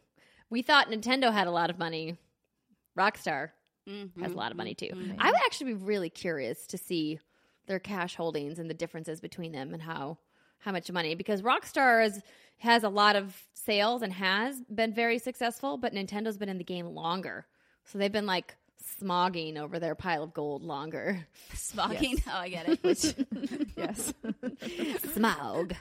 [0.49, 2.17] We thought Nintendo had a lot of money.
[2.97, 3.51] Rockstar
[3.87, 4.21] Mhm.
[4.21, 4.87] has a lot of money too.
[4.93, 5.15] Mhm.
[5.19, 7.19] I would actually be really curious to see
[7.67, 10.17] their cash holdings and the differences between them and how
[10.61, 12.21] how much money because Rockstar is,
[12.57, 16.65] has a lot of sales and has been very successful, but Nintendo's been in the
[16.65, 17.47] game longer,
[17.85, 18.57] so they've been like
[19.01, 21.27] smogging over their pile of gold longer.
[21.53, 22.13] Smogging.
[22.13, 22.23] Yes.
[22.27, 23.15] Oh, I get it.
[23.77, 24.13] Yes.
[25.13, 25.73] Smog.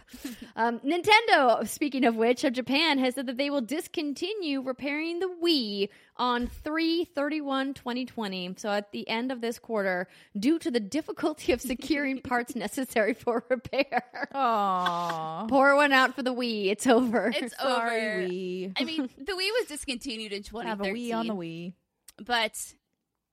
[0.54, 5.28] Um, Nintendo, speaking of which, of Japan, has said that they will discontinue repairing the
[5.42, 8.54] Wii on 3 31 2020.
[8.56, 10.06] So at the end of this quarter,
[10.38, 14.28] due to the difficulty of securing parts necessary for repair.
[14.34, 15.48] Aww.
[15.48, 16.70] Pour one out for the Wii.
[16.70, 17.32] It's over.
[17.34, 18.28] It's Sorry, over.
[18.28, 18.72] Wii.
[18.78, 20.68] I mean, the Wii was discontinued in 2013.
[20.68, 21.72] Have a Wii on the Wii.
[22.24, 22.74] But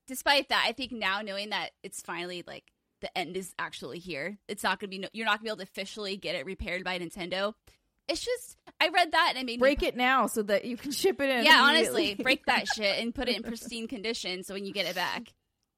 [0.07, 4.37] despite that, I think now knowing that it's finally like the end is actually here,
[4.47, 6.35] it's not going to be, no, you're not going to be able to officially get
[6.35, 7.53] it repaired by Nintendo.
[8.07, 9.87] It's just, I read that and it made Break me.
[9.87, 11.43] it now so that you can ship it in.
[11.43, 14.85] Yeah, honestly, break that shit and put it in pristine condition so when you get
[14.85, 15.33] it back.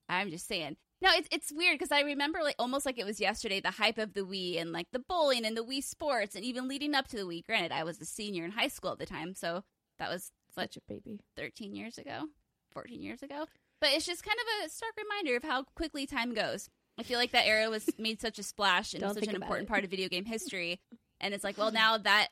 [0.10, 0.78] I'm just saying.
[1.02, 3.98] No, it's it's weird because I remember like almost like it was yesterday the hype
[4.00, 7.08] of the Wii and like the bowling and the Wii Sports and even leading up
[7.10, 7.46] to the Wii.
[7.46, 9.64] Granted, I was a senior in high school at the time, so
[10.00, 11.20] that was what Such a baby.
[11.36, 12.24] 13 years ago,
[12.72, 13.46] 14 years ago.
[13.80, 16.70] But it's just kind of a stark reminder of how quickly time goes.
[17.00, 19.68] I feel like that era was made such a splash and Don't such an important
[19.68, 19.70] it.
[19.70, 20.80] part of video game history.
[21.20, 22.28] And it's like, well, now that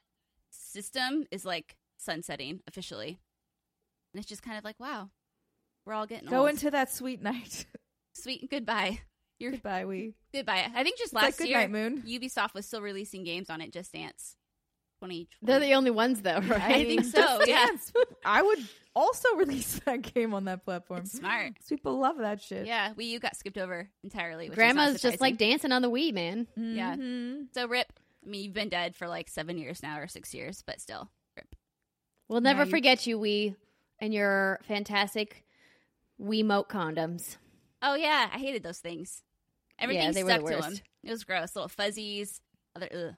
[0.51, 3.19] system is like sunsetting officially.
[4.13, 5.09] And it's just kind of like, wow,
[5.87, 6.49] we're all getting Go old.
[6.51, 7.65] into that sweet night.
[8.13, 8.99] Sweet goodbye.
[9.39, 10.69] You're Goodbye, we goodbye.
[10.73, 12.03] I think just It's like last year, Night Moon.
[12.07, 14.35] Ubisoft was still releasing games on it, Just Dance.
[15.01, 15.27] 2020.
[15.41, 16.61] They're the only ones, though, right?
[16.61, 17.67] I think so, yeah.
[18.25, 18.59] I would
[18.95, 21.01] also release that game on that platform.
[21.01, 21.53] It's smart.
[21.69, 22.65] People love that shit.
[22.65, 24.49] Yeah, Wii U got skipped over entirely.
[24.49, 26.47] Which Grandma's is just like dancing on the Wii, man.
[26.55, 26.95] Yeah.
[26.95, 27.47] Mhm.
[27.53, 27.91] So rip.
[28.25, 31.09] I mean, you've been dead for like seven years now or six years, but still
[31.35, 31.55] rip.
[32.27, 33.55] We'll never you- forget you, Wii,
[33.99, 35.43] and your fantastic
[36.19, 37.37] Wiimote condoms.
[37.81, 39.21] Oh yeah, I hated those things.
[39.77, 40.73] Everything they were the stuck to them.
[41.03, 41.53] It was gross.
[41.55, 42.39] Little fuzzies.
[42.75, 43.15] Other ugh.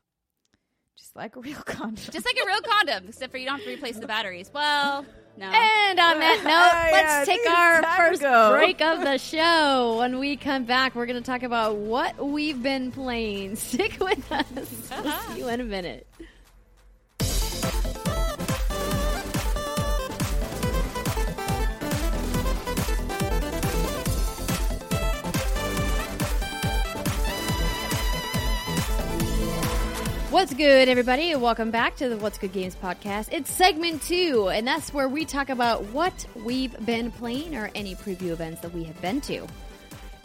[0.98, 1.96] Just like a real condom.
[2.12, 4.50] just like a real condom, except for you don't have to replace the batteries.
[4.54, 5.06] Well,
[5.38, 5.46] no.
[5.46, 8.52] And on that note, Uh, let's yeah, take our first go.
[8.58, 9.98] break of the show.
[10.00, 13.56] When we come back, we're going to talk about what we've been playing.
[13.58, 14.46] Stick with us.
[15.04, 16.08] We'll see you in a minute.
[30.30, 31.34] What's good, everybody?
[31.36, 33.30] Welcome back to the What's Good Games podcast.
[33.32, 37.96] It's segment two, and that's where we talk about what we've been playing or any
[37.96, 39.48] preview events that we have been to.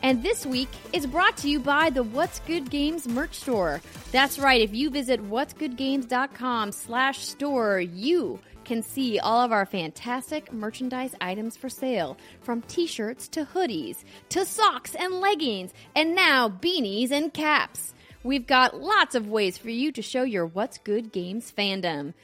[0.03, 3.81] And this week is brought to you by the What's Good Games merch store.
[4.11, 4.61] That's right.
[4.61, 11.57] If you visit what'sgoodgames.com slash store, you can see all of our fantastic merchandise items
[11.57, 17.95] for sale, from t-shirts to hoodies, to socks and leggings, and now beanies and caps.
[18.25, 22.15] We've got lots of ways for you to show your What's Good Games fandom.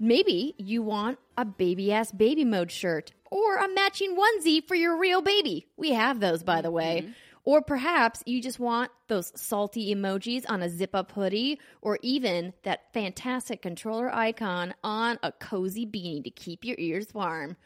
[0.00, 4.98] Maybe you want a baby ass baby mode shirt or a matching onesie for your
[4.98, 5.68] real baby.
[5.76, 7.02] We have those, by the way.
[7.02, 7.12] Mm-hmm.
[7.44, 12.52] Or perhaps you just want those salty emojis on a zip up hoodie or even
[12.64, 17.56] that fantastic controller icon on a cozy beanie to keep your ears warm.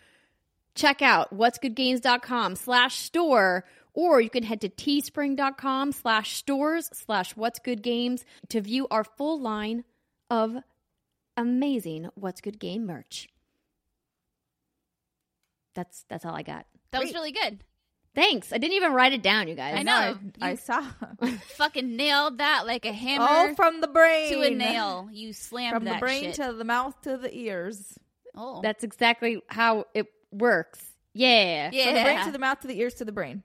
[0.74, 3.64] Check out what'sgoodgames.com slash store
[3.99, 9.03] or you can head to teespring.com slash stores slash what's good games to view our
[9.03, 9.82] full line
[10.30, 10.57] of
[11.36, 13.28] amazing What's Good Game merch.
[15.74, 16.66] That's that's all I got.
[16.92, 17.59] that was really good.
[18.14, 18.53] Thanks.
[18.53, 19.74] I didn't even write it down, you guys.
[19.76, 20.16] I know.
[20.40, 20.84] I, I saw.
[21.57, 24.32] Fucking nailed that like a hammer All from the brain.
[24.32, 25.09] to a nail.
[25.12, 26.34] You slammed From that the brain shit.
[26.36, 27.99] to the mouth to the ears.
[28.36, 30.84] oh, That's exactly how it works.
[31.14, 31.70] Yeah.
[31.72, 31.84] yeah.
[31.86, 33.42] From the brain to the mouth to the ears to the brain.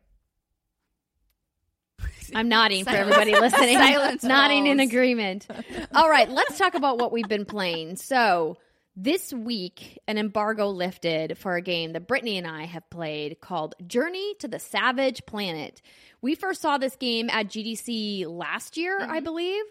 [2.36, 3.78] I'm nodding for everybody listening.
[3.78, 5.48] Silence nodding in agreement.
[5.96, 7.96] All right, let's talk about what we've been playing.
[7.98, 8.58] So,
[8.96, 13.74] this week, an embargo lifted for a game that Brittany and I have played called
[13.88, 15.82] Journey to the Savage Planet.
[16.22, 19.24] We first saw this game at GDC last year, I mm-hmm.
[19.24, 19.64] believe.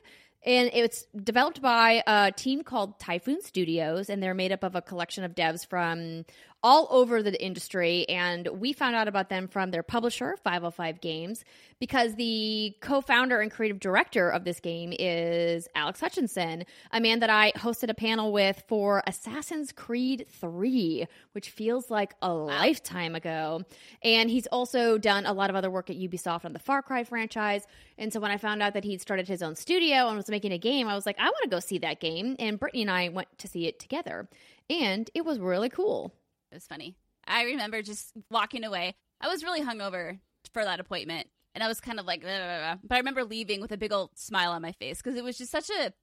[0.44, 4.82] And it's developed by a team called Typhoon Studios, and they're made up of a
[4.82, 6.24] collection of devs from
[6.62, 8.08] all over the industry.
[8.08, 11.44] And we found out about them from their publisher, 505 Games,
[11.80, 17.20] because the co founder and creative director of this game is Alex Hutchinson, a man
[17.20, 23.14] that I hosted a panel with for Assassin's Creed 3, which feels like a lifetime
[23.14, 23.62] ago.
[24.02, 27.04] And he's also done a lot of other work at Ubisoft on the Far Cry
[27.04, 27.66] franchise.
[27.98, 30.52] And so when I found out that he'd started his own studio and was making
[30.52, 32.36] a game, I was like, I want to go see that game.
[32.38, 34.28] And Brittany and I went to see it together.
[34.70, 36.14] And it was really cool.
[36.52, 36.96] It was funny.
[37.26, 38.94] I remember just walking away.
[39.22, 40.18] I was really hungover
[40.52, 43.24] for that appointment, and I was kind of like, "Blah, blah, blah." but I remember
[43.24, 45.94] leaving with a big old smile on my face because it was just such a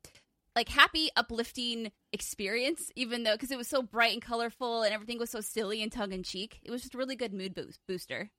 [0.55, 2.91] like happy, uplifting experience.
[2.95, 5.91] Even though because it was so bright and colorful, and everything was so silly and
[5.91, 8.31] tongue in cheek, it was just a really good mood boost- booster.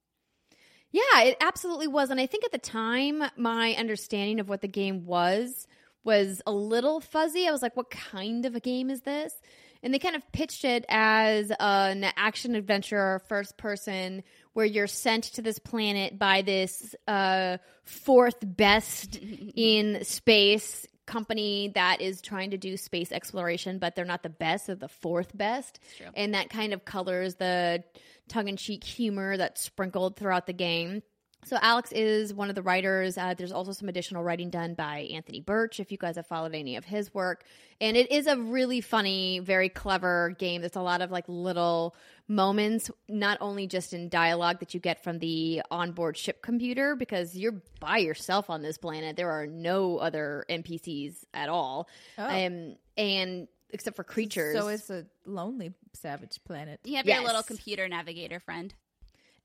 [0.91, 2.11] Yeah, it absolutely was.
[2.11, 5.69] And I think at the time, my understanding of what the game was
[6.03, 7.47] was a little fuzzy.
[7.47, 9.35] I was like, what kind of a game is this?
[9.83, 14.22] And they kind of pitched it as an action adventure, first person,
[14.53, 19.16] where you're sent to this planet by this uh, fourth best
[19.55, 24.68] in space company that is trying to do space exploration, but they're not the best,
[24.68, 25.81] they're the fourth best.
[26.14, 27.83] And that kind of colors the
[28.28, 31.03] tongue in cheek humor that's sprinkled throughout the game.
[31.45, 33.16] So Alex is one of the writers.
[33.16, 36.55] Uh, there's also some additional writing done by Anthony Burch, if you guys have followed
[36.55, 37.45] any of his work.
[37.80, 40.61] And it is a really funny, very clever game.
[40.61, 41.97] There's a lot of like little
[42.28, 47.34] moments, not only just in dialogue that you get from the onboard ship computer, because
[47.36, 49.16] you're by yourself on this planet.
[49.16, 51.88] There are no other NPCs at all,
[52.18, 52.24] Oh.
[52.24, 54.57] um, and except for creatures.
[54.57, 56.80] So it's a lonely savage planet.
[56.84, 58.74] You have your little computer navigator friend.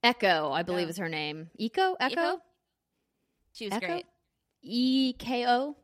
[0.05, 0.91] Echo, I believe Oh.
[0.91, 1.49] is her name.
[1.57, 2.41] Eco, Echo, Echo?
[3.53, 3.87] She was Echo?
[3.87, 4.05] great.
[4.61, 5.75] E K O.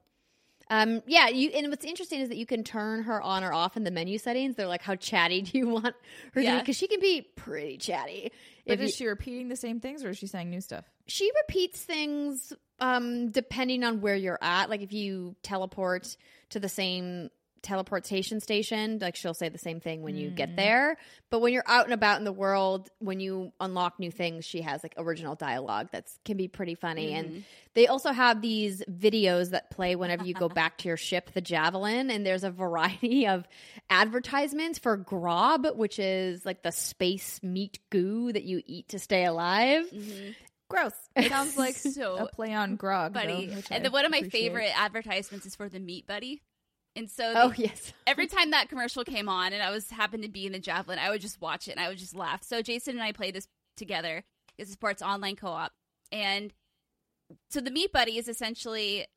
[0.69, 3.75] Um, yeah, you and what's interesting is that you can turn her on or off
[3.75, 4.55] in the menu settings.
[4.55, 5.85] They're like, how chatty do you want
[6.33, 6.55] her to Yeah.
[6.55, 6.59] be?
[6.61, 8.31] Because she can be pretty chatty.
[8.65, 10.85] But If is you- she repeating the same things or is she saying new stuff?
[11.07, 14.69] she repeats things um, depending on where you're at.
[14.69, 16.15] Like if you teleport
[16.51, 17.29] to the same
[17.61, 20.55] teleportation station, like she'll say the same thing when you get mm.
[20.55, 20.97] there.
[21.29, 24.61] But when you're out and about in the world, when you unlock new things, she
[24.61, 27.13] has like original dialogue that's can be pretty funny.
[27.13, 27.43] And mm.
[27.73, 31.41] they also have these videos that play whenever you go back to your ship, the
[31.41, 33.47] Javelin, and there's a variety of
[33.89, 39.25] advertisements for Grob, which is like the space meat goo that you eat to stay
[39.25, 39.85] alive.
[39.91, 40.31] Mm-hmm.
[40.71, 40.93] Gross.
[41.17, 43.13] It sounds like So a play on grog.
[43.13, 43.47] Buddy.
[43.47, 44.41] though, and I then one of my appreciate.
[44.41, 46.41] favorite advertisements is for the Meat Buddy.
[46.95, 47.93] And so Oh yes.
[48.05, 50.99] every time that commercial came on and I was happened to be in the javelin,
[50.99, 52.43] I would just watch it and I would just laugh.
[52.43, 54.23] So Jason and I played this together.
[54.57, 55.71] This is sports online co-op,
[56.11, 56.53] and
[57.49, 59.07] so the Meat Buddy is essentially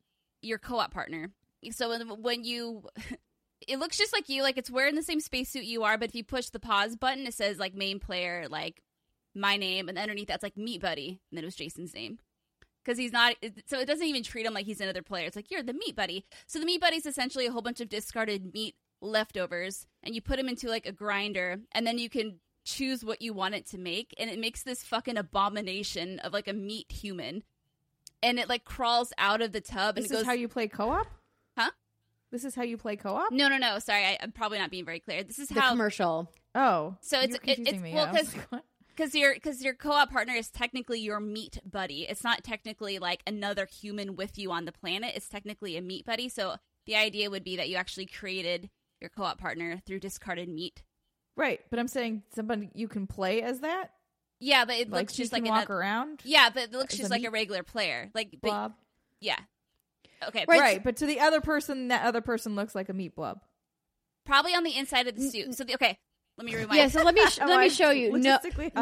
[0.41, 1.31] your co-op partner.
[1.71, 2.83] So when, when you,
[3.67, 6.15] it looks just like you, like it's wearing the same spacesuit you are, but if
[6.15, 8.81] you push the pause button, it says like main player, like
[9.35, 12.19] my name, and underneath that's like Meat Buddy, and then it was Jason's name
[12.85, 15.49] because he's not so it doesn't even treat him like he's another player it's like
[15.49, 18.53] you're the meat buddy so the meat buddy is essentially a whole bunch of discarded
[18.53, 23.03] meat leftovers and you put them into like a grinder and then you can choose
[23.05, 26.53] what you want it to make and it makes this fucking abomination of like a
[26.53, 27.43] meat human
[28.23, 30.47] and it like crawls out of the tub and This it goes is how you
[30.47, 31.05] play co-op?
[31.57, 31.69] Huh?
[32.31, 33.31] This is how you play co-op?
[33.31, 35.69] no no no sorry I, i'm probably not being very clear this is The how
[35.71, 36.31] commercial.
[36.55, 36.95] Oh.
[37.01, 37.93] So it's- it- it's- me.
[37.93, 38.61] well, I
[38.97, 39.21] was 'cause- like, what?
[39.21, 42.07] because your because your co-op partner is technically your meat buddy.
[42.07, 45.13] It's not technically like another human with you on the planet.
[45.15, 46.29] It's technically a meat buddy.
[46.29, 48.69] So the idea would be that you actually created
[49.01, 50.83] your co-op partner through discarded meat.
[51.35, 53.91] Right, but I'm saying somebody you can play as that?
[54.39, 56.21] Yeah, but it Like looks just can like walk another, around?
[56.23, 58.09] yeah, but it looks as just a like a regular player.
[58.13, 58.71] Like, but,
[59.19, 59.39] yeah,
[60.27, 60.59] okay, Right.
[60.59, 63.41] Right, but to the other person, that other person looks like a meat blob.
[64.25, 65.53] probably on the inside of the suit.
[65.55, 65.99] So the, okay,
[66.37, 66.77] let me rewind.
[66.77, 68.11] Yeah, so let me sh- let me show you.
[68.17, 68.37] No,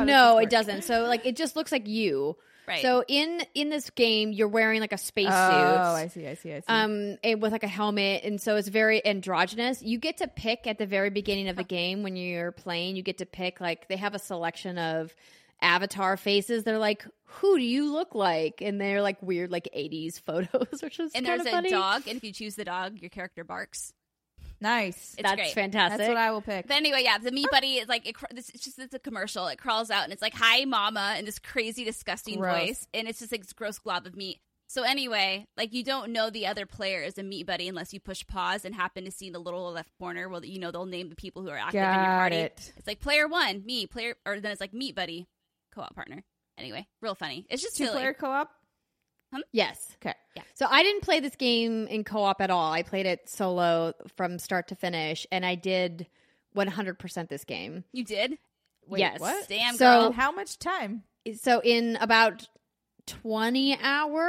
[0.06, 0.84] no, it doesn't.
[0.84, 2.36] So like it just looks like you.
[2.68, 2.82] right.
[2.82, 6.54] So in in this game, you're wearing like a space Oh, I see, I see,
[6.54, 6.66] I see.
[6.68, 9.82] Um, and with like a helmet, and so it's very androgynous.
[9.82, 12.96] You get to pick at the very beginning of the game when you're playing.
[12.96, 15.14] You get to pick like they have a selection of
[15.62, 16.64] avatar faces.
[16.64, 21.00] They're like, "Who do you look like?" And they're like weird, like '80s photos, which
[21.00, 21.70] is and there's of a funny.
[21.70, 23.94] dog, and if you choose the dog, your character barks.
[24.64, 25.14] Nice.
[25.18, 25.54] It's That's great.
[25.54, 26.00] fantastic.
[26.00, 26.68] That's what I will pick.
[26.68, 29.46] But anyway, yeah, the meat buddy is like it, it's just it's a commercial.
[29.48, 32.58] It crawls out and it's like "Hi, Mama" in this crazy, disgusting Gross.
[32.60, 34.40] voice, and it's just like this gross glob of meat.
[34.68, 38.00] So anyway, like you don't know the other player is a meat buddy unless you
[38.00, 40.28] push pause and happen to see in the little left corner.
[40.30, 42.36] Well, you know they'll name the people who are active in your party.
[42.38, 42.74] it.
[42.78, 45.28] It's like player one, me, player, or then it's like meat buddy,
[45.76, 46.24] co-op partner.
[46.58, 47.46] Anyway, real funny.
[47.50, 47.98] It's just Two silly.
[47.98, 48.50] player co-op?
[49.52, 49.96] Yes.
[50.02, 50.14] Okay.
[50.36, 50.44] Yeah.
[50.56, 52.72] So I didn't play this game in co-op at all.
[52.72, 56.08] I played it solo from start to finish, and I did
[56.56, 57.84] 100% this game.
[57.92, 58.38] You did?
[58.88, 59.20] Wait, yes.
[59.20, 59.48] what?
[59.48, 60.08] Damn, So- girl.
[60.08, 61.04] In how much time?
[61.42, 62.48] So in about
[63.06, 64.22] 20 hours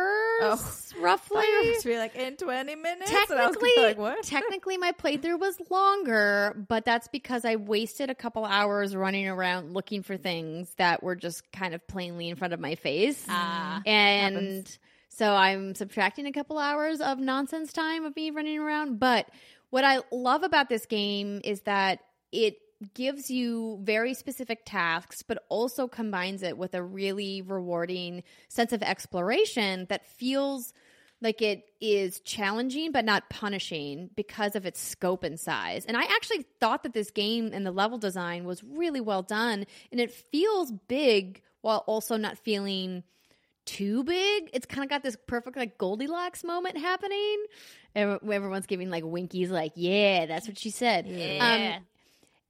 [0.43, 0.81] Oh.
[0.99, 1.39] roughly.
[1.39, 3.11] I thought you were supposed to be like in 20 minutes.
[3.11, 4.23] and I was Technically, like, what?
[4.25, 9.75] technically, my playthrough was longer, but that's because I wasted a couple hours running around
[9.75, 13.25] looking for things that were just kind of plainly in front of my face.
[13.29, 14.79] Ah, and happens.
[15.15, 18.99] So I'm subtracting a couple hours of nonsense time of me running around.
[18.99, 19.29] But
[19.71, 22.01] what I love about this game is that
[22.33, 22.59] it
[22.95, 28.83] gives you very specific tasks, but also combines it with a really rewarding sense of
[28.83, 30.73] exploration that feels
[31.21, 35.87] like it is challenging but not punishing because of its scope and size.
[35.87, 39.65] And I actually thought that this game and the level design was really well done
[39.93, 43.05] and it feels big while also not feeling
[43.65, 44.51] too big.
[44.53, 47.45] It's kind of got this perfect like Goldilocks moment happening.
[47.95, 51.07] Ev- Everyone's giving like winkies, like, yeah, that's what she said.
[51.07, 51.75] yeah.
[51.79, 51.85] Um,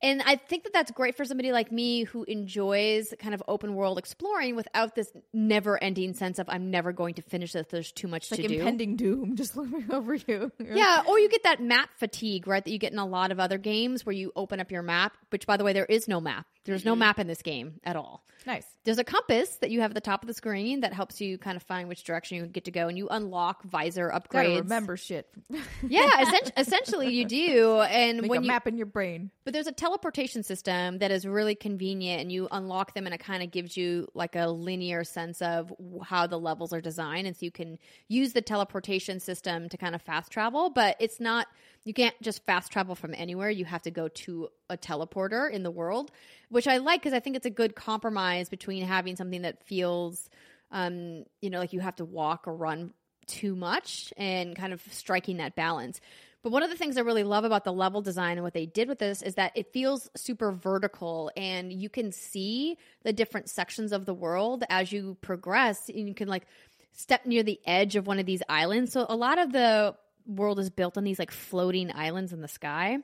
[0.02, 3.74] and I think that that's great for somebody like me who enjoys kind of open
[3.74, 7.66] world exploring without this never ending sense of I'm never going to finish this.
[7.70, 8.58] There's too much It's like to do.
[8.58, 10.52] impending doom just looming over you.
[10.62, 12.62] Yeah, or you get that map fatigue, right?
[12.62, 15.16] That you get in a lot of other games where you open up your map,
[15.30, 16.44] which, by the way, there is no map.
[16.64, 17.00] There's no mm-hmm.
[17.00, 18.24] map in this game at all.
[18.46, 18.66] Nice.
[18.84, 21.38] There's a compass that you have at the top of the screen that helps you
[21.38, 24.58] kind of find which direction you get to go, and you unlock visor Gotta upgrades.
[24.60, 25.28] remember shit.
[25.86, 27.80] Yeah, essen- essentially you do.
[27.80, 29.30] And Make when a you map in your brain.
[29.44, 33.20] but there's a teleportation system that is really convenient, and you unlock them, and it
[33.20, 37.26] kind of gives you like a linear sense of how the levels are designed.
[37.26, 41.20] And so you can use the teleportation system to kind of fast travel, but it's
[41.20, 41.46] not,
[41.84, 43.50] you can't just fast travel from anywhere.
[43.50, 46.10] You have to go to a teleporter in the world,
[46.48, 50.28] which I like because I think it's a good compromise between having something that feels,
[50.70, 52.92] um, you know, like you have to walk or run
[53.26, 56.00] too much and kind of striking that balance.
[56.42, 58.66] But one of the things I really love about the level design and what they
[58.66, 63.48] did with this is that it feels super vertical and you can see the different
[63.48, 66.46] sections of the world as you progress and you can like
[66.92, 68.92] step near the edge of one of these islands.
[68.92, 69.94] So a lot of the
[70.26, 72.98] world is built on these like floating islands in the sky.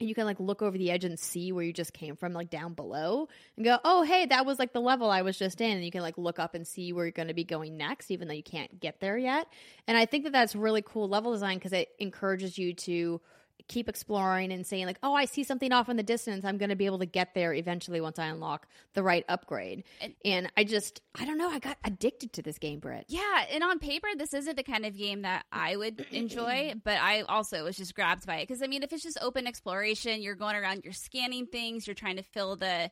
[0.00, 2.32] And you can like look over the edge and see where you just came from,
[2.32, 5.60] like down below, and go, oh, hey, that was like the level I was just
[5.60, 5.76] in.
[5.76, 8.10] And you can like look up and see where you're going to be going next,
[8.10, 9.46] even though you can't get there yet.
[9.86, 13.20] And I think that that's really cool level design because it encourages you to
[13.68, 16.44] keep exploring and saying, like, oh, I see something off in the distance.
[16.44, 19.84] I'm going to be able to get there eventually once I unlock the right upgrade.
[20.02, 23.06] And- And I just, I don't know, I got addicted to this game, Britt.
[23.08, 26.98] Yeah, and on paper, this isn't the kind of game that I would enjoy, but
[27.00, 28.48] I also was just grabbed by it.
[28.48, 31.94] Because, I mean, if it's just open exploration, you're going around, you're scanning things, you're
[31.94, 32.90] trying to fill the,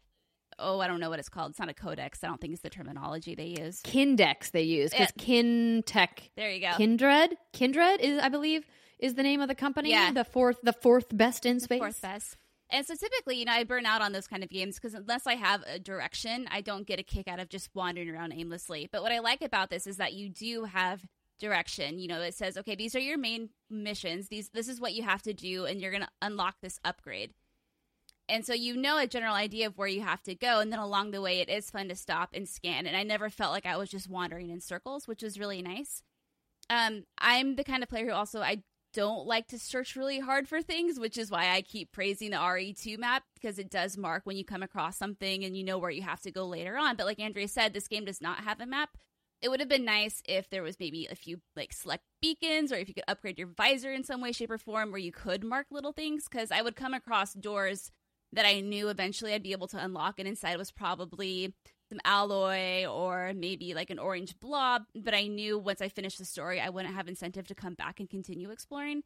[0.58, 1.50] oh, I don't know what it's called.
[1.50, 2.24] It's not a codex.
[2.24, 3.82] I don't think it's the terminology they use.
[3.82, 6.72] Kindex they use because Kin Tech There you go.
[6.78, 7.36] Kindred.
[7.52, 8.64] Kindred is, I believe,
[9.02, 9.90] is the name of the company.
[9.90, 10.12] Yeah.
[10.12, 11.80] The fourth, the fourth best in space.
[11.80, 12.36] Fourth best.
[12.70, 15.26] And so typically, you know, I burn out on those kind of games because unless
[15.26, 18.88] I have a direction, I don't get a kick out of just wandering around aimlessly.
[18.90, 21.04] But what I like about this is that you do have
[21.38, 21.98] direction.
[21.98, 24.28] You know, it says, okay, these are your main missions.
[24.28, 27.34] These this is what you have to do, and you're going to unlock this upgrade.
[28.28, 30.78] And so you know a general idea of where you have to go, and then
[30.78, 32.86] along the way, it is fun to stop and scan.
[32.86, 36.02] And I never felt like I was just wandering in circles, which was really nice.
[36.70, 38.62] Um, I'm the kind of player who also I
[38.92, 42.36] don't like to search really hard for things, which is why I keep praising the
[42.36, 45.90] RE2 map because it does mark when you come across something and you know where
[45.90, 46.96] you have to go later on.
[46.96, 48.90] But like Andrea said, this game does not have a map.
[49.40, 52.76] It would have been nice if there was maybe a few like select beacons or
[52.76, 55.42] if you could upgrade your visor in some way, shape, or form where you could
[55.42, 57.90] mark little things because I would come across doors
[58.32, 61.54] that I knew eventually I'd be able to unlock, and inside was probably
[61.92, 64.82] some alloy or maybe like an orange blob.
[64.94, 68.00] But I knew once I finished the story, I wouldn't have incentive to come back
[68.00, 69.02] and continue exploring.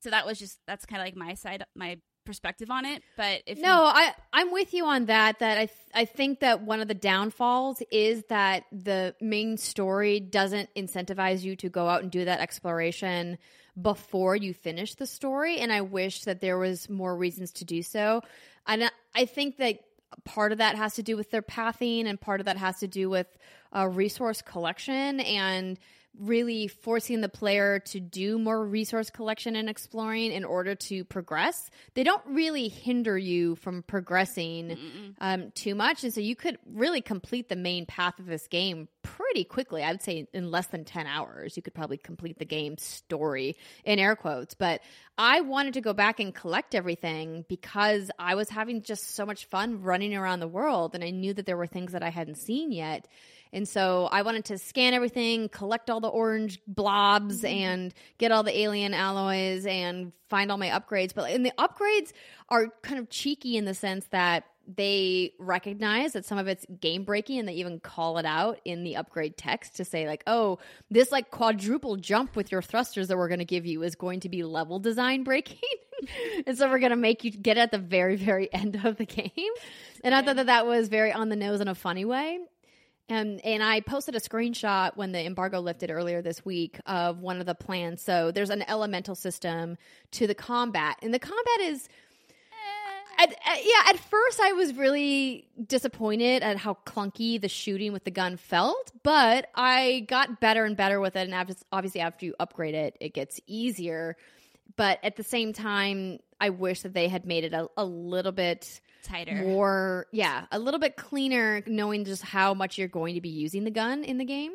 [0.00, 3.02] So that was just that's kind of like my side, my perspective on it.
[3.16, 5.40] But if No, I I'm with you on that.
[5.40, 10.18] That I th- I think that one of the downfalls is that the main story
[10.20, 13.38] doesn't incentivize you to go out and do that exploration
[13.80, 17.82] before you finish the story, and I wish that there was more reasons to do
[17.82, 18.22] so.
[18.66, 19.80] And I- I think that
[20.24, 22.88] part of that has to do with their pathing, and part of that has to
[22.88, 23.26] do with
[23.74, 25.20] uh, resource collection.
[25.20, 25.78] And
[26.20, 31.70] really forcing the player to do more resource collection and exploring in order to progress.
[31.94, 34.78] They don't really hinder you from progressing
[35.20, 36.04] um, too much.
[36.04, 39.82] And so you could really complete the main path of this game pretty quickly.
[39.82, 43.56] I would say in less than 10 hours, you could probably complete the game story
[43.84, 44.54] in air quotes.
[44.54, 44.80] But
[45.18, 49.46] I wanted to go back and collect everything because I was having just so much
[49.46, 50.94] fun running around the world.
[50.94, 53.06] And I knew that there were things that I hadn't seen yet.
[53.52, 57.46] And so I wanted to scan everything, collect all the orange blobs, mm-hmm.
[57.46, 61.14] and get all the alien alloys and find all my upgrades.
[61.14, 62.12] But and the upgrades
[62.48, 67.04] are kind of cheeky in the sense that they recognize that some of it's game
[67.04, 70.58] breaking and they even call it out in the upgrade text to say like oh
[70.90, 74.20] this like quadruple jump with your thrusters that we're going to give you is going
[74.20, 75.58] to be level design breaking.
[76.46, 79.06] And so we're going to make you get at the very very end of the
[79.06, 79.30] game.
[80.04, 82.38] And i thought that that was very on the nose in a funny way
[83.08, 87.40] and and I posted a screenshot when the embargo lifted earlier this week of one
[87.40, 88.02] of the plans.
[88.02, 89.78] So there's an elemental system
[90.12, 91.88] to the combat, and the combat is.
[91.88, 93.22] Eh.
[93.24, 98.04] At, at- yeah, at first I was really disappointed at how clunky the shooting with
[98.04, 101.28] the gun felt, but I got better and better with it.
[101.28, 104.16] And obvi- obviously, after you upgrade it, it gets easier.
[104.76, 108.32] But at the same time, I wish that they had made it a, a little
[108.32, 109.34] bit Tighter.
[109.34, 113.64] more yeah a little bit cleaner knowing just how much you're going to be using
[113.64, 114.52] the gun in the game.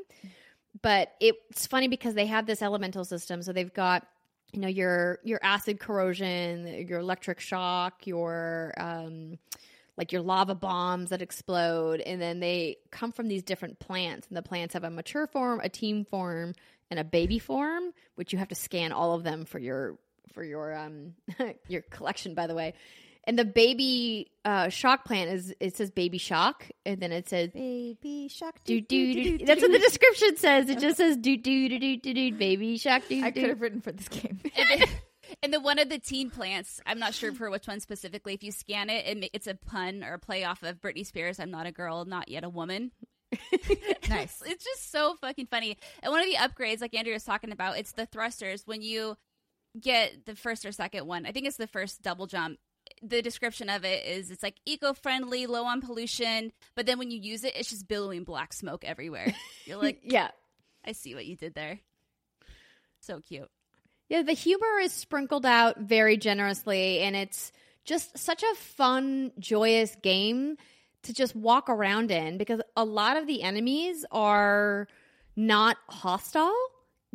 [0.81, 3.41] But it's funny because they have this elemental system.
[3.41, 4.07] So they've got
[4.53, 9.37] you know your your acid corrosion your electric shock your um
[9.97, 11.99] like your lava bombs that explode.
[12.01, 14.27] And then they come from these different plants.
[14.27, 16.53] And the plants have a mature form a team form
[16.89, 19.97] and a baby form which you have to scan all of them for your
[20.33, 21.13] for your um
[21.67, 22.73] your collection by the way
[23.25, 27.49] and the baby uh, shock plant is it says baby shock and then it says
[27.51, 28.55] Baby shark.
[28.65, 29.45] do do do.
[29.45, 30.69] That's what the description says.
[30.69, 33.49] It just says do do do do do do baby shock do I could do.
[33.49, 34.39] have written for this game.
[34.57, 34.87] and, then,
[35.43, 38.33] and then one of the teen plants, I'm not sure for which one specifically.
[38.33, 41.05] If you scan it, it ma- it's a pun or a play off of Britney
[41.05, 41.39] Spears.
[41.39, 42.91] I'm not a girl, not yet a woman.
[44.09, 44.41] nice.
[44.45, 45.77] It's just so fucking funny.
[46.03, 48.63] And one of the upgrades, like Andrea was talking about, it's the thrusters.
[48.65, 49.15] When you
[49.79, 52.57] get the first or second one, I think it's the first double jump.
[53.01, 57.11] The description of it is it's like eco friendly, low on pollution, but then when
[57.11, 59.33] you use it, it's just billowing black smoke everywhere.
[59.65, 60.29] You're like, yeah.
[60.85, 61.79] I see what you did there.
[63.01, 63.49] So cute.
[64.09, 67.51] Yeah, the humor is sprinkled out very generously, and it's
[67.85, 70.57] just such a fun, joyous game
[71.03, 74.87] to just walk around in because a lot of the enemies are
[75.35, 76.55] not hostile.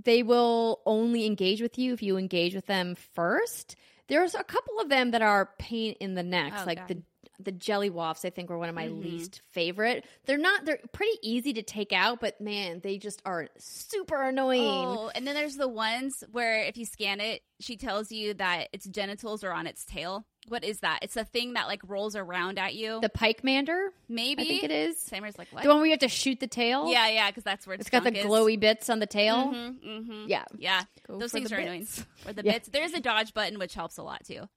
[0.03, 3.77] They will only engage with you if you engage with them first.
[4.09, 6.89] There's a couple of them that are pain in the necks, Oh, like God.
[6.89, 7.03] the
[7.39, 8.25] the jelly wafts.
[8.25, 9.03] I think were one of my Mhm.
[9.03, 10.07] least favorite.
[10.25, 10.65] They're not.
[10.65, 14.89] They're pretty easy to take out, but man, they just are super annoying.
[14.89, 18.69] Oh, and then there's the ones where if you scan it, she tells you that
[18.73, 20.27] its genitals are on its tail.
[20.49, 21.01] What is that?
[21.03, 23.01] It's a thing that like rolls around at you.
[23.01, 24.97] The pike mander, Maybe I think it is.
[24.99, 25.63] Steimer's like what?
[25.63, 26.91] The one where you have to shoot the tail.
[26.91, 28.25] yeah, yeah, because that's where it's got the is.
[28.27, 29.49] glowy bits on the tail.
[29.49, 30.25] Mm-hmm, mm-hmm.
[30.29, 30.83] Yeah, yeah.
[31.07, 31.87] Go Those things are annoying.
[32.27, 32.53] Or the Yeah.
[32.53, 32.69] bits.
[32.69, 34.49] There's a dodge button which helps a lot too.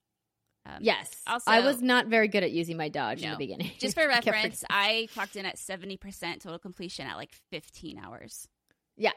[0.65, 1.09] Um, yes.
[1.25, 3.71] Also- I was not very good at using my dodge in the beginning.
[3.79, 8.47] Just for reference, I clocked in at seventy percent total completion at like fifteen hours.
[8.97, 9.11] Yeah,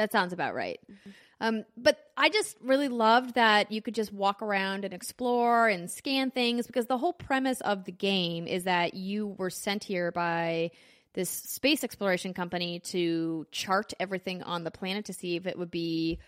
[0.00, 0.80] that sounds about right.
[0.90, 1.10] Mm-hmm.
[1.42, 5.90] Um, but I just really loved that you could just walk around and explore and
[5.90, 10.10] scan things because the whole premise of the game is that you were sent here
[10.12, 10.70] by
[11.12, 15.70] this space exploration company to chart everything on the planet to see if it would
[15.70, 16.18] be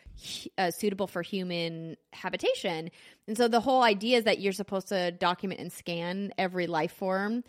[0.58, 2.90] uh, suitable for human habitation.
[3.28, 6.92] And so the whole idea is that you're supposed to document and scan every life
[6.92, 7.44] form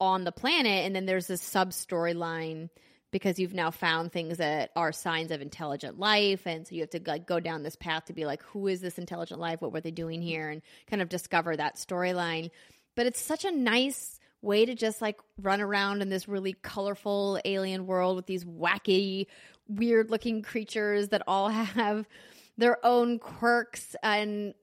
[0.00, 2.68] on the planet, and then there's this sub storyline
[3.14, 6.48] because you've now found things that are signs of intelligent life.
[6.48, 8.80] And so you have to like go down this path to be like who is
[8.80, 9.62] this intelligent life?
[9.62, 10.50] What were they doing here?
[10.50, 12.50] And kind of discover that storyline.
[12.96, 17.38] But it's such a nice way to just like run around in this really colorful
[17.44, 19.26] alien world with these wacky
[19.68, 22.08] weird looking creatures that all have
[22.58, 24.54] their own quirks and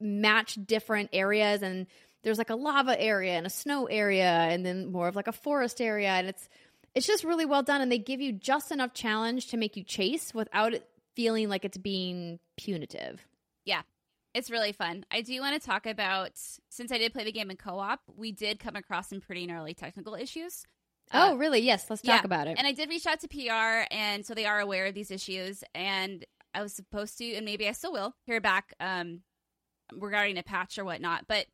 [0.00, 1.60] match different areas.
[1.60, 1.86] And
[2.22, 5.32] there's like a lava area and a snow area and then more of like a
[5.32, 6.08] forest area.
[6.08, 6.48] And it's
[6.94, 9.84] it's just really well done and they give you just enough challenge to make you
[9.84, 13.26] chase without it feeling like it's being punitive
[13.64, 13.82] Yeah.
[14.32, 15.04] It's really fun.
[15.10, 16.30] I do want to talk about
[16.68, 19.74] since I did play the game in co-op, we did come across some pretty gnarly
[19.74, 20.64] technical issues.
[21.12, 23.28] oh Uh, really yes let's yeah, talk about it And I did reach out to
[23.28, 25.64] PR, and so they are aware of these issues.
[25.74, 26.24] And
[26.54, 29.22] I was supposed to, and maybe I still will, hear back um,
[29.92, 31.24] regarding a patch or whatnot.
[31.26, 31.46] But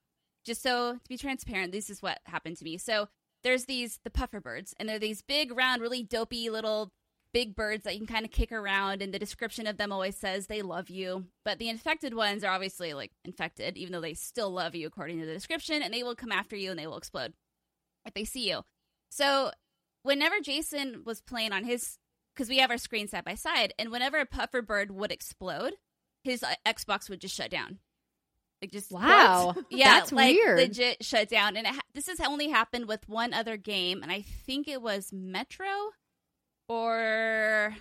[0.45, 2.77] just so to be transparent, this is what happened to me.
[2.77, 3.09] So
[3.43, 6.93] there's these the puffer birds, and they're these big, round, really dopey little
[7.33, 9.03] big birds that you can kind of kick around.
[9.03, 11.27] And the description of them always says they love you.
[11.45, 15.21] But the infected ones are obviously like infected, even though they still love you according
[15.21, 17.35] to the description, and they will come after you and they will explode
[18.07, 18.63] if they see you.
[19.11, 19.51] So
[20.03, 21.99] whenever Jason was playing on his,
[22.35, 25.75] because we have our screen side by side, and whenever a puffer bird would explode,
[26.25, 27.79] his uh, Xbox would just shut down.
[28.63, 32.21] Like just wow yeah, that's like, weird Legit shut down, and it ha- this has
[32.21, 35.67] only happened with one other game, and I think it was Metro,
[36.69, 37.77] or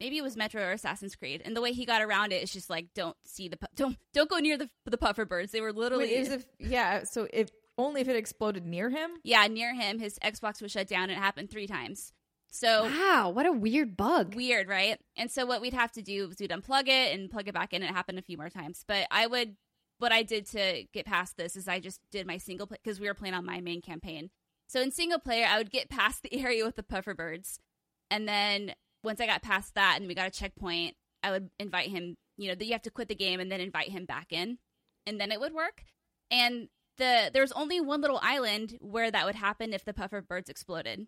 [0.00, 1.42] maybe it was Metro or Assassin's Creed.
[1.44, 3.96] And the way he got around it is just like, don't see the pu- don't
[4.12, 5.52] don't go near the the puffer birds.
[5.52, 7.04] They were literally Wait, is it, yeah.
[7.04, 9.10] So if only if it exploded near him.
[9.22, 12.12] Yeah, near him, his Xbox was shut down and it happened three times.
[12.50, 14.36] So Wow, what a weird bug.
[14.36, 15.00] weird, right?
[15.16, 17.72] And so what we'd have to do was we'd unplug it and plug it back
[17.72, 17.82] in.
[17.82, 19.56] It happened a few more times, but I would.
[20.04, 23.00] What I did to get past this is I just did my single play because
[23.00, 24.28] we were playing on my main campaign.
[24.66, 27.58] So in single player, I would get past the area with the puffer birds,
[28.10, 31.88] and then once I got past that and we got a checkpoint, I would invite
[31.88, 32.18] him.
[32.36, 34.58] You know, that you have to quit the game and then invite him back in,
[35.06, 35.84] and then it would work.
[36.30, 40.20] And the there was only one little island where that would happen if the puffer
[40.20, 41.06] birds exploded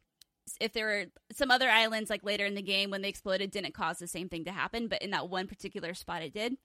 [0.58, 3.74] if there were some other islands like later in the game when they exploded didn't
[3.74, 6.56] cause the same thing to happen but in that one particular spot it did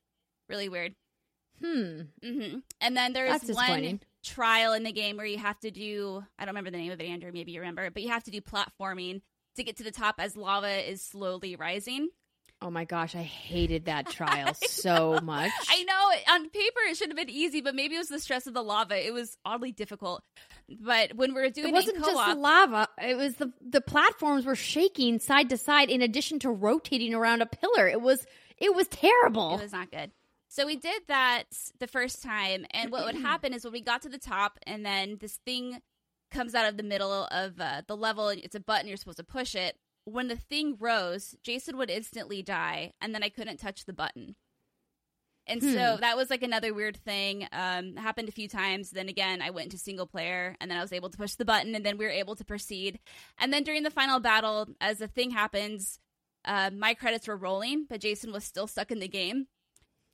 [0.48, 0.94] really weird
[1.62, 2.00] Hmm.
[2.22, 6.22] hmm and then there's That's one trial in the game where you have to do
[6.38, 8.30] i don't remember the name of it andrea maybe you remember but you have to
[8.30, 9.20] do platforming
[9.56, 12.08] to get to the top as lava is slowly rising
[12.64, 15.50] Oh my gosh, I hated that trial so much.
[15.68, 18.46] i know on paper it should have been easy but maybe it was the stress
[18.46, 20.22] of the lava it was oddly difficult
[20.80, 22.88] but when we were doing it wasn't in just lava.
[23.02, 27.42] It was the the platforms were shaking side to side in addition to rotating around
[27.42, 27.88] a pillar.
[27.88, 28.24] It was
[28.58, 29.56] it was terrible.
[29.58, 30.12] It was not good.
[30.52, 31.44] So we did that
[31.80, 34.84] the first time, and what would happen is when we got to the top, and
[34.84, 35.80] then this thing
[36.30, 39.16] comes out of the middle of uh, the level, and it's a button you're supposed
[39.16, 39.78] to push it.
[40.04, 44.36] When the thing rose, Jason would instantly die, and then I couldn't touch the button.
[45.46, 47.48] And so that was like another weird thing.
[47.50, 48.90] Um, happened a few times.
[48.90, 51.46] Then again, I went into single player, and then I was able to push the
[51.46, 52.98] button, and then we were able to proceed.
[53.38, 55.98] And then during the final battle, as the thing happens,
[56.44, 59.46] uh, my credits were rolling, but Jason was still stuck in the game.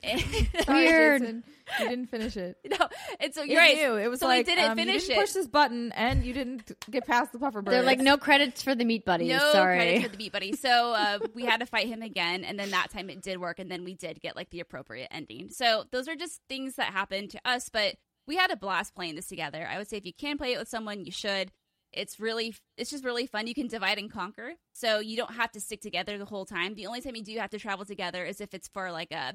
[0.04, 1.22] Sorry, Weird.
[1.22, 1.44] Jason.
[1.80, 2.56] You didn't finish it.
[2.64, 2.88] no,
[3.20, 3.76] and so you're right.
[3.76, 3.96] knew.
[3.96, 5.20] It was so like we didn't um, finish you didn't it.
[5.20, 7.72] push this button and you didn't get past the puffer bird.
[7.72, 9.28] They're like no credits for the meat buddies.
[9.28, 9.76] no Sorry.
[9.76, 10.54] credits for the beat buddy.
[10.54, 13.58] So uh, we had to fight him again, and then that time it did work,
[13.58, 15.50] and then we did get like the appropriate ending.
[15.50, 17.96] So those are just things that happened to us, but
[18.26, 19.66] we had a blast playing this together.
[19.70, 21.50] I would say if you can play it with someone, you should.
[21.90, 23.46] It's really, it's just really fun.
[23.46, 26.74] You can divide and conquer, so you don't have to stick together the whole time.
[26.74, 29.34] The only time you do have to travel together is if it's for like a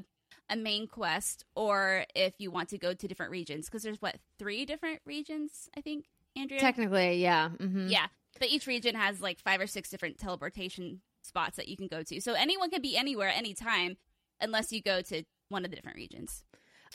[0.50, 4.18] a main quest or if you want to go to different regions because there's what
[4.38, 7.50] three different regions I think Andrea Technically, yeah.
[7.50, 8.08] hmm yeah.
[8.40, 12.04] But each region has like five or six different teleportation spots that you can go
[12.04, 12.20] to.
[12.20, 13.98] So anyone can be anywhere anytime
[14.42, 16.44] unless you go to one of the different regions.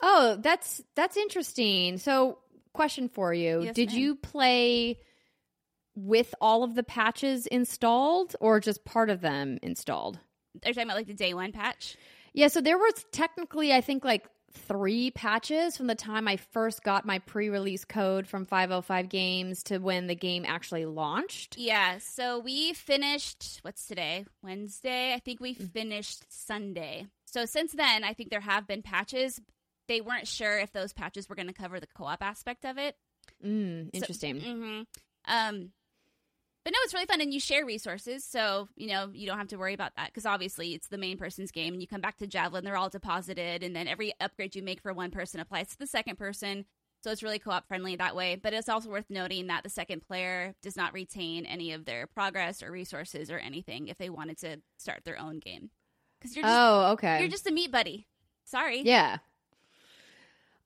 [0.01, 1.97] Oh, that's that's interesting.
[1.97, 2.39] So,
[2.73, 3.99] question for you: Yes, Did ma'am.
[3.99, 4.99] you play
[5.95, 10.17] with all of the patches installed, or just part of them installed?
[10.17, 11.97] Are you talking about like the day one patch?
[12.39, 16.83] Yeah, so there was technically, I think, like three patches from the time I first
[16.83, 21.57] got my pre release code from 505 Games to when the game actually launched.
[21.57, 21.97] Yeah.
[21.97, 24.25] So we finished, what's today?
[24.41, 25.13] Wednesday?
[25.13, 27.07] I think we finished Sunday.
[27.25, 29.41] So since then, I think there have been patches.
[29.89, 32.77] They weren't sure if those patches were going to cover the co op aspect of
[32.77, 32.95] it.
[33.45, 34.39] Mm, interesting.
[34.39, 34.81] hmm
[35.27, 35.71] Um,
[36.63, 39.47] but no, it's really fun, and you share resources, so you know you don't have
[39.47, 42.17] to worry about that because obviously it's the main person's game, and you come back
[42.17, 45.69] to Javelin, they're all deposited, and then every upgrade you make for one person applies
[45.69, 46.65] to the second person.
[47.01, 48.35] So it's really co-op friendly that way.
[48.35, 52.07] But it's also worth noting that the second player does not retain any of their
[52.07, 55.69] progress or resources or anything if they wanted to start their own game.
[56.19, 57.19] Because you're just oh, okay.
[57.19, 58.05] you're just a meat buddy.
[58.43, 58.81] Sorry.
[58.81, 59.17] yeah.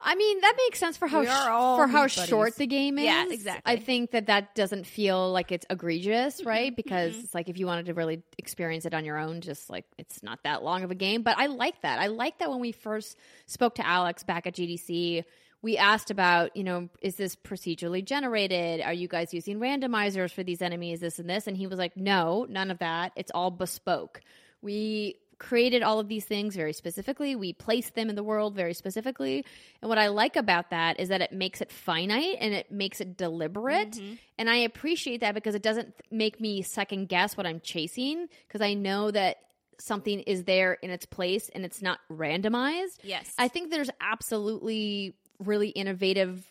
[0.04, 3.06] I mean that makes sense for how sh- for how short the game is.
[3.06, 3.72] Yeah, exactly.
[3.72, 6.76] I think that that doesn't feel like it's egregious, right?
[6.76, 7.24] Because mhm.
[7.24, 10.22] it's like if you wanted to really experience it on your own, just like it's
[10.22, 11.24] not that long of a game.
[11.24, 11.99] But I like that.
[11.99, 15.24] I like that when we first spoke to Alex back at GDC,
[15.64, 18.82] we asked about, you know, is this procedurally generated?
[18.82, 21.47] Are you guys using randomizers for these enemies, this and this?
[21.47, 23.14] And he was like, no, none of that.
[23.16, 24.20] It's all bespoke.
[24.62, 27.36] We created all of these things very specifically.
[27.36, 29.46] We place them in the world very specifically.
[29.82, 33.02] And what I like about that is that it makes it finite and it makes
[33.02, 33.92] it deliberate.
[33.92, 34.14] Mm-hmm.
[34.38, 38.62] And I appreciate that because it doesn't make me second guess what I'm chasing because
[38.62, 39.38] I know that
[39.80, 43.00] something is there in its place and it's not randomized.
[43.04, 43.34] Yes.
[43.38, 46.50] I think there's absolutely really innovative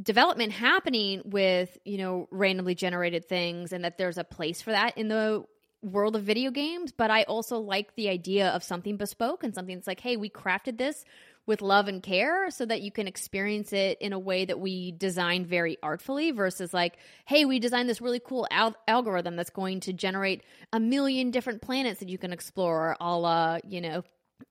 [0.00, 4.96] development happening with, you know, randomly generated things and that there's a place for that
[4.96, 5.44] in the
[5.82, 9.76] world of video games, but I also like the idea of something bespoke and something
[9.76, 11.04] that's like, hey, we crafted this
[11.46, 14.92] with love and care so that you can experience it in a way that we
[14.92, 19.80] designed very artfully versus like, hey, we designed this really cool al- algorithm that's going
[19.80, 20.42] to generate
[20.72, 24.04] a million different planets that you can explore, a la, you know,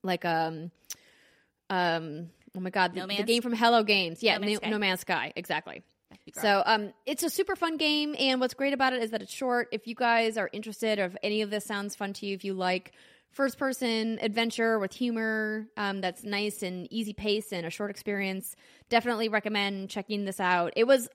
[0.03, 0.71] like um
[1.69, 4.23] um oh my god, the, No the Man's- game from Hello Games.
[4.23, 5.83] Yeah, No Man's no Man's Sky, exactly.
[6.41, 9.33] So um, it's a super fun game, and what's great about it is that it's
[9.33, 9.69] short.
[9.71, 12.43] If you guys are interested, or if any of this sounds fun to you, if
[12.43, 12.93] you like
[13.31, 18.55] first person adventure with humor um, that's nice and easy pace and a short experience,
[18.89, 20.73] definitely recommend checking this out.
[20.75, 21.09] It was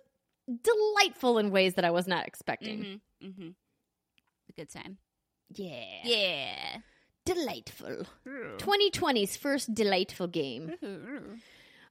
[0.62, 3.00] delightful in ways that I was not expecting.
[3.20, 3.26] Mm-hmm.
[3.26, 3.48] Mm-hmm.
[3.48, 4.98] A good time.
[5.54, 5.84] Yeah.
[6.04, 6.76] Yeah.
[7.24, 8.04] Delightful.
[8.58, 10.74] 2020's first delightful game.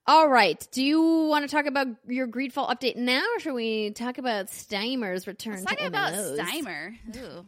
[0.06, 0.68] All right.
[0.72, 4.48] Do you want to talk about your Greedfall update now, or should we talk about
[4.48, 6.14] Steimer's return Let's to talk about?
[6.14, 6.96] Steimer.
[7.16, 7.46] Ooh.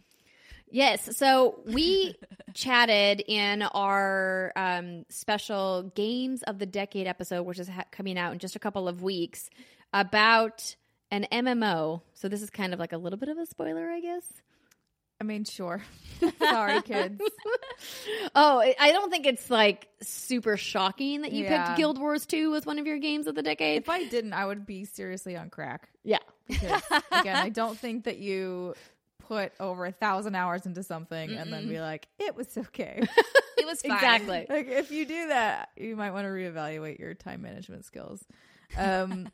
[0.70, 1.18] Yes.
[1.18, 2.16] So we
[2.54, 8.32] chatted in our um, special Games of the Decade episode, which is ha- coming out
[8.32, 9.50] in just a couple of weeks,
[9.92, 10.76] about
[11.12, 12.02] an MMO.
[12.14, 14.26] So this is kind of like a little bit of a spoiler, I guess.
[15.20, 15.82] I mean, sure.
[16.40, 17.22] Sorry, kids.
[18.36, 21.68] Oh, I- don't think it's like super shocking that you Yeah.
[21.68, 23.78] picked Guild Wars 2 as one of your games of the decade.
[23.82, 25.90] If I didn't, I would be seriously on crack.
[26.04, 26.20] Yeah.
[26.48, 26.82] Because
[27.12, 28.76] again, I don't think that you
[29.28, 33.02] put over a thousand hours into something and then be like, it was okay.
[33.58, 33.94] It was fine.
[33.94, 34.46] Exactly.
[34.50, 38.24] like if you do that, you might want to reevaluate your time management skills.
[38.78, 39.30] Um,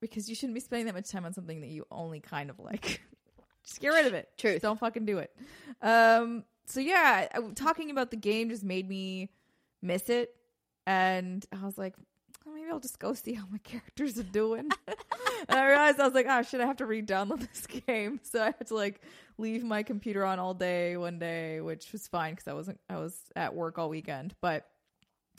[0.00, 2.58] because you shouldn't be spending that much time on something that you only kind of
[2.58, 3.00] like.
[3.68, 4.30] Just get rid of it.
[4.38, 4.54] Truth.
[4.54, 5.30] Just don't fucking do it.
[5.82, 9.30] Um, so yeah, talking about the game just made me
[9.82, 10.34] miss it,
[10.86, 11.94] and I was like,
[12.46, 14.70] oh, maybe I'll just go see how my characters are doing.
[15.48, 18.42] and I realized I was like, oh shit, I have to re-download this game, so
[18.42, 19.02] I had to like
[19.36, 22.96] leave my computer on all day one day, which was fine because I wasn't I
[22.96, 24.66] was at work all weekend, but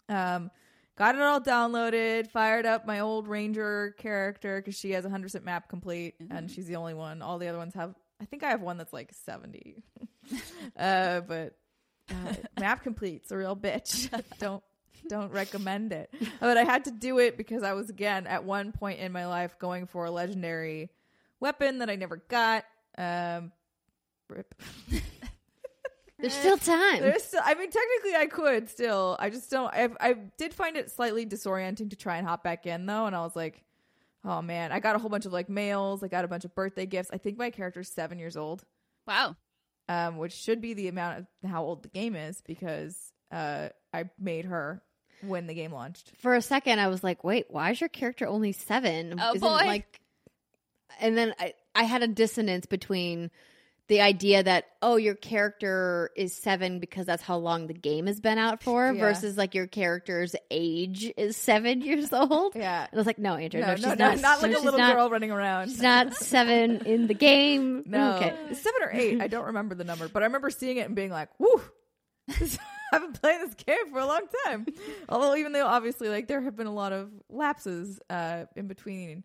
[0.07, 0.51] um.
[0.97, 5.69] Got it all downloaded, fired up my old ranger character because she has 100% map
[5.69, 7.21] complete and she's the only one.
[7.21, 9.83] All the other ones have, I think I have one that's like 70.
[10.77, 11.55] uh, but
[12.09, 14.09] uh, map complete's a real bitch.
[14.39, 14.63] don't
[15.07, 16.13] don't recommend it.
[16.39, 19.25] But I had to do it because I was again at one point in my
[19.27, 20.89] life going for a legendary
[21.39, 22.65] weapon that I never got.
[22.97, 23.51] Um,
[24.27, 24.53] rip.
[26.19, 26.99] There's still time.
[26.99, 29.15] There's still, I mean, technically I could still.
[29.19, 29.73] I just don't.
[29.73, 33.15] I I did find it slightly disorienting to try and hop back in though, and
[33.15, 33.63] I was like,
[34.25, 36.03] oh man, I got a whole bunch of like mails.
[36.03, 37.09] I got a bunch of birthday gifts.
[37.13, 38.63] I think my character's seven years old,
[39.07, 39.35] Wow.
[39.87, 44.09] um, which should be the amount of how old the game is because uh, I
[44.19, 44.81] made her
[45.21, 46.11] when the game launched.
[46.21, 49.15] For a second, I was like, wait, why is your character only seven?
[49.19, 49.65] Oh, Isn't it, boy.
[49.65, 49.99] Like,
[50.99, 53.29] and then I, I had a dissonance between
[53.89, 58.19] the idea that, oh, your character is seven because that's how long the game has
[58.21, 58.99] been out for Yeah.
[59.01, 62.53] versus like your character's age is seven years old.
[62.55, 62.81] Yeah.
[62.83, 64.19] And I was like, no, Andrea, no, No, she's no, not.
[64.21, 65.69] not like a little not- girl running around.
[65.69, 67.83] She's not seven in the game.
[67.87, 68.35] No, Okay.
[68.53, 69.19] Seven or eight.
[69.21, 71.59] I don't remember the number, but I remember seeing it and being like, "Woo!"
[72.91, 74.65] I've been playing this game for a long time.
[75.09, 79.23] Although, even though obviously, like, there have been a lot of lapses uh, in between,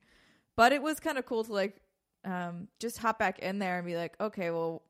[0.57, 1.77] but it was kind of cool to like
[2.25, 4.83] um, just hop back in there and be like, "Okay, well,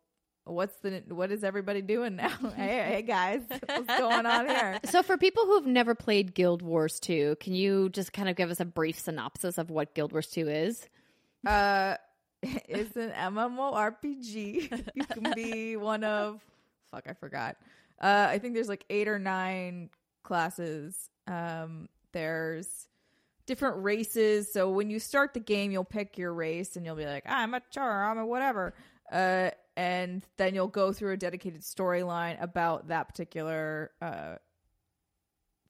[0.45, 2.29] what's the what is everybody doing now?
[2.57, 7.01] hey, hey, guys, what's going on here?" So, for people who've never played Guild Wars
[7.01, 10.29] 2, can you just kind of give us a brief synopsis of what Guild Wars
[10.29, 10.87] 2 is?
[11.47, 11.97] Uh,
[12.43, 14.91] it's an MMORPG.
[14.95, 16.45] you can be one of
[16.91, 17.57] fuck, I forgot.
[18.01, 19.91] Uh, I think there's like eight or nine
[20.23, 21.11] classes.
[21.27, 22.89] Um, there's
[23.47, 24.53] different races.
[24.53, 27.55] So when you start the game, you'll pick your race and you'll be like, I'm
[27.55, 28.75] a Charr, I'm a whatever.
[29.13, 34.37] Uh, and then you'll go through a dedicated storyline about that particular uh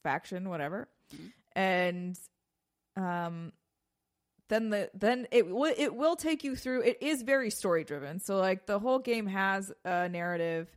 [0.03, 0.89] faction, whatever.
[1.57, 2.19] And
[2.97, 3.53] um
[4.49, 5.47] then the then it
[5.79, 9.27] it will take you through it is very story driven so like the whole game
[9.27, 10.69] has a narrative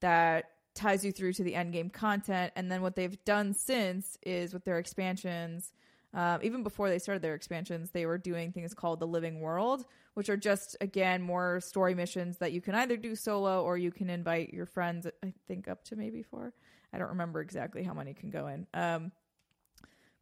[0.00, 4.16] that ties you through to the end game content and then what they've done since
[4.22, 5.72] is with their expansions
[6.14, 9.84] um, even before they started their expansions they were doing things called the living world
[10.14, 13.90] which are just again more story missions that you can either do solo or you
[13.90, 16.52] can invite your friends i think up to maybe four.
[16.92, 18.66] I don't remember exactly how many can go in.
[18.74, 19.12] Um,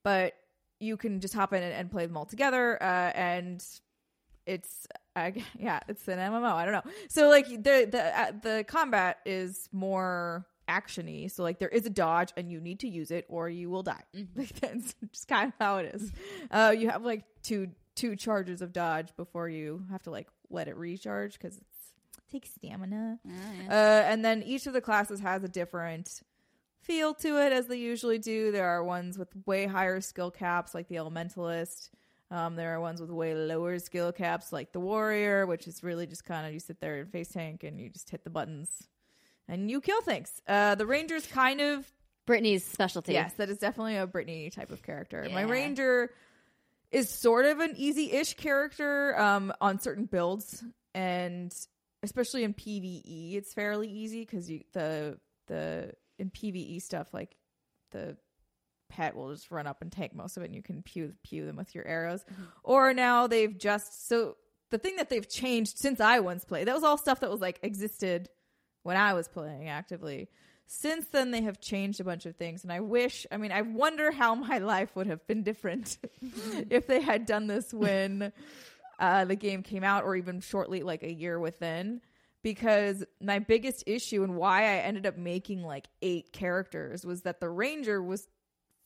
[0.03, 0.35] but
[0.79, 3.65] you can just hop in and, and play them all together uh, and
[4.47, 4.87] it's
[5.59, 6.93] yeah it's an mmo i don't know.
[7.09, 11.91] So like the the uh, the combat is more actiony so like there is a
[11.91, 14.03] dodge and you need to use it or you will die
[14.37, 16.13] like that's just kind of how it is
[16.51, 20.69] uh you have like two two charges of dodge before you have to like let
[20.69, 21.65] it recharge because it
[22.31, 23.31] takes stamina Oh,
[23.65, 23.69] yeah.
[23.69, 26.23] uh, and then each of the classes has a different
[26.83, 28.51] feel to it, as they usually do.
[28.53, 31.91] There are ones with way higher skill caps, like the Elementalist.
[32.31, 36.07] Um, there are ones with way lower skill caps, like the Warrior, which is really
[36.07, 38.89] just kind of you sit there and face tank and you just hit the buttons
[39.51, 40.31] and you kill things.
[40.47, 41.91] Uh, the Ranger's kind of
[42.27, 43.13] Brittany's specialty.
[43.13, 45.27] Yes, that is definitely a Brittany type of character.
[45.33, 46.11] My ranger
[46.93, 50.63] is sort of an easy-ish character um, on certain builds,
[50.95, 51.53] and
[52.03, 55.19] especially in PVE, it's fairly easy because you the
[55.49, 57.37] the in PVE stuff like
[57.91, 58.17] the
[58.89, 61.47] pet will just run up and take most of it and you can pew pew
[61.47, 62.25] them with your arrows.
[62.63, 64.37] Or now they've just so
[64.71, 67.41] the thing that they've changed since I once played, that was all stuff that was
[67.41, 68.29] like existed
[68.83, 70.29] when I was playing actively.
[70.67, 73.63] Since then they have changed a bunch of things and I wish I mean I
[73.63, 75.99] wonder how my life would have been different
[76.71, 78.33] if they had done this when
[78.99, 82.01] uh, the game came out or even shortly like a year within
[82.43, 87.41] because my biggest issue and why I ended up making like eight characters was that
[87.41, 88.29] the ranger was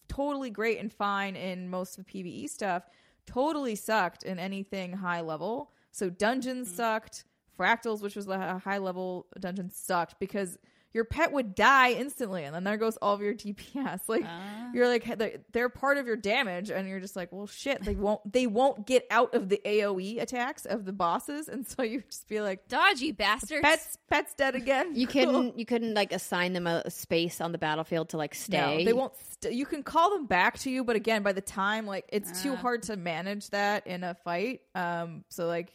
[0.08, 2.84] totally great and fine in most of the PvE stuff,
[3.26, 5.72] totally sucked in anything high level.
[5.92, 7.24] So dungeons sucked,
[7.58, 10.58] fractals, which was a high level dungeon, sucked because
[10.92, 14.02] your pet would die instantly, and then there goes all of your DPS.
[14.08, 14.70] Like Ah.
[14.72, 17.96] you're like they're- they're part of your damage, and you're just like, well, shit, they
[17.96, 22.02] won't they won't get out of the AOE attacks of the bosses, and so you
[22.08, 23.62] just be like, Dodgy bastards.
[23.62, 24.94] pets pet's dead again.
[24.94, 25.24] You Cool.
[25.24, 28.78] couldn't you couldn't like assign them a, a space on the battlefield to like stay.
[28.78, 29.14] No, they won't.
[29.16, 32.40] St- you can call them back to you, but again, by the time like it's
[32.40, 32.56] too Ah.
[32.56, 34.60] hard to manage that in a fight.
[34.76, 35.72] Um, so like,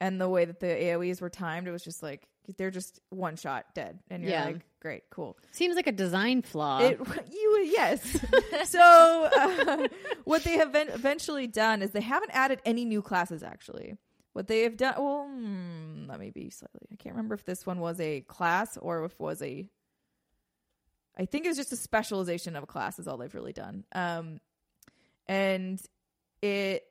[0.00, 2.26] and the way that the AOE's were timed, it was just like
[2.58, 4.44] they're just one shot dead, and you're Yeah.
[4.44, 5.36] like, great, cool.
[5.50, 6.78] Seems like a design flaw.
[6.80, 7.00] It,
[7.32, 8.20] you yes.
[8.70, 9.88] so uh,
[10.24, 13.42] what they have ven- eventually done is they haven't added any new classes.
[13.42, 13.96] Actually,
[14.32, 14.94] what they have done.
[14.96, 16.86] Well, hmm, let me be slightly.
[16.92, 19.66] I can't remember if this one was a class or if it was a.
[21.18, 22.98] I think it was just a specialization of a class.
[23.00, 23.84] Is all they've really done.
[23.92, 24.38] Um,
[25.26, 25.80] and
[26.42, 26.84] it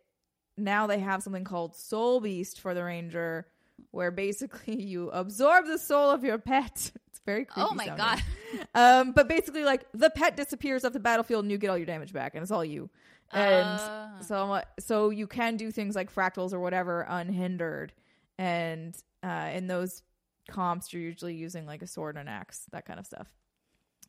[0.58, 3.48] now they have something called Soul Beast for the Ranger,
[3.92, 6.92] where basically you absorb the soul of your pet.
[7.16, 7.68] It's very creepy.
[7.72, 8.06] oh my sounding.
[8.06, 8.24] god.
[8.76, 11.86] Um, but basically, like the pet disappears off the battlefield, and you get all your
[11.86, 12.90] damage back, and it's all you.
[13.32, 14.18] And Ah.
[14.22, 17.94] so, so you can do things like fractals or whatever unhindered.
[18.38, 20.04] And uh, in those
[20.50, 23.28] comps, you're usually using like a sword and an axe, that kind of stuff.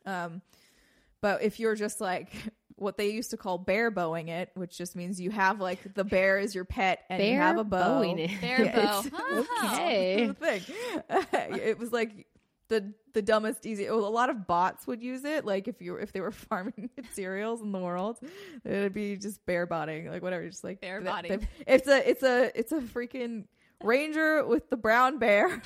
[0.05, 0.43] Um,
[1.21, 2.33] but if you're just like
[2.77, 6.05] what they used to call bear bowing it, which just means you have like the
[6.05, 7.79] bear is your pet and you have a bow.
[8.01, 8.41] bowing it.
[8.41, 9.01] Bear Yeah, bow.
[9.01, 9.47] it's- Oh.
[9.75, 10.27] Okay.
[10.27, 10.63] the thing.
[11.61, 12.27] it was like
[12.69, 13.87] the the dumbest easy.
[13.89, 15.45] Well, a lot of bots would use it.
[15.47, 18.19] Like if you if they were farming cereals in the world,
[18.65, 20.47] it'd be just bear botting, like whatever.
[20.49, 21.49] Just like Bear that- botting.
[21.67, 23.45] It's a it's a it's a freaking
[23.85, 25.63] ranger with the brown bear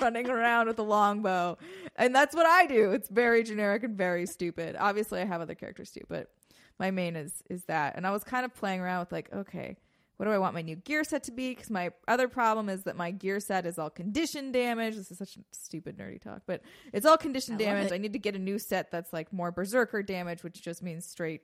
[0.00, 1.58] running around with a longbow,
[1.96, 2.92] and that's what I do.
[2.92, 4.76] It's very generic and very stupid.
[4.78, 6.30] Obviously, I have other characters too, but
[6.78, 7.96] my main is is that.
[7.96, 9.76] And I was kind of playing around with like, okay,
[10.18, 11.50] what do I want my new gear set to be?
[11.50, 14.96] Because my other problem is that my gear set is all condition damage.
[14.96, 16.60] This is such stupid nerdy talk, but
[16.92, 17.92] it's all condition I damage.
[17.92, 21.06] I need to get a new set that's like more berserker damage, which just means
[21.06, 21.42] straight.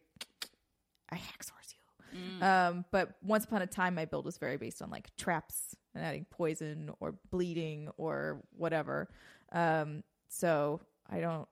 [1.09, 2.21] I hacksaws you.
[2.21, 2.43] Mm.
[2.43, 6.05] Um, but once upon a time, my build was very based on like traps and
[6.05, 9.09] adding poison or bleeding or whatever.
[9.53, 11.49] Um, so I don't.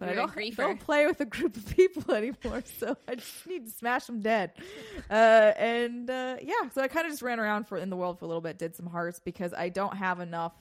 [0.00, 3.14] But I You're a don't, don't play with a group of people anymore, so I
[3.14, 4.52] just need to smash them dead.
[5.10, 8.18] Uh, and uh, yeah, so I kind of just ran around for in the world
[8.18, 10.52] for a little bit, did some hearts because I don't have enough.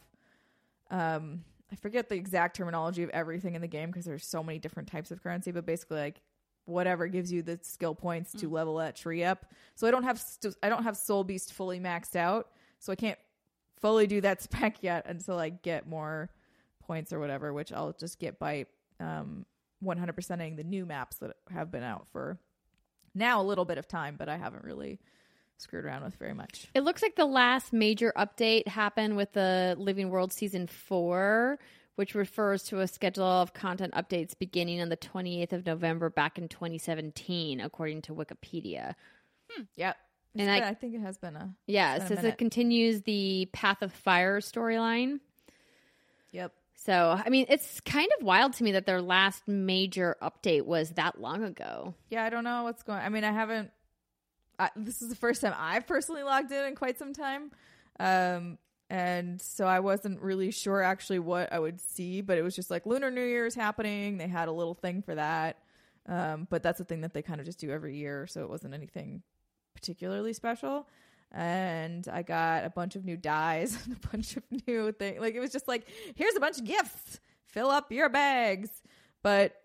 [0.90, 4.58] Um, I forget the exact terminology of everything in the game because there's so many
[4.58, 6.22] different types of currency, but basically like
[6.66, 8.40] whatever gives you the skill points Mm.
[8.42, 9.46] to level that tree up.
[9.76, 12.48] So I don't have st- I don't have Soul Beast fully maxed out,
[12.80, 13.20] so I can't
[13.80, 16.30] fully do that spec yet until I get more
[16.80, 18.66] points or whatever, which I'll just get by
[19.00, 19.46] um
[19.84, 22.38] 100%ing the new maps that have been out for
[23.16, 25.00] now a little bit of time, but I haven't really
[25.58, 26.68] screwed around with very much.
[26.74, 31.60] It looks like the last major update happened with the Living World season four,
[31.96, 36.38] which refers to a schedule of content updates beginning on the 28th of November back
[36.38, 38.96] in 2017, according to Wikipedia.
[39.76, 39.98] Yep.
[40.36, 42.26] It's And I- been- I think it has been a Yeah, It's it a says
[42.26, 45.20] it continues the Path of Fire storyline.
[46.86, 50.92] So, I mean, it's kind of wild to me that their last major update was
[50.92, 51.94] that long ago.
[52.10, 53.00] Yeah, I don't know what's going.
[53.00, 53.72] I mean, I haven't.
[54.58, 57.52] I, this is the first time I've personally logged in in quite some time,
[58.00, 58.58] um,
[58.90, 62.22] and so I wasn't really sure actually what I would see.
[62.22, 64.18] But it was just like Lunar New Year is happening.
[64.18, 65.58] They had a little thing for that,
[66.08, 68.50] um, but that's a thing that they kind of just do every year, so it
[68.50, 69.22] wasn't anything
[69.74, 70.88] particularly special.
[71.32, 75.20] And I got a bunch of new dyes and a bunch of new things.
[75.20, 77.20] Like it was just like, here's a bunch of gifts.
[77.48, 78.70] Fill up your bags.
[79.22, 79.56] But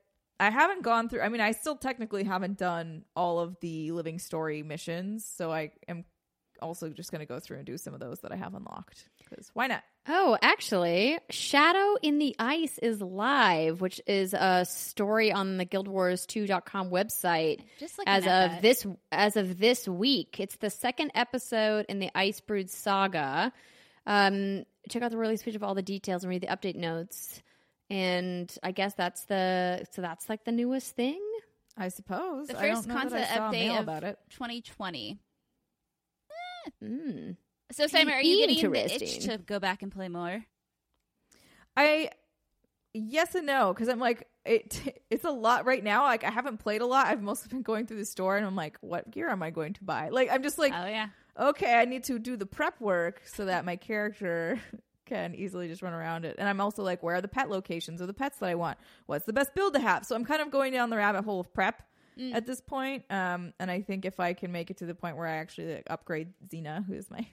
[0.41, 1.21] I haven't gone through.
[1.21, 5.71] I mean, I still technically haven't done all of the living story missions, so I
[5.87, 6.05] am
[6.61, 9.09] also just going to go through and do some of those that I have unlocked
[9.35, 9.83] because why not?
[10.07, 16.91] Oh, actually, Shadow in the Ice is live, which is a story on the GuildWars2.com
[16.91, 18.63] website Just looking as of that.
[18.63, 20.39] this as of this week.
[20.41, 23.51] It's the second episode in the Icebrood saga.
[24.07, 27.41] Um, check out the release page of all the details and read the update notes.
[27.89, 31.21] And I guess that's the so that's like the newest thing.
[31.79, 34.05] I suppose The I first don't know that I concept saw update mail of- about
[34.05, 34.19] it.
[34.31, 35.19] 2020.
[36.83, 37.37] Mm.
[37.73, 40.45] So, Steimer, are you getting the itch to go back and play more?
[41.77, 42.11] I
[42.93, 44.81] yes and no because I'm like it.
[45.11, 46.03] It's a lot right now.
[46.05, 47.07] Like I haven't played a lot.
[47.07, 49.75] I've mostly been going through the store, and I'm like, what gear am I going
[49.75, 50.09] to buy?
[50.09, 51.09] Like I'm just like, oh yeah.
[51.39, 54.59] okay, I need to do the prep work so that my character
[55.07, 56.35] can easily just run around it.
[56.39, 58.77] And I'm also like, where are the pet locations or the pets that I want?
[59.07, 60.05] What's the best build to have?
[60.05, 61.83] So I'm kind of going down the rabbit hole of prep
[62.19, 62.33] Mm.
[62.33, 63.03] at this point.
[63.11, 65.75] Um, and I think if I can make it to the point where I actually
[65.75, 67.27] like, upgrade Xena, who is my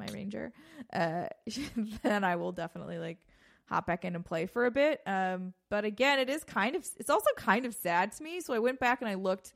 [0.00, 0.52] my ranger,
[0.92, 1.26] uh,
[2.02, 3.18] then I will definitely like
[3.66, 5.00] hop back in and play for a bit.
[5.06, 8.40] Um, but again, it is kind of it's also kind of sad to me.
[8.40, 9.52] So I went back and I looked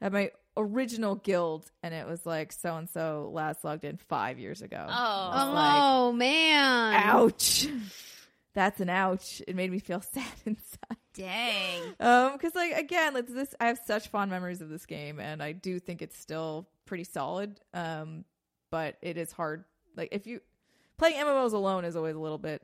[0.00, 4.38] at my original guild, and it was like so and so last logged in five
[4.38, 4.84] years ago.
[4.88, 4.92] Oh.
[4.92, 6.94] I was like, Oh man!
[6.94, 7.68] ouch.
[8.54, 9.40] That's an ouch.
[9.46, 10.96] It made me feel sad inside.
[11.14, 11.82] Dang.
[12.00, 15.42] Um, because like again, like this, I have such fond memories of this game, and
[15.42, 17.60] I do think it's still pretty solid.
[17.74, 18.24] Um,
[18.70, 19.64] but it is hard.
[19.96, 20.40] Like if you
[20.98, 22.62] playing MMOs alone is always a little bit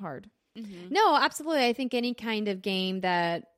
[0.00, 0.28] hard.
[0.56, 0.90] Mhm.
[0.90, 1.66] No, absolutely.
[1.66, 3.48] I think any kind of game that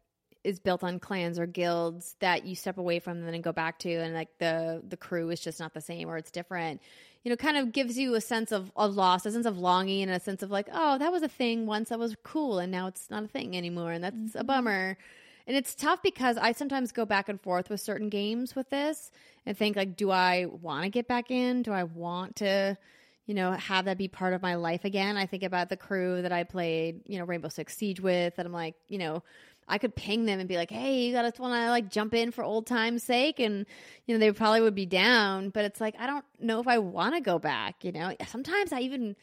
[0.44, 3.78] is built on clans or guilds that you step away from and then go back
[3.80, 6.80] to, and like the the crew is just not the same or it's different.
[7.22, 10.02] You know, kind of gives you a sense of, of loss, a sense of longing,
[10.02, 12.70] and a sense of like, oh, that was a thing once that was cool, and
[12.70, 14.98] now it's not a thing anymore, and that's a bummer.
[15.46, 19.10] And it's tough because I sometimes go back and forth with certain games with this
[19.44, 21.62] and think like, do I want to get back in?
[21.62, 22.78] Do I want to,
[23.26, 25.16] you know, have that be part of my life again?
[25.16, 28.46] I think about the crew that I played, you know, Rainbow Six Siege with, and
[28.46, 29.22] I'm like, you know,
[29.68, 32.30] I could ping them and be like, hey, you gotta want to like jump in
[32.30, 33.66] for old time's sake, and
[34.06, 35.50] you know, they probably would be down.
[35.50, 37.84] But it's like I don't know if I want to go back.
[37.84, 39.16] You know, sometimes I even.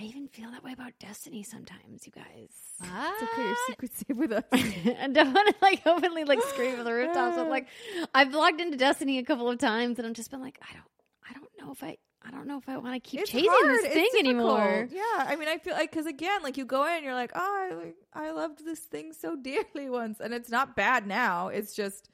[0.00, 2.50] I even feel that way about Destiny sometimes, you guys.
[2.80, 2.82] It's
[3.22, 3.42] okay.
[3.42, 3.66] Your What?
[3.68, 4.44] secret safe with us.
[4.52, 7.66] I don't want to like openly like scream from the rooftops, but like
[8.14, 10.84] I've logged into Destiny a couple of times, and I've just been like, I don't,
[11.28, 13.50] I don't know if I, I don't know if I want to keep It's chasing
[13.50, 13.76] hard.
[13.78, 14.88] this It's thing anymore.
[14.90, 17.68] Yeah, I mean, I feel like because again, like you go in, you're like, oh,
[17.70, 21.48] I, like, I loved this thing so dearly once, and it's not bad now.
[21.48, 22.08] It's just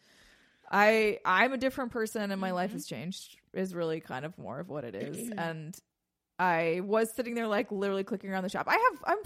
[0.71, 2.77] I I'm a different person, and my life mm-hmm.
[2.77, 3.37] has changed.
[3.53, 5.77] Is really kind of more of what it is, and
[6.39, 8.67] I was sitting there like literally clicking around the shop.
[8.69, 9.19] I have I'm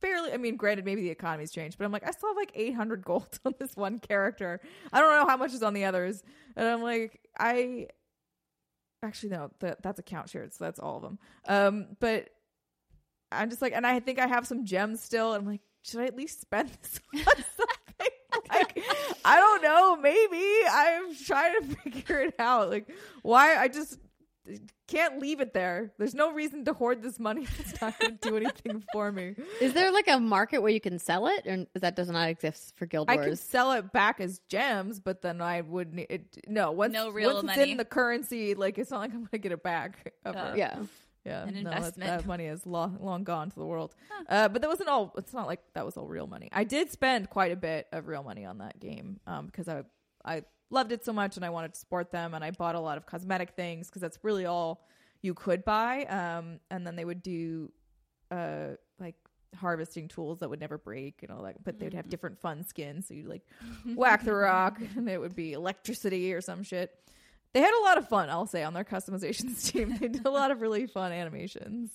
[0.00, 0.32] fairly.
[0.32, 3.04] I mean, granted, maybe the economy's changed, but I'm like, I still have like 800
[3.04, 4.60] gold on this one character.
[4.92, 6.22] I don't know how much is on the others,
[6.56, 7.88] and I'm like, I
[9.04, 11.18] actually no that that's account shared so that's all of them.
[11.48, 12.28] Um but
[13.32, 15.34] i'm just like and i think i have some gems still.
[15.34, 17.66] I'm like should i at least spend this on something?
[18.48, 18.82] Like
[19.24, 19.96] i don't know.
[19.96, 20.44] Maybe.
[20.70, 22.70] I'm trying to figure it out.
[22.70, 22.88] Like
[23.22, 23.56] why?
[23.56, 23.98] I just
[24.88, 28.18] can't leave it there there's no reason to hoard this money if it's not going
[28.18, 31.46] to do anything for me Is there like a market where you can sell it,
[31.46, 33.14] or that does not exist for Guild Wars?
[33.18, 33.28] I Wars?
[33.30, 36.38] could sell it back as gems, but then I would need it.
[36.48, 39.28] No, once, No real once it's in the currency, like it's not like I'm going
[39.32, 40.12] to get it back.
[40.26, 40.50] Ever.
[40.52, 40.56] Oh.
[40.56, 40.78] yeah,
[41.24, 42.10] Yeah, An no, that- investment.
[42.10, 43.94] That, money is long, long gone to the world.
[44.28, 45.12] Uh, but that wasn't all.
[45.16, 46.48] It's not like that was all real money.
[46.52, 49.84] I did spend quite a bit of real money on that game um, because I
[50.24, 50.42] I
[50.72, 52.96] loved it so much and I wanted to support them and I bought a lot
[52.96, 54.86] of cosmetic things because that's really all
[55.20, 56.04] you could buy.
[56.06, 57.70] Um, and then they would do
[58.30, 58.68] uh
[58.98, 59.14] like
[59.60, 63.06] harvesting tools that would never break and all that, but they'd have different fun skins.
[63.06, 63.42] So you'd like
[63.94, 66.90] whack the rock and it would be electricity or some shit.
[67.52, 69.94] They had a lot of fun, I'll say, on their customizations team.
[70.00, 71.90] They did a lot of really fun animations.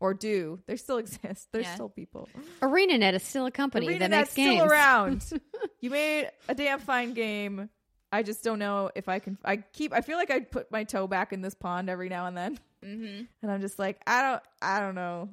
[0.00, 0.58] Or do.
[0.66, 1.48] They still exist.
[1.52, 1.74] There's Yeah.
[1.74, 2.28] still people.
[2.60, 4.58] ArenaNet is still a company Arena that Net's makes games.
[4.60, 5.24] still around.
[5.80, 7.70] you made a damn fine game.
[8.16, 10.84] I just don't know if I can I keep I feel like I put my
[10.84, 12.58] toe back in this pond every now and then.
[12.84, 13.24] Mm-hmm.
[13.42, 15.28] And I'm just like, I don't I don't know.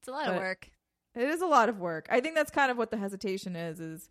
[0.00, 0.70] It's a lot of work.
[1.14, 2.06] It is a lot of work.
[2.10, 3.80] I think that's kind of what the hesitation is.
[3.80, 4.08] Is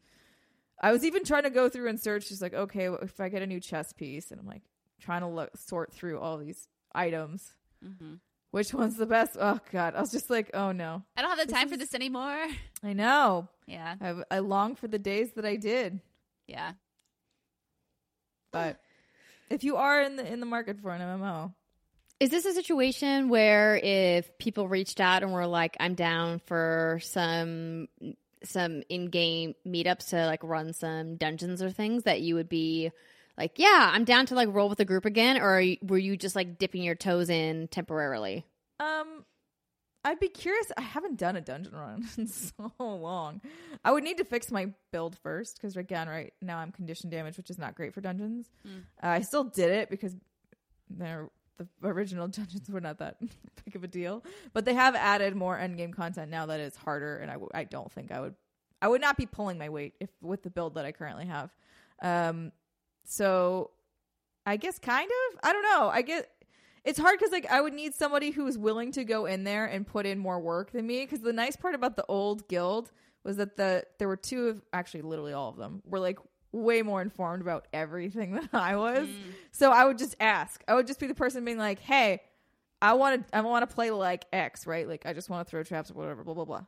[0.81, 3.41] I was even trying to go through and search, just like, okay, if I get
[3.41, 4.64] a new chess piece, and I'm like
[4.99, 7.53] trying to look sort through all these items,
[7.85, 8.15] Mm-hmm.
[8.52, 9.38] which one's the best?
[9.39, 11.77] Oh God, I was just like, oh no, I don't have the This time for
[11.77, 12.48] this anymore.
[12.84, 13.48] I know.
[13.68, 15.99] Yeah, I, I long for the days that I did,
[16.48, 16.73] yeah.
[18.57, 18.79] But
[19.49, 21.53] if you are in the in the market for an MMO,
[22.19, 26.99] Is this a situation where if people reached out and were like, "I'm down for
[27.03, 27.88] some
[28.43, 32.91] some in-game meetups to like run some dungeons or things," that you would be
[33.38, 35.97] like, "Yeah, I'm down to like roll with the group again," or are you- were
[35.97, 38.45] you just like dipping your toes in temporarily?
[38.79, 39.25] Um,
[40.07, 40.71] I'd be curious.
[40.77, 43.41] I haven't done a dungeon run in so long.
[43.84, 47.35] I would need to fix my build first because again, right now I'm condition damage,
[47.35, 48.49] which is not great for dungeons.
[48.65, 48.84] Mm.
[49.03, 50.15] Uh, I still did it because
[50.89, 51.27] the
[51.84, 53.17] original dungeons were not that
[53.65, 54.23] big of a deal,
[54.53, 57.51] but they have added more end game content now that it's harder, and I, w-
[57.53, 58.35] I don't think I would
[58.81, 61.53] I would not be pulling my weight if with the build that I currently have.
[62.01, 62.53] Um,
[63.03, 63.71] so
[64.45, 65.39] I guess kind of.
[65.43, 65.89] I don't know.
[65.89, 66.29] I get
[66.83, 69.85] it's hard because like I would need somebody who's willing to go in there and
[69.85, 71.01] put in more work than me.
[71.01, 72.91] Because the nice part about the old guild
[73.23, 76.17] was that the there were two of actually literally all of them were like
[76.51, 79.07] way more informed about everything than I was.
[79.07, 79.15] Mm.
[79.51, 80.63] So I would just ask.
[80.67, 82.21] I would just be the person being like, "Hey,
[82.81, 84.87] I want to I want to play like X, right?
[84.87, 86.65] Like I just want to throw traps or whatever, blah blah blah."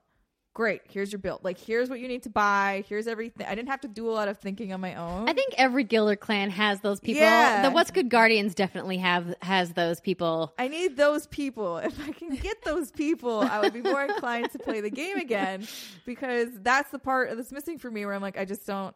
[0.60, 0.82] Great.
[0.90, 1.42] Here's your build.
[1.42, 2.84] Like here's what you need to buy.
[2.90, 3.48] Here's everything.
[3.48, 5.30] I didn't have to do a lot of thinking on my own.
[5.30, 7.22] I think every guild or clan has those people.
[7.22, 7.62] Yeah.
[7.62, 10.54] The What's Good Guardians definitely have has those people.
[10.60, 11.78] I need those people.
[11.78, 15.16] If I can get those people, I would be more inclined to play the game
[15.16, 15.66] again
[16.06, 18.94] because that's the part that's missing for me where I'm like, I just don't.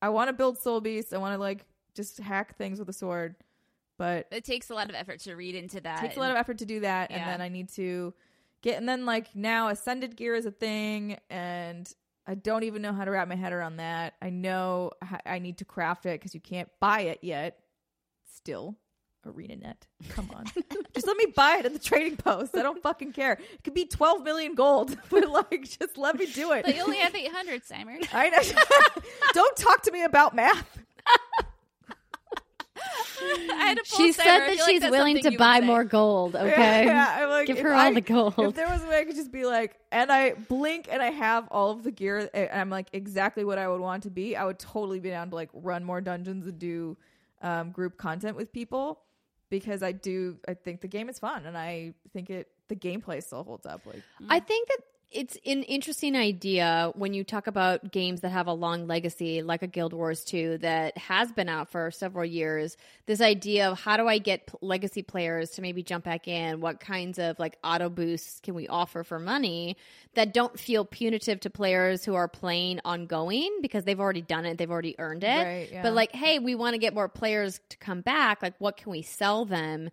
[0.00, 1.12] I want to build Soul Beast.
[1.12, 1.66] I want to like
[1.96, 3.34] just hack things with a sword,
[3.98, 5.98] but It takes a lot of effort to read into that.
[5.98, 7.10] it takes a lot of effort to do that.
[7.10, 8.14] And then I need to
[8.62, 11.92] get, and then like now Ascended Gear is a thing, and
[12.26, 14.14] I don't even know how to wrap my head around that.
[14.22, 14.92] I know
[15.26, 17.58] I need to craft it because you can't buy it yet.
[18.34, 18.76] Still,
[19.26, 19.76] ArenaNet.
[20.10, 20.44] Come on.
[20.94, 22.56] just let me buy it at the trading post.
[22.56, 23.32] I don't fucking care.
[23.32, 26.64] It could be 12 million gold, but like, just let me do it.
[26.64, 28.06] But you only have 800, Steimer.
[28.12, 29.02] I know.
[29.32, 30.78] don't talk to me about math.
[31.06, 33.04] I had to pull
[33.84, 36.36] She said that like she's willing to buy more gold.
[36.42, 38.34] Okay, Yeah, I'm like, give her I- all the gold.
[38.38, 41.10] If there was a way I could just be like, and I blink and I
[41.10, 44.36] have all of the gear, and I'm like exactly what I would want to be,
[44.36, 46.96] I would totally be down to like run more dungeons and do
[47.40, 49.00] um, group content with people
[49.50, 50.38] because I do.
[50.48, 53.82] I think the game is fun, and I think it the gameplay still holds up.
[53.84, 54.78] Like, I think that
[55.12, 59.62] it's an interesting idea when you talk about games that have a long legacy, like
[59.62, 62.76] a Guild Wars 2 that has been out for several years.
[63.06, 66.60] This idea of how do I get p- legacy players to maybe jump back in?
[66.60, 69.76] What kinds of like auto boosts can we offer for money
[70.14, 74.58] that don't feel punitive to players who are playing ongoing because they've already done it,
[74.58, 75.44] they've already earned it.
[75.44, 75.82] Right, yeah.
[75.82, 78.42] But like, hey, we want to get more players to come back.
[78.42, 79.90] Like, what can we sell them?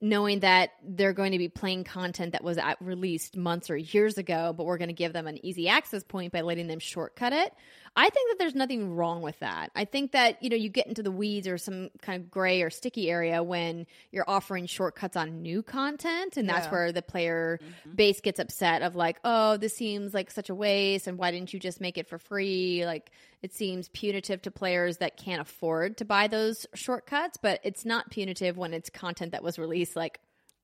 [0.00, 4.18] Knowing that they're going to be playing content that was at released months or years
[4.18, 7.32] ago, but we're going to give them an easy access point by letting them shortcut
[7.32, 7.54] it.
[7.96, 9.70] I think that there's nothing wrong with that.
[9.76, 12.62] I think that, you know, you get into the weeds or some kind of gray
[12.62, 16.36] or sticky area when you're offering shortcuts on new content.
[16.36, 16.72] And that's Yeah.
[16.72, 17.94] where the player mm-hmm.
[17.94, 21.06] base gets upset of like, oh, this seems like such a waste.
[21.06, 22.84] And why didn't you just make it for free?
[22.84, 23.12] Like,
[23.42, 28.10] it seems punitive to players that can't afford to buy those shortcuts, but it's not
[28.10, 30.18] punitive when it's content that was released like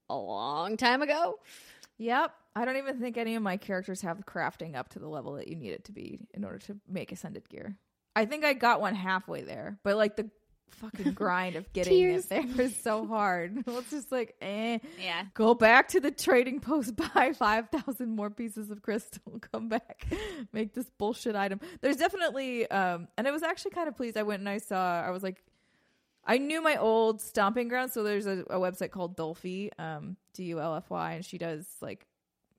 [0.08, 1.38] a long time ago.
[1.96, 2.32] yep.
[2.54, 5.48] I don't even think any of my characters have crafting up to the level that
[5.48, 7.76] you need it to be in order to make ascended gear.
[8.16, 10.30] I think I got one halfway there, but like the
[10.70, 12.26] fucking grind of getting Tears.
[12.30, 13.62] it there is so hard.
[13.66, 14.78] it's just like, eh.
[15.00, 15.24] Yeah.
[15.34, 20.06] Go back to the trading post, buy 5,000 more pieces of crystal, come back,
[20.52, 21.60] make this bullshit item.
[21.80, 24.16] There's definitely, um, and I was actually kind of pleased.
[24.16, 25.42] I went and I saw, I was like,
[26.24, 27.92] I knew my old stomping ground.
[27.92, 31.38] So there's a, a website called Dulfy, um, D U L F Y, and she
[31.38, 32.06] does like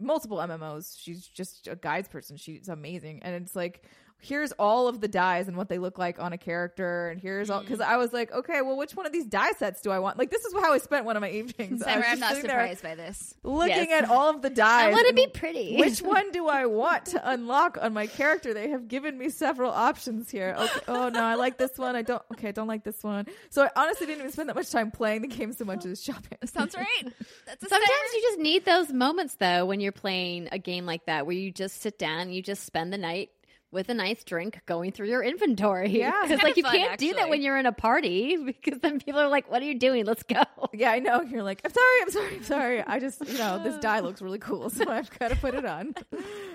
[0.02, 0.98] multiple MMOs.
[1.00, 2.38] She's just a guides person.
[2.38, 3.22] She's amazing.
[3.24, 3.86] And it's like,
[4.22, 7.10] here's all of the dyes and what they look like on a character.
[7.10, 7.68] And here's all, mm-hmm.
[7.68, 10.18] because I was like, okay, well, which one of these dye sets do I want?
[10.18, 11.84] Like, this is how I spent one of my evenings.
[11.88, 13.34] I was I'm not surprised by this.
[13.44, 14.04] Looking Yes.
[14.04, 14.88] at all of the dyes.
[14.88, 15.76] I want to be pretty.
[15.80, 18.54] Which one do I want to unlock on my character?
[18.54, 20.56] They have given me several options here.
[20.58, 20.80] Okay.
[20.88, 21.96] Oh no, I like this one.
[21.96, 22.22] I don't.
[22.34, 23.26] Okay, I don't like this one.
[23.50, 26.04] So I honestly didn't even spend that much time playing the game so much as
[26.04, 26.38] shopping.
[26.46, 27.14] Sounds right.
[27.46, 28.14] That's Sometimes Steimer.
[28.16, 31.52] you just need those moments though when you're playing a game like that where you
[31.52, 33.30] just sit down and you just spend the night
[33.72, 35.98] with a nice drink going through your inventory.
[36.00, 36.12] Yeah.
[36.22, 39.00] Because It's like you fun, can't do that when you're in a party because then
[39.00, 40.06] people are like, What are you doing?
[40.06, 40.44] Let's go.
[40.74, 41.22] Yeah, I know.
[41.22, 42.84] You're like, I'm sorry, I'm sorry, I'm sorry.
[42.86, 45.66] I just, you know, this dye looks really cool, so I've got to put it
[45.66, 45.96] on.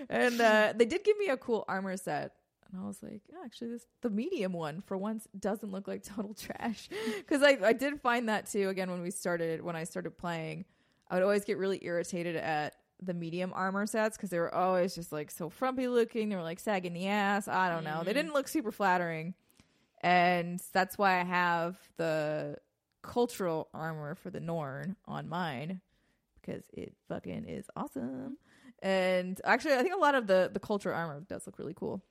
[0.09, 2.33] And uh, they did give me a cool armor set.
[2.71, 6.03] And I was like, yeah, actually, this the medium one for once doesn't look like
[6.03, 6.89] total trash.
[7.17, 8.69] Because I, I did find that too.
[8.69, 10.65] Again, when we started, when I started playing,
[11.09, 14.95] I would always get really irritated at the medium armor sets because they were always
[14.95, 16.29] just like so frumpy looking.
[16.29, 17.49] They were like sagging the ass.
[17.49, 18.03] I don't know.
[18.05, 19.35] They didn't look super flattering,
[20.03, 22.57] and that's why I have the
[23.03, 25.81] cultural armor for the Norn on mine
[26.41, 28.39] because it fucking is awesome.
[28.83, 32.03] And actually, I think a lot of the the cultural armor does look really cool.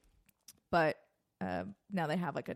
[0.72, 0.98] But
[1.42, 2.56] um, now they have like a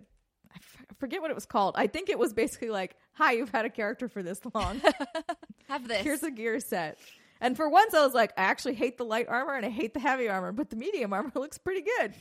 [0.51, 1.76] I f- I forget what it was called.
[1.77, 4.81] I think it was basically like, "Hi, you've had a character for this long.
[5.68, 6.01] Have this.
[6.01, 6.97] Here's a gear set."
[7.41, 9.94] And for once, I was like, I actually hate the light armor and I hate
[9.94, 12.14] the heavy armor, but the medium armor looks pretty good.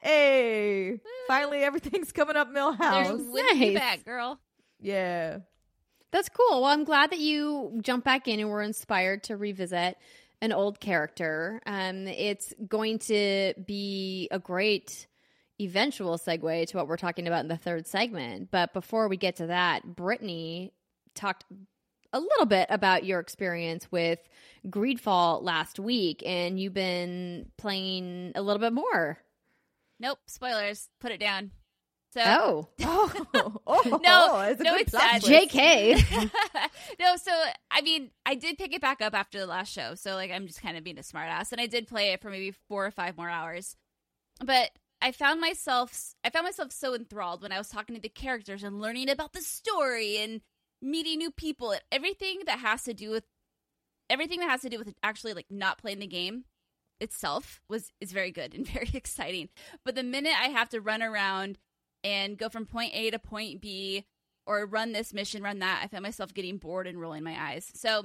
[0.00, 3.30] Hey, finally everything's coming up Milhouse.
[3.32, 3.74] winning you Nice.
[3.74, 4.38] back, girl.
[4.80, 5.38] Yeah.
[6.12, 6.62] That's cool.
[6.62, 9.96] Well, I'm glad that you jumped back in and were inspired to revisit
[10.40, 11.60] an old character.
[11.66, 15.06] Um, it's going to be a great
[15.60, 18.50] eventual segue to what we're talking about in the third segment.
[18.50, 20.72] But before we get to that, Brittany
[21.14, 21.44] talked
[22.12, 24.18] a little bit about your experience with
[24.68, 29.18] Greedfall last week, and you've been playing a little bit more.
[30.00, 30.88] Nope, spoilers.
[31.00, 31.50] Put it down.
[32.12, 32.68] So Oh,
[33.34, 35.22] Oh, oh, No, it's a no, good it's sad.
[35.22, 36.30] JK.
[37.00, 37.30] no, so
[37.70, 40.46] I mean, I did pick it back up after the last show, so like I'm
[40.46, 42.90] just kind of being a smartass, and I did play it for maybe four or
[42.90, 43.76] five more hours.
[44.44, 44.70] But
[45.02, 48.62] I found myself, I found myself so enthralled when I was talking to the characters
[48.62, 50.40] and learning about the story and
[50.82, 53.24] meeting new people and everything that has to do with
[54.08, 56.44] everything that has to do with actually like not playing the game
[57.00, 59.48] itself was is very good and very exciting.
[59.84, 61.58] But the minute I have to run around
[62.04, 64.06] and go from point A to point B
[64.46, 67.70] or run this mission, run that, I found myself getting bored and rolling my eyes.
[67.74, 68.04] So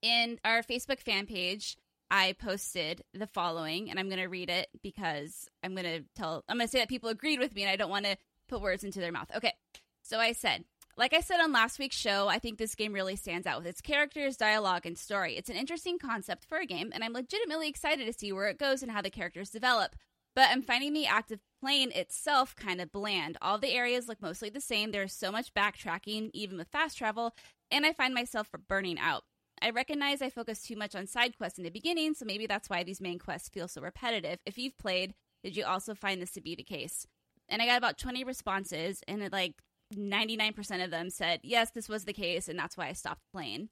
[0.00, 1.76] in our Facebook fan page,
[2.10, 6.44] I posted the following, and I'm going to read it because I'm going to tell,
[6.48, 8.16] I'm going to say that people agreed with me and I don't want to
[8.48, 9.30] put words into their mouth.
[9.34, 9.54] Okay.
[10.02, 10.64] So I said,
[10.96, 13.66] like I said on last week's show, I think this game really stands out with
[13.66, 15.36] its characters, dialogue, and story.
[15.36, 18.58] It's an interesting concept for a game, and I'm legitimately excited to see where it
[18.58, 19.96] goes and how the characters develop.
[20.34, 23.36] But I'm finding the active playing itself kind of bland.
[23.40, 24.90] All the areas look mostly the same.
[24.90, 27.34] There's so much backtracking, even with fast travel,
[27.70, 29.24] and I find myself burning out.
[29.62, 32.68] I recognize I focus too much on side quests in the beginning, so maybe that's
[32.68, 34.40] why these main quests feel so repetitive.
[34.44, 35.14] If you've played,
[35.44, 37.06] did you also find this to be the case?
[37.48, 39.54] And I got about 20 responses, and it, like
[39.96, 43.68] 99% of them said, yes, this was the case, and that's why I stopped playing.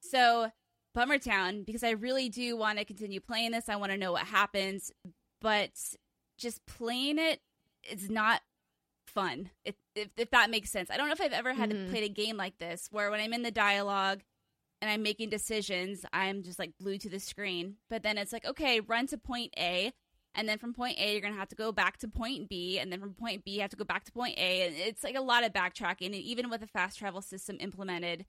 [0.00, 0.50] So,
[0.94, 3.68] Bummer Town, because I really do want to continue playing this.
[3.68, 4.90] I want to know what happens,
[5.40, 5.70] but
[6.38, 7.40] just playing it
[7.88, 8.40] is not
[9.06, 10.90] fun, if, if, if that makes sense.
[10.90, 11.86] I don't know if I've ever had Mhm.
[11.86, 14.22] to play a game like this where when I'm in the dialogue
[14.80, 17.76] and I'm making decisions, I'm just like glued to the screen.
[17.88, 19.92] But then it's like, okay, run to point A.
[20.34, 22.78] And then from point A, you're going to have to go back to point B.
[22.78, 24.66] And then from point B, you have to go back to point A.
[24.66, 26.06] And it's like a lot of backtracking.
[26.06, 28.26] And even with a fast travel system implemented,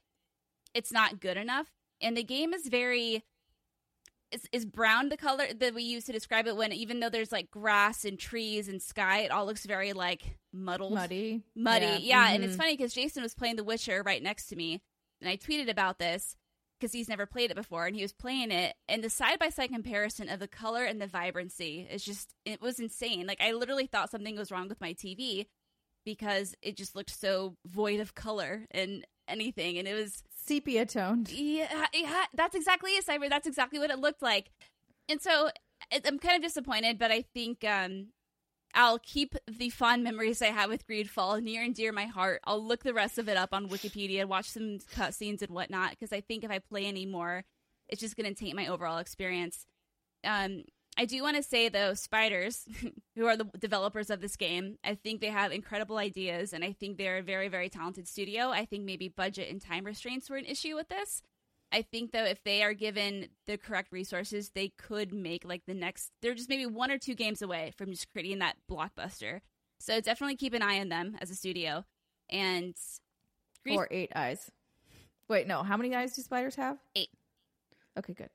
[0.73, 1.67] it's not good enough.
[2.01, 3.23] And the game is very.
[4.31, 7.33] Is, is brown the color that we use to describe it when even though there's
[7.33, 11.41] like grass and trees and sky, it all looks very like muddled Muddy.
[11.53, 11.85] muddy.
[11.85, 11.97] Yeah.
[11.99, 12.43] Yeah, and mm-hmm.
[12.45, 14.81] it's funny because Jason was playing The Witcher right next to me,
[15.19, 16.37] and I tweeted about this
[16.81, 19.49] because he's never played it before, and he was playing it, and the side by
[19.49, 23.27] side comparison of the color and the vibrancy is just it was insane.
[23.27, 25.45] Like I literally thought something was wrong with my TV
[26.03, 31.31] because it just looked so void of color and anything, and it was Sepia toned.
[31.31, 33.29] yeah, yeah, that's exactly it, Cyber.
[33.29, 34.49] That's exactly what it looked like.
[35.07, 35.51] And so
[35.91, 38.07] I'm kind of disappointed, but I think um,
[38.73, 42.41] I'll keep the fond memories I have with Greedfall near and dear my heart.
[42.45, 46.14] I'll look the rest of it up on Wikipedia, watch some cutscenes and whatnot, because
[46.14, 47.43] I think if I play anymore,
[47.89, 49.65] it's just going to taint my overall experience.
[50.23, 50.64] Um,
[50.98, 52.65] I do want to say though, Spiders,
[53.15, 56.73] who are the developers of this game, I think they have incredible ideas, and I
[56.73, 58.49] think they're a very, very talented studio.
[58.49, 61.22] I think maybe budget and time restraints were an issue with this.
[61.72, 65.73] I think though, if they are given the correct resources, they could make like the
[65.73, 66.11] next.
[66.22, 69.39] They're just maybe one or two games away from just creating that blockbuster.
[69.80, 71.85] So definitely keep an eye on them as a studio.
[72.30, 72.76] And
[73.64, 74.52] Greed- Or eight eyes.
[75.30, 75.64] Wait, no.
[75.64, 76.77] How many eyes do spiders have?
[76.95, 77.10] Eight.
[77.98, 78.30] Okay, good.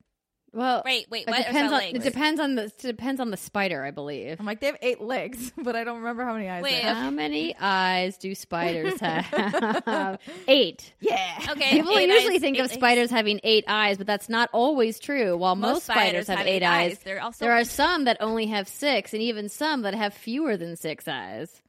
[0.57, 1.39] Well, wait, wait, it what?
[1.41, 4.39] Or depends on that it depends on the it depends on the spider, I believe.
[4.39, 6.79] I'm like, they have eight legs, but I don't remember how many eyes Wait, they
[6.79, 6.97] have.
[6.97, 10.19] How many eyes do spiders have?
[10.47, 10.93] Eight.
[10.99, 11.45] Yeah.
[11.51, 12.73] Okay, People eight usually eyes, think eight of legs.
[12.73, 15.37] spiders having eight eyes, but that's not always true.
[15.37, 19.13] While most, spiders, have, eight eyes, They're also there are some that only have six,
[19.13, 21.61] and even some that have fewer than six eyes.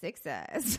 [0.00, 0.78] Six eyes.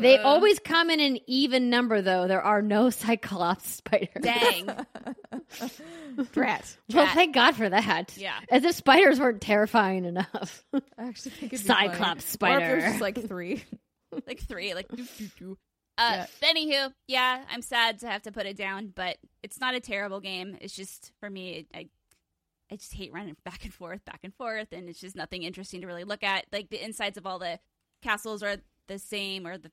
[0.00, 2.28] They always come in an even number, though.
[2.28, 4.08] There are no cyclops spiders.
[4.20, 4.66] dang.
[6.32, 6.76] Drat.
[6.92, 7.14] Well, Drat.
[7.14, 8.16] thank God for that.
[8.16, 8.38] Yeah.
[8.50, 10.64] As if spiders weren't terrifying enough.
[10.74, 11.88] I actually think it'd be funny.
[11.88, 13.64] Cyclops Or if there's just like three.
[14.26, 15.58] like three, like doo, doo, doo.
[15.96, 16.26] Uh, Yeah.
[16.40, 19.80] but anywho, yeah, I'm sad to have to put it down, but it's not a
[19.80, 20.56] terrible game.
[20.60, 21.88] It's just for me, I,
[22.70, 25.80] I just hate running back and forth, back and forth, and it's just nothing interesting
[25.80, 26.44] to really look at.
[26.52, 27.58] Like the insides of all the
[28.02, 28.56] castles are
[28.86, 29.70] the same, or the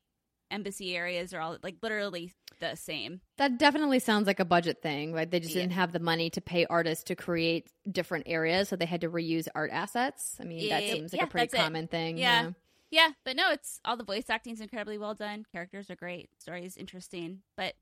[0.51, 3.19] embassy areas are all like literally the same.
[3.37, 5.13] That definitely sounds like a budget thing.
[5.13, 5.61] Like they just Yeah.
[5.63, 9.09] didn't have the money to pay artists to create different areas, so they had to
[9.09, 10.37] reuse art assets.
[10.39, 11.63] I mean, that seems like yeah, a pretty that's it.
[11.63, 12.17] common thing.
[12.17, 12.51] Yeah.
[12.91, 15.45] Yeah, but no, it's all the voice acting's incredibly well done.
[15.51, 16.29] Characters are great.
[16.39, 17.73] Story is interesting, but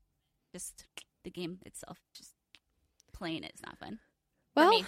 [0.52, 0.86] just
[1.22, 2.32] the game itself, just
[3.12, 4.00] playing it is not fun.
[4.56, 4.82] Well,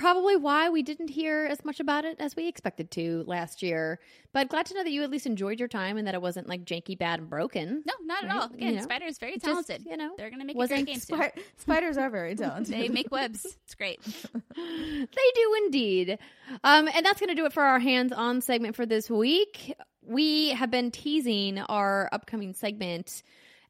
[0.00, 4.00] probably why we didn't hear as much about it as we expected to last year.
[4.32, 6.48] But glad to know that you at least enjoyed your time and that it wasn't
[6.48, 7.82] like janky, bad, and broken.
[7.84, 8.44] No, not at all.
[8.44, 9.84] Again, you know, Spider is very Just, talented.
[9.84, 11.30] you know, They're gonna make a great game soon.
[11.58, 12.74] Spiders are very talented.
[12.74, 13.44] They make webs.
[13.64, 14.00] It's great.
[14.56, 16.18] They do indeed.
[16.64, 19.74] Um, and that's going to do it for our hands on segment for this week.
[20.02, 23.22] We have been teasing our upcoming segment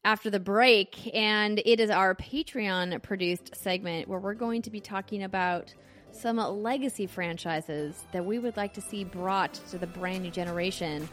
[0.03, 4.79] after the break, and it is our Patreon produced segment where we're going to be
[4.79, 5.73] talking about
[6.13, 11.07] some legacy franchises that we would like to see brought to the brand new generation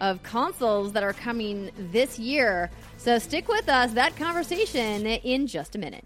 [0.00, 2.70] of consoles that are coming this year.
[2.96, 6.04] So stick with us, that conversation in just a minute.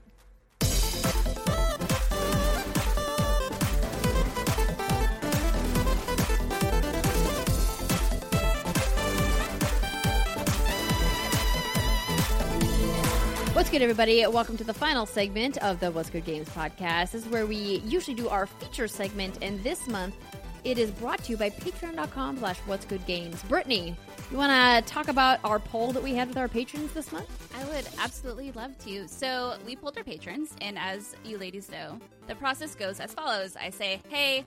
[13.74, 14.24] Good, everybody?
[14.28, 17.10] Welcome to the final segment of the What's Good Games podcast.
[17.10, 20.14] This is where we usually do our feature segment, and this month
[20.62, 23.42] it is brought to you by patreon.com slash what's good games.
[23.42, 23.96] Brittany,
[24.30, 24.52] you want
[24.86, 27.26] to talk about our poll that we had with our patrons this month?
[27.52, 29.09] I would absolutely love to.
[29.09, 31.98] So we pulled our patrons, and as you ladies know,
[32.28, 33.56] the process goes as follows.
[33.56, 34.44] I say, hey,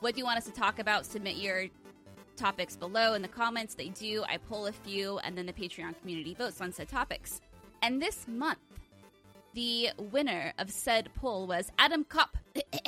[0.00, 1.06] what do you want us to talk about?
[1.06, 1.64] Submit your
[2.36, 3.74] topics below in the comments.
[3.74, 4.22] They do.
[4.28, 7.40] I pull a few, and then the Patreon community votes on said topics.
[7.82, 8.58] And this month,
[9.56, 12.36] the winner of said poll was Adam Kopp.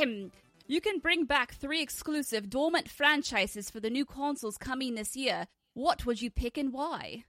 [0.66, 5.46] you can bring back three exclusive dormant franchises for the new consoles coming this year.
[5.72, 7.24] What would you pick and why?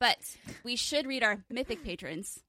[0.00, 2.40] But we should read our mythic patrons.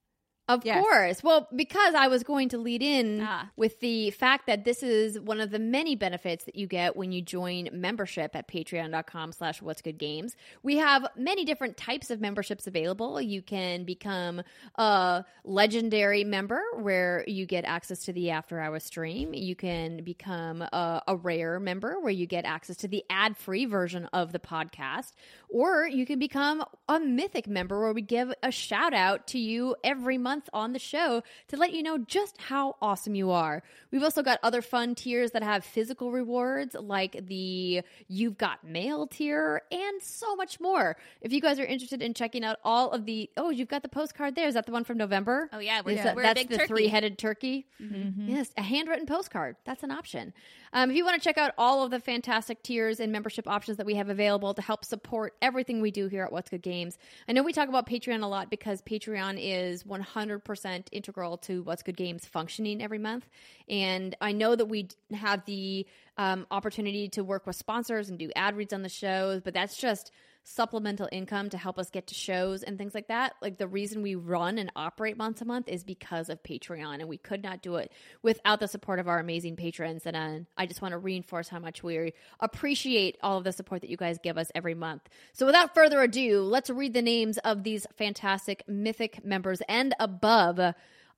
[0.49, 0.81] Of Yes.
[0.83, 1.23] course.
[1.23, 3.49] Well, because I was going to lead in Ah.
[3.55, 7.13] with the fact that this is one of the many benefits that you get when
[7.13, 10.35] you join membership at patreon.com slash what's good games.
[10.61, 13.21] We have many different types of memberships available.
[13.21, 14.41] You can become
[14.75, 19.33] a legendary member where you get access to the after hour stream.
[19.33, 23.63] You can become a, a rare member where you get access to the ad free
[23.63, 25.13] version of the podcast.
[25.47, 29.77] Or you can become a mythic member where we give a shout out to you
[29.85, 33.61] every month on the show to let you know just how awesome you are.
[33.91, 39.07] We've also got other fun tiers that have physical rewards like the You've Got Mail
[39.07, 40.97] tier and so much more.
[41.21, 43.89] If you guys are interested in checking out all of the, oh, you've got the
[43.89, 44.47] postcard there.
[44.47, 45.49] Is that the one from November?
[45.53, 47.65] Oh yeah, we're, Is that- we're that's a big the three-headed turkey.
[47.81, 48.29] Mm-hmm.
[48.29, 49.55] Yes, a handwritten postcard.
[49.65, 50.33] That's an option.
[50.75, 53.77] Um, if you want to check out all of the fantastic tiers and membership options
[53.77, 56.97] that we have available to help support everything we do here at What's Good Games,
[57.29, 61.83] I know we talk about Patreon a lot because Patreon is 100% integral to What's
[61.83, 63.29] Good Games functioning every month,
[63.69, 65.85] and I know that we have the
[66.17, 69.77] um, opportunity to work with sponsors and do ad reads on the shows, but that's
[69.77, 70.11] just
[70.43, 73.33] supplemental income to help us get to shows and things like that.
[73.41, 77.07] Like the reason we run and operate once a month is because of Patreon, and
[77.07, 77.91] we could not do it
[78.21, 80.05] without the support of our amazing patrons.
[80.05, 83.81] And uh, I just want to reinforce how much we appreciate all of the support
[83.81, 85.01] that you guys give us every month.
[85.31, 90.59] So without further ado, let's read the names of these fantastic mythic members and above.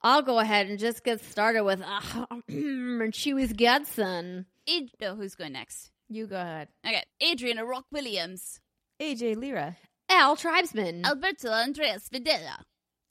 [0.02, 1.99] I'll go ahead and just get started with uh,
[2.49, 4.45] Chewy's godson.
[4.69, 5.91] Ad- oh, who's going next?
[6.10, 6.68] You go ahead.
[6.85, 8.60] Okay, Adriana Rock Williams,
[9.01, 9.76] AJ Lira,
[10.07, 12.61] Al Tribesman, Alberto Andreas Videla,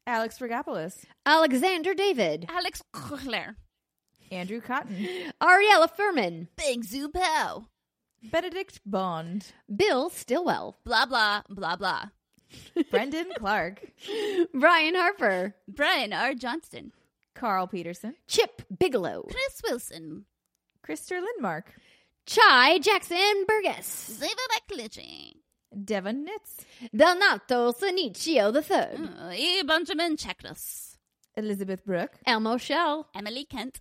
[0.06, 3.56] Alex Regopoulos, Alexander David, Alex Kuchler,
[4.30, 5.06] Andrew Cotton,
[5.42, 7.66] Ariella Furman, Bing Zoo Pow,
[8.22, 12.04] Benedict Bond, Bill Stillwell, blah blah blah blah.
[12.90, 13.82] Brendan Clark,
[14.54, 16.32] Brian Harper, Brian R.
[16.34, 16.92] Johnston,
[17.34, 20.24] Carl Peterson, Chip Bigelow, Chris Wilson,
[20.86, 21.64] Krister Lindmark,
[22.24, 25.34] Chai Jackson Burgess, Zeva McClitchy,
[25.82, 26.64] Devon Nitz,
[26.94, 29.62] Donato Sanicio III, uh, E.
[29.62, 30.96] Benjamin Cheknos,
[31.36, 33.80] Elizabeth Brooke, Elmo Shell, Emily Kent,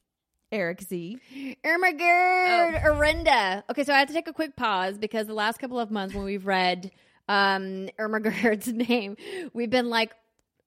[0.52, 1.20] Eric Z,
[1.66, 2.94] Ermagerd Oh.
[2.94, 3.64] Arenda.
[3.70, 6.14] Okay, so I have to take a quick pause because the last couple of months
[6.16, 6.92] when we've read
[7.30, 9.18] um Ermagerd's name,
[9.54, 10.12] we've been like,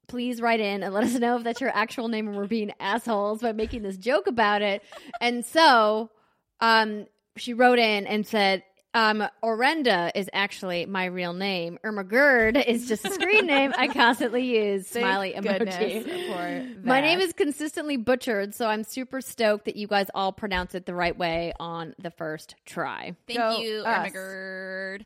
[0.09, 2.73] please write in and let us know if that's your actual name and we're being
[2.81, 4.83] assholes by making this joke about it.
[5.21, 6.11] And so
[6.61, 8.63] um she wrote in and said
[8.97, 11.79] um, Orenda is actually my real name.
[11.85, 14.89] Irma Gerd is just a screen name I constantly use.
[14.89, 16.83] Thank Smiley emoji.
[16.83, 20.87] My name is consistently butchered, so I'm super stoked that you guys all pronounce it
[20.87, 23.15] the right way on the first try.
[23.27, 24.13] Thank Go you, us.
[24.13, 25.05] Ermagerd.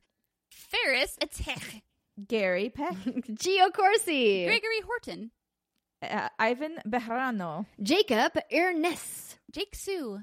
[0.52, 1.82] Ferris Atek,
[2.28, 5.32] Gary Peck, Gio Corsi, Gregory Horton,
[6.08, 10.20] uh, Ivan Bejarano, Jacob Ernest, Jake Sue,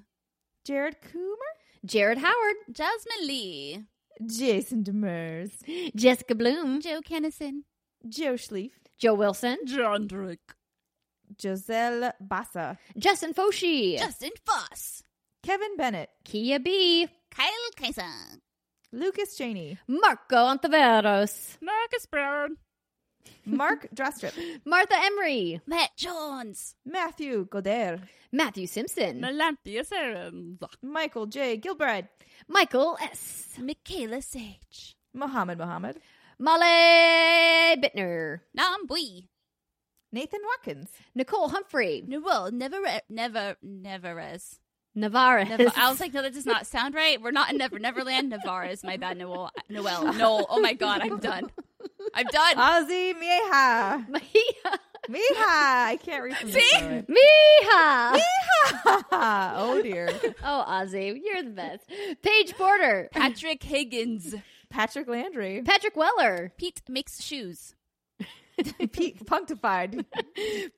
[0.64, 1.56] Jared Coomer,
[1.88, 3.84] Jared Howard, Jasmine Lee,
[4.26, 5.51] Jason Demers,
[5.95, 7.61] Jessica Bloom, Joe Kennison,
[8.09, 10.51] Joe Schlief, Joe Wilson, John Drake,
[11.41, 15.01] Giselle Bassa, Justin Foshi, Justin Foss,
[15.43, 18.03] Kevin Bennett, Kia B, Kyle Kaiser.
[18.91, 22.57] Lucas Cheney, Marco Ontiveros, Marcus Brown.
[23.45, 24.34] Mark Drastrip,
[24.66, 26.76] Martha Emery, Matt Jones.
[26.86, 28.02] Matthew Goder,
[28.32, 30.62] Matthew Simpson, Melanthia Sarams.
[30.82, 31.58] Michael J.
[31.58, 32.08] Gilbride,
[32.48, 34.95] Michael S, Michaela Sage.
[35.14, 35.98] Muhammad Muhammad,
[36.40, 36.66] Molly
[37.78, 39.30] Bittner, Nam Bui.
[40.12, 42.78] Nathan Watkins, Nicole Humphrey, Noel Never
[43.10, 44.60] Never Neverez.
[44.95, 45.48] Navarez.
[45.48, 47.22] Never, I was like, no, that does not sound right.
[47.22, 48.30] We're not in Never Neverland.
[48.30, 49.18] Navarez, my bad.
[49.18, 50.48] Noel, Noel, Noel.
[50.49, 51.52] Oh my god, I'm done.
[52.14, 52.56] I'm done.
[52.56, 54.80] Ozzy Mieha, Mia.
[55.10, 55.20] Mieha.
[55.40, 56.82] I can't read from this See?
[56.82, 57.10] moment.
[57.10, 58.20] Miha.
[59.12, 60.10] oh dear.
[60.44, 61.84] Oh, Ozzy, you're the best.
[62.22, 64.36] Paige Porter, Patrick Higgins.
[64.70, 67.74] Patrick Landry, Patrick Weller, Pete makes shoes.
[68.91, 70.06] Pete Punctified,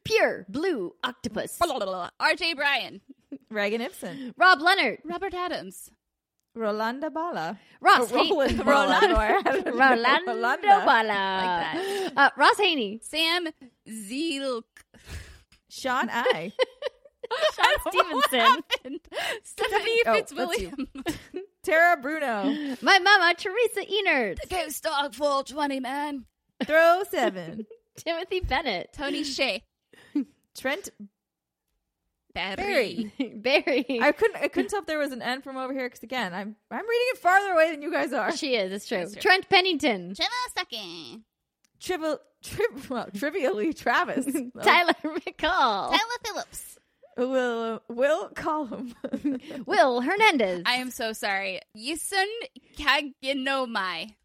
[0.03, 3.01] Pure Blue Octopus, RJ Bryan.
[3.49, 5.89] Reagan Ibsen, Rob Leonard, Robert Adams.
[6.57, 8.99] Rolanda Bala, Ross Haney, Roland Bala.
[9.01, 9.07] Rolando.
[9.07, 9.65] No, I had it.
[9.67, 10.85] Rolando Rolanda.
[10.85, 11.73] Bala,
[12.05, 13.47] Like Uh, Ross Haney, Sam
[13.87, 14.63] Zielk.
[15.69, 16.51] Sean I,
[17.55, 18.63] Sean Stevenson,
[19.43, 20.13] Stephanie Oh.
[20.15, 20.87] Fitzwilliam.
[21.63, 26.25] Tara Bruno, my mama Teresa Enert, Ghost Dog Full 20 Man.
[26.65, 27.65] Throw Seven,
[27.95, 29.63] Timothy Bennett, Tony Shea.
[30.57, 30.89] Trent
[32.33, 33.11] Barry.
[33.35, 33.85] Barry.
[34.01, 34.37] I couldn't.
[34.37, 36.87] I couldn't tell if there was an N from over here because again, I'm I'm
[36.87, 38.35] reading it farther away than you guys are.
[38.35, 38.71] she is.
[38.71, 38.99] It's true.
[38.99, 39.21] That's true.
[39.21, 41.21] Trent Pennington, Chimasaki.
[41.79, 44.25] Trivial, triv, well, trivially, Travis,
[44.61, 46.77] Tyler McCall, Tyler Phillips.
[47.17, 48.93] Will Will Column,
[49.65, 51.61] Will Hernandez, I am so sorry.
[51.77, 52.25] Yisun
[52.77, 54.15] Kaginomai.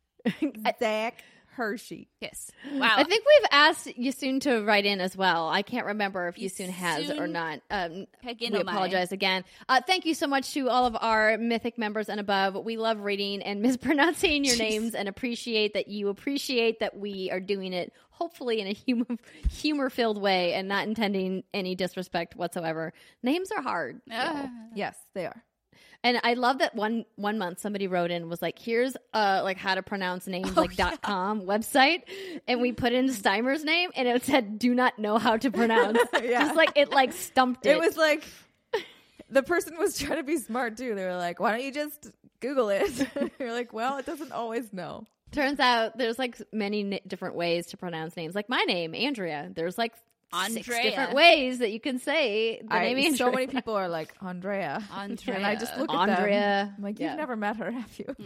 [0.78, 1.22] Zach
[1.54, 2.08] Hershey.
[2.20, 2.50] Yes.
[2.74, 2.96] Wow.
[2.96, 5.48] I think we've asked Yasun to write in as well.
[5.48, 7.60] I can't remember if Yasun has or not.
[7.70, 9.44] Um, we apologize again.
[9.68, 12.56] Uh, thank you so much to all of our mythic members and above.
[12.64, 17.40] We love reading and mispronouncing your names and appreciate that you appreciate that we are
[17.40, 19.06] doing it hopefully in a humor
[19.50, 22.92] humor filled way and not intending any disrespect whatsoever.
[23.22, 24.00] Names are hard.
[24.10, 24.50] Ah.
[24.74, 25.42] Yes, they are.
[26.04, 29.56] And I love that one one month somebody wrote in was like, here's uh like
[29.56, 32.02] how to pronounce names Oh, like dot com website,
[32.46, 35.98] and we put in Steimer's name and it said do not know how to pronounce.
[36.22, 36.42] Yeah.
[36.42, 37.70] Just like it like stumped it.
[37.70, 38.22] It was like
[39.30, 40.94] the person was trying to be smart too.
[40.94, 42.10] They were like, "Why don't you just
[42.40, 42.90] Google it?"
[43.40, 47.66] You're like, "Well, it doesn't always know." Turns out there's like many n- different ways
[47.68, 48.34] to pronounce names.
[48.34, 49.50] Like my name, Andrea.
[49.54, 49.94] There's like
[50.48, 53.16] six different ways that you can say the I, name Andrea.
[53.16, 55.36] so many people are like Andrea, Andrea.
[55.36, 56.16] and I just look at them.
[56.16, 56.74] Andrea.
[56.76, 58.16] I'm like, "You've never met her, have you?"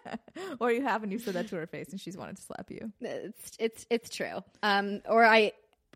[0.60, 2.70] or you have, and you said that to her face, and she's wanted to slap
[2.70, 2.92] you.
[3.00, 4.42] It's it's it's true.
[4.62, 5.52] Um, or I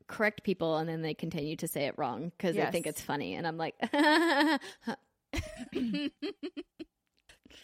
[0.09, 3.35] correct people and then they continue to say it wrong because they think it's funny,
[3.35, 3.75] and I'm like,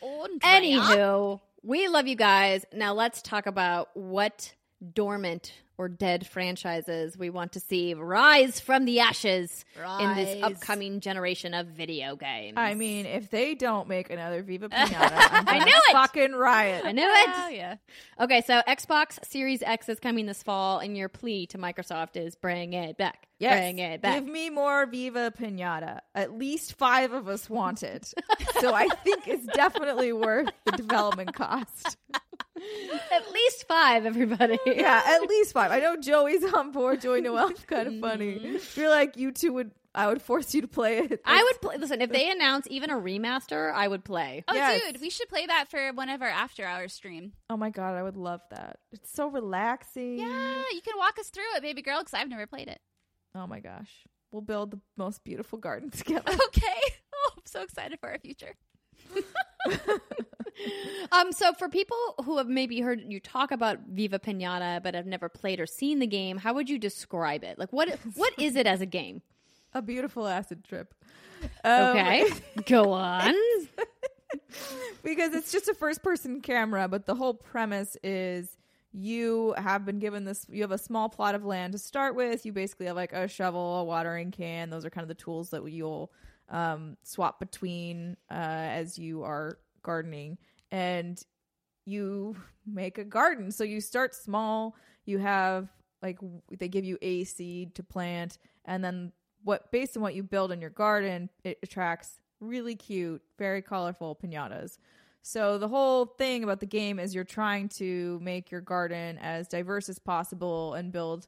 [0.02, 0.40] Andrea.
[0.42, 2.64] Anywho, we love you guys.
[2.72, 4.54] Now let's talk about what
[4.94, 9.64] dormant or dead franchises we want to see rise from the ashes
[10.00, 12.54] in this upcoming generation of video games.
[12.56, 15.92] I mean, if they don't make another Viva Pinata, I'm I gonna knew it!
[15.92, 16.84] Fucking riot!
[16.84, 17.54] I knew Oh, it.
[17.56, 17.76] yeah.
[18.20, 22.34] Okay, so Xbox Series X is coming this fall, and your plea to Microsoft is
[22.34, 23.28] bring it back.
[23.38, 24.14] Yes, Bring it back.
[24.16, 26.00] give me more Viva Pinata.
[26.12, 28.12] At least five of us want it,
[28.60, 31.96] so I think it's definitely worth the development cost.
[33.12, 34.58] At least five, everybody.
[34.66, 35.70] Yeah, at least five.
[35.70, 37.00] I know Joey's on board.
[37.00, 38.34] Joey Noelle's kind of funny.
[38.38, 38.56] Mm-hmm.
[38.56, 39.70] I feel like you two would.
[39.94, 41.20] I would force you to play it.
[41.24, 41.76] I would play.
[41.78, 44.44] Listen, if they announce even a remaster, I would play.
[44.46, 44.80] Oh, Yes.
[44.92, 47.32] dude, we should play that for one of our after hours stream.
[47.50, 48.76] Oh my god, I would love that.
[48.92, 50.18] It's so relaxing.
[50.18, 52.80] Yeah, you can walk us through it, baby girl, because I've never played it.
[53.34, 53.90] Oh my gosh,
[54.30, 56.32] we'll build the most beautiful garden together.
[56.32, 56.80] Okay.
[57.20, 58.54] Oh, I'm so excited for our future.
[61.12, 65.06] Um, so for people who have maybe heard you talk about Viva Pinata but have
[65.06, 67.58] never played or seen the game, how would you describe it?
[67.58, 69.22] Like what what is it as a game?
[69.72, 70.94] A beautiful acid trip.
[71.64, 72.28] Um, Okay,
[72.66, 73.34] go on.
[75.04, 78.56] because it's just a first person camera, but the whole premise is
[78.92, 82.44] you have been given this you have a small plot of land to start with.
[82.44, 84.70] You basically have like a shovel, a watering can.
[84.70, 86.10] Those are kind of the tools that you'll
[86.50, 90.38] um, swap between uh, as you are gardening.
[90.70, 91.22] And
[91.88, 93.50] you make a garden.
[93.50, 94.76] So you start small.
[95.06, 95.68] You have
[96.02, 96.18] like
[96.58, 99.12] they give you a seed to plant, and then
[99.42, 104.16] what based on what you build in your garden, it attracts really cute, very colorful
[104.22, 104.78] pinatas.
[105.22, 109.48] So the whole thing about the game is you're trying to make your garden as
[109.48, 111.26] diverse as possible and build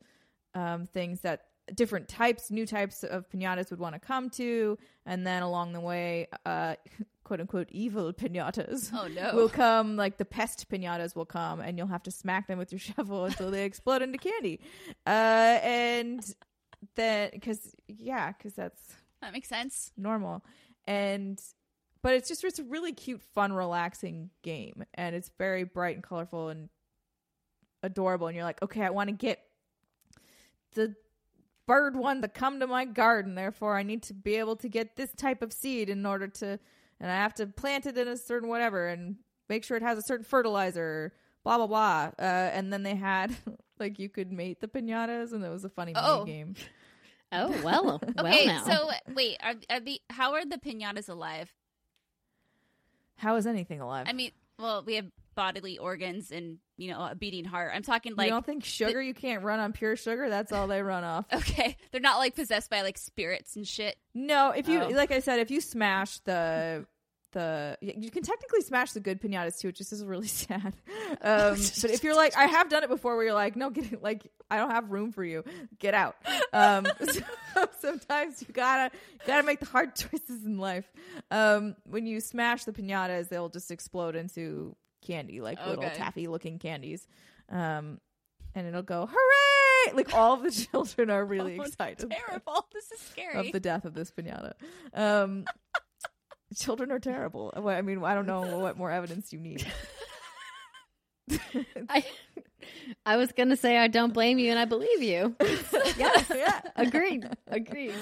[0.55, 5.27] um, things that different types, new types of pinatas would want to come to, and
[5.27, 6.75] then along the way, uh,
[7.25, 9.35] quote unquote evil pinatas Oh no.
[9.35, 9.97] will come.
[9.97, 13.25] Like the pest pinatas will come, and you'll have to smack them with your shovel
[13.27, 14.61] until they explode into candy.
[15.07, 16.35] Uh, and
[16.97, 18.83] then because yeah, because that's
[19.21, 19.93] that makes sense.
[19.97, 20.43] normal
[20.87, 21.39] and
[22.03, 26.03] but it's just it's a really cute fun relaxing game and it's very bright and
[26.03, 26.71] colorful and
[27.83, 29.41] adorable and you're like okay i want to get
[30.75, 30.95] the
[31.71, 34.97] bird one to come to my garden therefore i need to be able to get
[34.97, 36.59] this type of seed in order to
[36.99, 39.17] and i have to plant it in a certain whatever and
[39.49, 41.13] make sure it has a certain fertilizer
[41.45, 42.23] blah blah blah uh,
[42.57, 43.35] and then they had
[43.79, 46.25] like you could mate the pinatas and it was a funny Oh.
[46.25, 46.55] mini game
[47.33, 48.65] Oh well, Okay, now.
[48.65, 51.49] so wait, are, are the how are the pinatas alive?
[53.17, 55.07] how is anything alive I mean, well, we have
[55.37, 57.73] bodily organs and you know a beating heart.
[57.75, 58.27] I'm talking like.
[58.27, 61.27] you don't think sugar you can't run on pure sugar that's all they run off
[61.33, 63.97] okay, they're not like possessed by like spirits and shit.
[64.15, 64.89] No, if you Oh.
[64.89, 66.87] like I said, if you smash the
[67.33, 69.69] the you can technically smash the good pinatas too.
[69.69, 70.75] It just is really sad.
[71.23, 73.93] Um, but if you're like, I have done it before, where you're like, no, get
[73.93, 75.45] it, like I don't have room for you.
[75.79, 76.17] Get out.
[76.53, 76.87] Um,
[77.55, 78.91] so sometimes you gotta
[79.27, 80.91] gotta make the hard choices in life.
[81.31, 86.59] Um, when you smash the pinatas, they'll just explode into candy, like little taffy looking
[86.59, 87.07] candies.
[87.49, 88.01] Um,
[88.55, 89.95] and it'll go hooray!
[89.97, 92.67] Like all of the children are really Oh, excited Terrible.
[92.73, 93.47] This is scary.
[93.47, 94.53] of the death of this pinata.
[94.95, 95.45] Um,
[96.57, 97.53] children are terrible.
[97.57, 99.67] I mean, I don't know what more evidence you need.
[101.89, 102.05] I,
[103.07, 105.35] I was gonna say I don't blame you and I believe you.
[105.97, 106.61] yeah, yeah.
[106.77, 107.29] Agreed.
[107.49, 107.95] Agreed.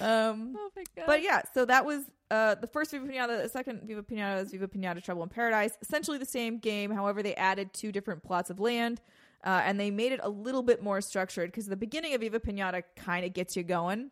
[0.00, 1.06] Um, oh my god.
[1.06, 3.42] but yeah, so that was uh, the first Viva Pinata.
[3.42, 5.76] The second Viva Pinata is Viva Pinata Trouble in Paradise.
[5.82, 6.90] Essentially the same game.
[6.90, 9.00] However, they added two different plots of land.
[9.44, 12.38] Uh, and they made it a little bit more structured because the beginning of Viva
[12.38, 14.10] Pinata kind of gets you going,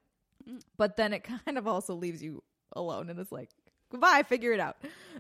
[0.77, 2.43] but then it kind of also leaves you
[2.75, 3.51] alone and it's like,
[3.91, 4.77] goodbye, figure it out.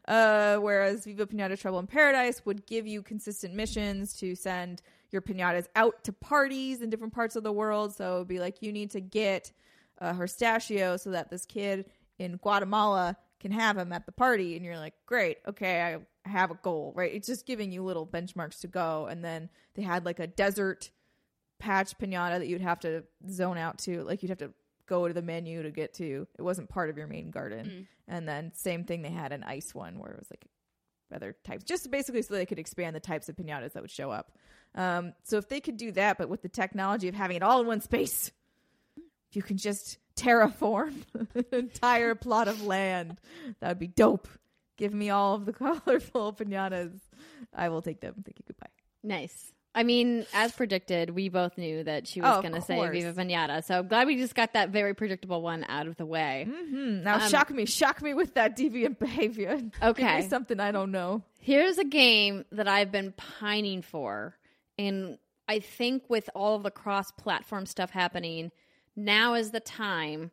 [0.09, 5.23] Uh, whereas Viva Pinata Trouble in Paradise would give you consistent missions to send your
[5.23, 7.95] pinatas out to parties in different parts of the world.
[7.95, 9.53] So it would be like, you need to get
[10.01, 11.87] uh, Horstachio so that this kid
[12.19, 14.57] in Guatemala can have him at the party.
[14.57, 17.13] And you're like, great, okay, I have a goal, right?
[17.13, 19.07] It's just giving you little benchmarks to go.
[19.07, 20.91] And then they had like a desert
[21.59, 24.03] patch pinata that you'd have to zone out to.
[24.05, 24.53] Like you'd have to
[24.91, 26.27] go to the menu to get to.
[26.37, 27.67] It wasn't part of your main garden.
[27.67, 27.87] Mm.
[28.09, 30.45] And then same thing, they had an ice one where it was like
[31.15, 34.11] other types, just basically so they could expand the types of pinatas that would show
[34.11, 34.33] up.
[34.75, 37.61] Um, so if they could do that, but with the technology of having it all
[37.61, 38.33] in one space,
[39.31, 40.95] if you can just terraform
[41.35, 43.21] an entire plot of land,
[43.61, 44.29] that would be dope.
[44.77, 45.53] Give me all of the
[45.85, 46.99] colorful pinatas.
[47.55, 48.15] I will take them.
[48.25, 48.45] Thank you.
[48.49, 48.67] Goodbye.
[49.05, 49.53] Nice.
[49.75, 52.91] I mean, as predicted, we both knew that she was Oh, going to say course.
[52.93, 53.63] Viva Pinata.
[53.65, 56.49] So I'm glad we just got that very predictable one out of the way.
[56.51, 59.57] hmm Now Um, shock me, shock me with that deviant behavior.
[59.59, 60.23] Give Okay.
[60.23, 61.23] me something I don't know.
[61.39, 64.37] Here's a game that I've been pining for.
[64.77, 68.51] And I think with all of the cross platform stuff happening,
[68.97, 70.33] now is the time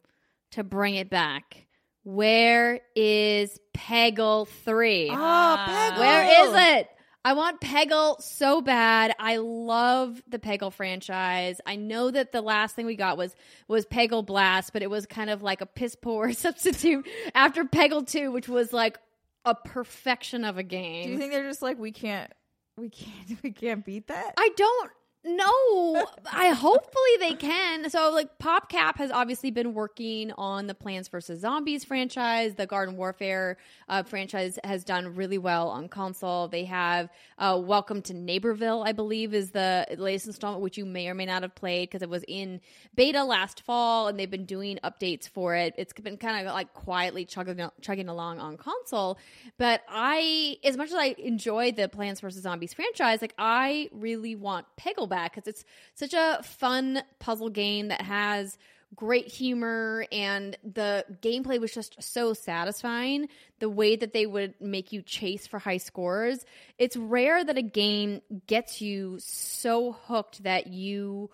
[0.52, 1.68] to bring it back.
[2.04, 5.10] Where is Peggle 3?
[5.12, 5.92] Oh, Ah.
[5.94, 6.00] Peggle.
[6.00, 6.90] Where is it?
[7.28, 9.14] I want Peggle so bad.
[9.20, 11.60] I love the Peggle franchise.
[11.66, 13.36] I know that the last thing we got was
[13.68, 17.06] was Peggle Blast, but it was kind of like a piss poor substitute
[17.36, 18.98] after Peggle 2, which was like
[19.44, 21.04] a perfection of a game.
[21.04, 22.32] Do you think they're just like we can't,
[22.78, 24.34] we can't, we can't beat that?
[24.38, 24.92] I don't
[25.24, 26.06] know.
[26.32, 27.90] I hopefully they can.
[27.90, 32.56] So like PopCap has obviously been working on the Plants vs Zombies franchise.
[32.56, 33.58] The Garden Warfare
[33.90, 36.48] uh, franchise has done really well on console.
[36.48, 41.08] They have uh, Welcome to Neighborville, I believe, is the latest installment, which you may
[41.08, 42.62] or may not have played because it was in
[42.96, 45.74] beta last fall, and they've been doing updates for it.
[45.78, 49.18] It's been kind of like quietly chugging chugging along on console.
[49.58, 54.36] But I, as much as I enjoy the Plants vs Zombies franchise, like I really
[54.36, 55.66] want Peggle back because it's
[55.96, 58.58] such a fun puzzle game that has
[58.96, 63.28] great humor and the gameplay was just so satisfying
[63.60, 66.46] the way that they would make you chase for high scores
[66.78, 71.30] it's rare that a game gets you so hooked that you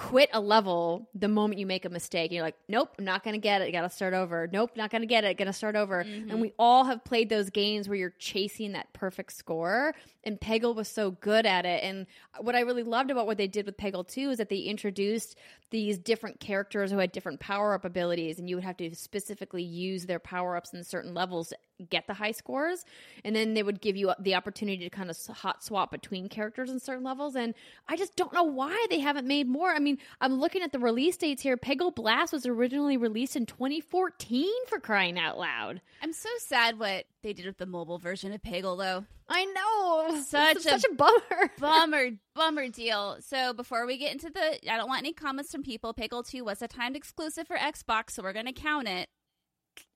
[0.00, 2.32] quit a level the moment you make a mistake.
[2.32, 3.66] You're like, nope, I'm not going to get it.
[3.66, 4.48] I got to start over.
[4.50, 5.36] Nope, not going to get it.
[5.36, 6.00] Got to start over.
[6.00, 6.40] And mm-hmm.
[6.40, 9.94] we all have played those games where you're chasing that perfect score.
[10.24, 11.82] And Peggle was so good at it.
[11.82, 12.06] And
[12.40, 15.36] what I really loved about what they did with Peggle 2 is that they introduced
[15.70, 18.38] these different characters who had different power up abilities.
[18.38, 21.56] And you would have to specifically use their power ups in certain levels to
[21.88, 22.84] get the high scores,
[23.24, 26.70] and then they would give you the opportunity to kind of hot swap between characters
[26.70, 27.34] in certain levels.
[27.34, 27.54] And
[27.88, 29.70] I just don't know why they haven't made more.
[29.70, 31.56] I mean, I'm looking at the release dates here.
[31.56, 35.80] Peggle Blast was originally released in 2014 for crying out loud.
[36.02, 39.06] I'm so sad what they did with the mobile version of Peggle, though.
[39.28, 40.09] I know.
[40.18, 41.50] Such a such a bummer.
[41.58, 43.18] bummer, bummer deal.
[43.20, 45.94] So before we get into the, I don't want any comments from people.
[45.94, 49.08] Peggle 2 was a timed exclusive for Xbox, so we're going to count it.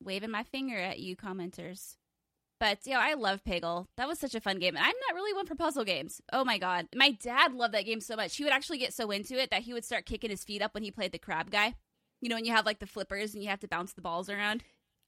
[0.03, 1.97] Waving my finger at you, commenters.
[2.61, 3.87] But, yeah, I love Peggle.
[3.97, 4.77] That was such a fun game.
[4.77, 6.21] And I'm not really one for puzzle games.
[6.33, 6.87] Oh my God.
[6.95, 8.37] My dad loved that game so much.
[8.37, 10.73] He would actually get so into it that he would start kicking his feet up
[10.73, 11.75] when he played the crab guy.
[12.21, 14.31] You know, when you have like the flippers and you have to bounce the balls
[14.31, 14.63] around.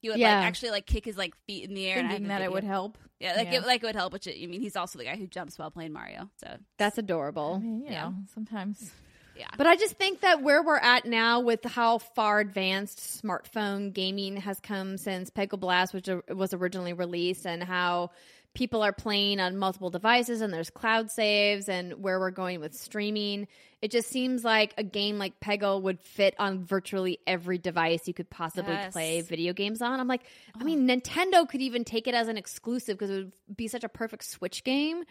[0.07, 0.37] He would Yeah.
[0.37, 1.99] like actually like kick his like feet in the air.
[1.99, 2.97] and Thinking a that it would help.
[3.19, 3.57] Yeah, like Yeah.
[3.59, 4.13] it like it would help.
[4.13, 6.29] Which it, I mean, he's also the guy who jumps while playing Mario.
[6.37, 6.47] So
[6.77, 7.59] That's I adorable.
[7.59, 8.03] mean, you Yeah.
[8.05, 8.89] know, sometimes.
[9.35, 13.91] yeah, But I just think that where we're at now with how far advanced smartphone
[13.93, 18.11] gaming has come since Peggle Blast, which uh, was originally released, and how
[18.53, 22.73] people are playing on multiple devices and there's cloud saves and where we're going with
[22.73, 23.47] streaming,
[23.81, 28.13] it just seems like a game like Peggle would fit on virtually every device you
[28.13, 28.93] could possibly Yes.
[28.93, 29.99] play video games on.
[29.99, 30.23] I'm like,
[30.55, 30.65] I oh.
[30.65, 33.89] mean, Nintendo could even take it as an exclusive because it would be such a
[33.89, 35.03] perfect Switch game.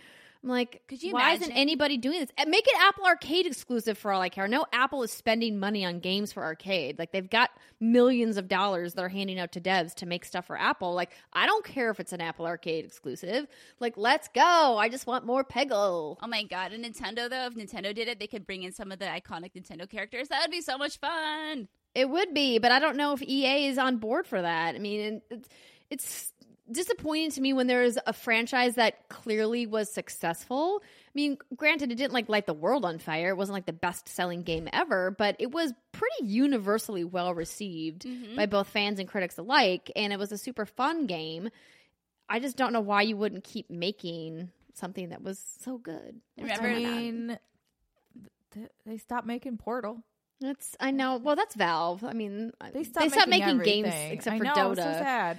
[0.42, 1.56] I'm like, Could you why isn't imagine?
[1.56, 2.30] anybody doing this?
[2.46, 4.46] Make it Apple Arcade exclusive for all I care.
[4.48, 6.98] No, Apple is spending money on games for arcade.
[6.98, 7.50] Like they've got
[7.80, 10.94] millions of dollars they're handing out to devs to make stuff for Apple.
[10.94, 13.46] Like I don't care if it's an Apple Arcade exclusive.
[13.80, 14.76] Like let's go.
[14.78, 16.16] I just want more Peggle.
[16.22, 16.72] Oh my god!
[16.72, 19.52] And Nintendo though, if Nintendo did it, they could bring in some of the iconic
[19.54, 20.28] Nintendo characters.
[20.28, 21.68] That would be so much fun.
[21.94, 24.74] It would be, but I don't know if EA is on board for that.
[24.74, 25.48] I mean, it's,
[25.88, 26.32] it's
[26.70, 30.82] disappointing to me when there is a franchise that clearly was successful.
[30.82, 33.30] I mean, granted, it didn't like light the world on fire.
[33.30, 38.02] It wasn't like the best selling game ever, but it was pretty universally well received
[38.02, 38.36] Mhm.
[38.36, 41.50] by both fans and critics alike, and it was a super fun game.
[42.28, 46.20] I just don't know why you wouldn't keep making something that was so good.
[46.36, 46.80] Remember I that?
[46.80, 47.38] mean,
[48.52, 50.02] th- they stopped making Portal.
[50.38, 51.16] That's I know.
[51.16, 52.04] Well, that's Valve.
[52.04, 54.12] I mean, They stopped, making, games everything.
[54.12, 54.76] except I for know, Dota.
[54.76, 54.82] So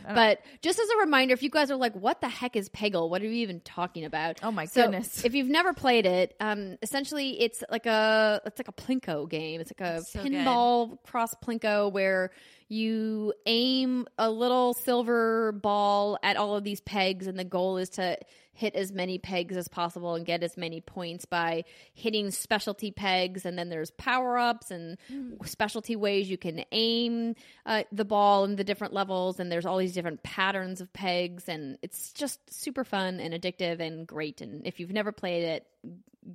[0.04, 2.68] don't- But just as a reminder, if you guys are like, "What the heck is
[2.70, 3.08] Peggle?
[3.08, 6.36] What are you even talking about?" oh my So, goodness, if you've never played it,
[6.40, 9.62] um, essentially it's like a it's like a plinko game.
[9.62, 10.32] It's like a So good.
[10.32, 12.32] pinball cross plinko where
[12.70, 17.90] you aim a little silver ball at all of these pegs, and the goal is
[17.92, 18.18] to
[18.52, 21.64] hit as many pegs as possible and get as many points by
[21.94, 23.46] hitting specialty pegs.
[23.46, 24.98] And then there's power ups and
[25.46, 27.36] specialty ways you can aim
[27.68, 29.40] uh, the ball in the different levels.
[29.40, 33.80] And there's all these different patterns of pegs, and it's just super fun and addictive
[33.80, 34.42] and great.
[34.42, 35.66] And if you've never played it,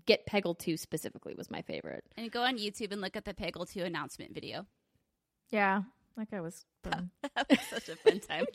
[0.07, 2.05] get Peggle 2 specifically was my favorite.
[2.17, 4.65] And go on YouTube and look at the Peggle 2 announcement video.
[5.51, 5.83] yeah,
[6.17, 6.65] that guy was.
[6.83, 7.11] fun.
[7.35, 8.47] That was such a fun time.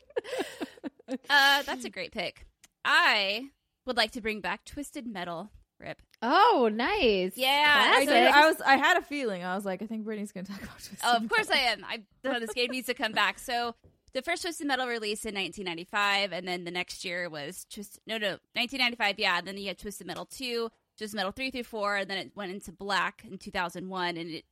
[1.29, 2.45] uh, that's a great pick.
[2.83, 3.49] I
[3.85, 5.49] would like to bring back Twisted Metal.
[5.79, 6.01] Rip.
[6.23, 7.33] Oh, nice.
[7.35, 8.59] Yeah, I, did, I was.
[8.61, 9.43] I had a feeling.
[9.43, 10.73] I was like, I think Brittany's going to talk about.
[10.77, 11.63] Twisted Oh, of course Metal.
[11.63, 11.85] I am.
[11.85, 13.37] I know this game needs to come back.
[13.37, 13.75] So
[14.13, 17.99] the first Twisted Metal release in 1995, and then the next year was Twist.
[18.07, 19.19] No, no, 1995.
[19.19, 22.31] Yeah, then you had Twisted Metal 2, Twisted Metal 3 through 4, and then it
[22.35, 24.45] went into Black in 2001, and it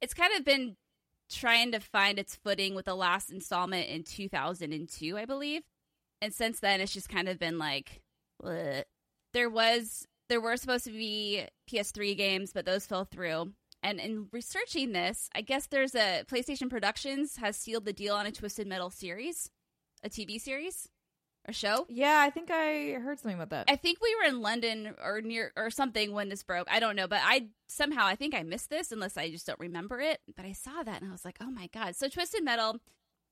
[0.00, 0.76] it's kind of been
[1.30, 5.62] trying to find its footing with the last installment in 2002, I believe.
[6.20, 8.02] And since then, it's just kind of been like,
[8.42, 8.84] bleh.
[9.32, 13.52] there was there were supposed to be PS3 games, but those fell through.
[13.82, 18.26] And in researching this, I guess there's a PlayStation Productions has sealed the deal on
[18.26, 19.50] a Twisted Metal series,
[20.04, 20.88] a TV series,
[21.48, 21.86] or show.
[21.88, 23.70] Yeah, I think I heard something about that.
[23.70, 26.68] I think we were in London or near or something when this broke.
[26.70, 29.58] I don't know, but I somehow I think I missed this unless I just don't
[29.58, 30.20] remember it.
[30.36, 32.78] But I saw that and I was like, "Oh my god." So Twisted Metal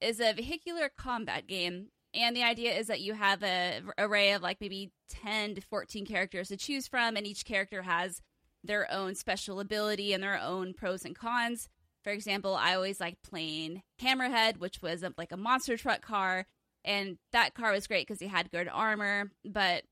[0.01, 4.43] is a vehicular combat game and the idea is that you have a array of
[4.43, 8.22] like maybe 10 to 14 characters to choose from and each character has
[8.64, 11.68] their own special ability and their own pros and cons.
[12.02, 16.47] For example, I always liked playing Hammerhead, which was a, like a monster truck car
[16.84, 19.84] and that car was great because he had good armor, but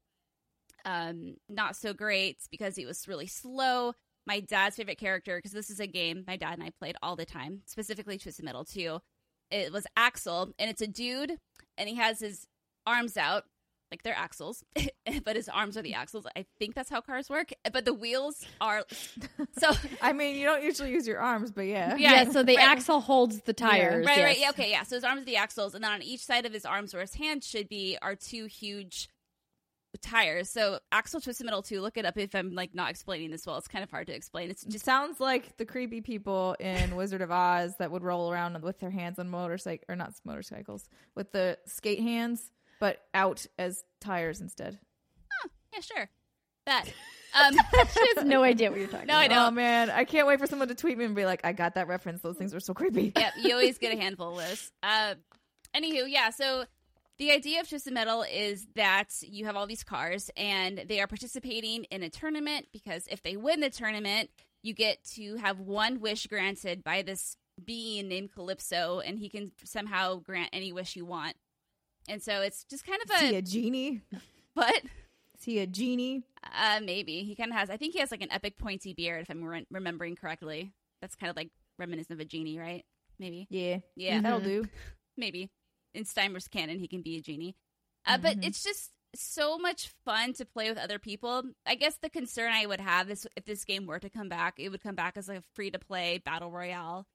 [0.85, 3.93] um, not so great because he was really slow.
[4.27, 7.17] My dad's favorite character, because this is a game my dad and I played all
[7.17, 9.01] the time, specifically Twisted Metal 2.
[9.51, 11.37] It was Axel, and it's a dude,
[11.79, 12.47] and he has his
[12.87, 13.45] arms out,
[13.91, 14.65] like they're axles,
[15.25, 16.27] but his arms are the axles.
[16.37, 18.85] I think that's how cars work, but the wheels are.
[19.59, 19.73] So,
[20.03, 21.97] I mean, you don't usually use your arms, but yeah.
[21.97, 22.13] Yeah.
[22.13, 22.69] Yeah, so the right.
[22.69, 24.05] axle holds the tires.
[24.05, 24.39] right, right, yes.
[24.39, 24.83] yeah, okay, yeah.
[24.83, 27.01] So his arms are the axles, and then on each side of his arms or
[27.01, 29.09] his hands should be are two huge
[29.97, 30.51] tires.
[30.51, 33.47] So axle Axel Twisted Metal 2, look it up if I'm like not explaining this
[33.47, 33.57] well.
[33.57, 34.51] It's kind of hard to explain.
[34.51, 38.61] It's It sounds like the creepy people in Wizard of Oz that would roll around
[38.63, 42.51] with their hands on motorcycle or not motorcycles with the skate hands.
[42.81, 44.79] But out as tires instead.
[45.73, 46.09] Yeah, sure.
[46.67, 46.87] That.
[47.35, 47.53] Um,
[47.93, 49.13] she has no idea what you're talking about.
[49.13, 49.49] No, I about.
[49.49, 51.75] Oh man, I can't wait for someone to tweet me and be like, "I got
[51.75, 52.23] that reference.
[52.23, 54.73] Those things were so creepy." yep, you always get a handful of those.
[54.83, 55.17] Uh,
[55.75, 56.65] anywho, yeah, so
[57.19, 61.07] the idea of Twisted Metal is that you have all these cars and they are
[61.07, 64.31] participating in a tournament because if they win the tournament,
[64.63, 69.53] you get to have one wish granted by this being named Calypso and he can
[69.65, 71.37] somehow grant any wish you want.
[72.09, 74.03] And so it's just kind of Is he a a genie?
[74.55, 74.75] but
[75.39, 76.25] Is he a genie?
[76.55, 79.23] uh maybe he kind of has I think he has like an epic pointy beard
[79.23, 80.73] if I'm re- remembering correctly.
[81.01, 82.85] That's kind of like reminiscent of a genie, right?
[83.19, 83.47] Maybe.
[83.51, 84.21] Yeah, Yeah.
[84.21, 84.69] that'll do.
[85.17, 85.51] maybe
[85.95, 87.57] in Steimer's canon he can be a genie.
[88.07, 88.45] Uh, But Mhm.
[88.47, 91.43] it's just so much fun to play with other people.
[91.65, 94.55] I guess the concern I would have is if this game were to come back,
[94.59, 97.07] it would come back as a free to play battle royale,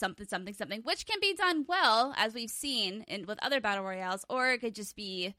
[0.00, 3.84] something, something, something, which can be done well as we've seen in with other battle
[3.84, 5.36] royales, or it could just be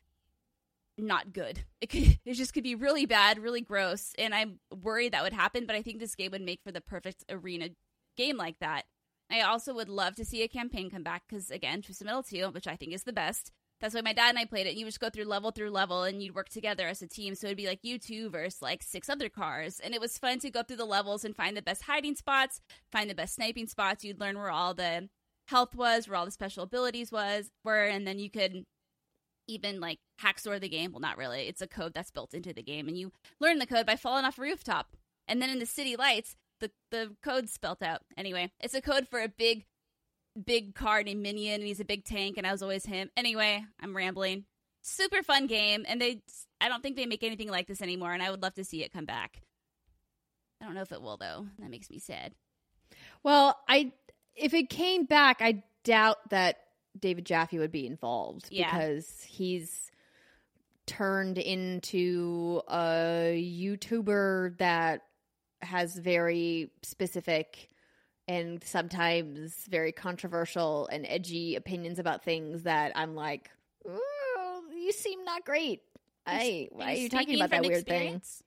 [0.97, 1.65] not good.
[1.81, 5.33] It could it just could be really bad, really gross, and I'm worried that would
[5.33, 5.65] happen.
[5.65, 7.69] But I think this game would make for the perfect arena
[8.15, 8.83] game like that.
[9.29, 12.51] I also would love to see a campaign come back because again, Twisted Metal 2,
[12.51, 13.51] which I think is the best.
[13.81, 14.71] That's why my dad and I played it.
[14.71, 17.07] And you would just go through level through level, and you'd work together as a
[17.07, 17.35] team.
[17.35, 20.39] So it'd be like you two versus like six other cars, and it was fun
[20.39, 23.67] to go through the levels and find the best hiding spots, find the best sniping
[23.67, 24.03] spots.
[24.03, 25.09] You'd learn where all the
[25.47, 28.63] health was, where all the special abilities was were, and then you could
[29.47, 30.91] even like hack store the game.
[30.91, 31.47] Well, not really.
[31.47, 34.25] It's a code that's built into the game, and you learn the code by falling
[34.25, 34.95] off a rooftop.
[35.27, 38.01] And then in the city lights, the the code's spelt out.
[38.15, 39.65] Anyway, it's a code for a big,
[40.45, 43.09] big car named Minion, and he's a big tank, and I was always him.
[43.17, 44.45] Anyway, I'm rambling.
[44.81, 46.21] Super fun game, and they
[46.59, 48.83] I don't think they make anything like this anymore, and I would love to see
[48.83, 49.41] it come back.
[50.61, 51.47] I don't know if it will though.
[51.59, 52.33] That makes me sad.
[53.23, 53.91] Well, I
[54.35, 56.57] if it came back, I doubt that
[56.99, 58.71] David Jaffe would be involved Yeah.
[58.71, 59.91] because he's
[60.87, 65.03] turned into a YouTuber that
[65.61, 67.69] has very specific
[68.31, 73.51] and sometimes very controversial and edgy opinions about things that I'm like,
[73.85, 75.81] you seem not great.
[76.25, 78.15] I, why are you talking about that weird thing?
[78.15, 78.43] experience?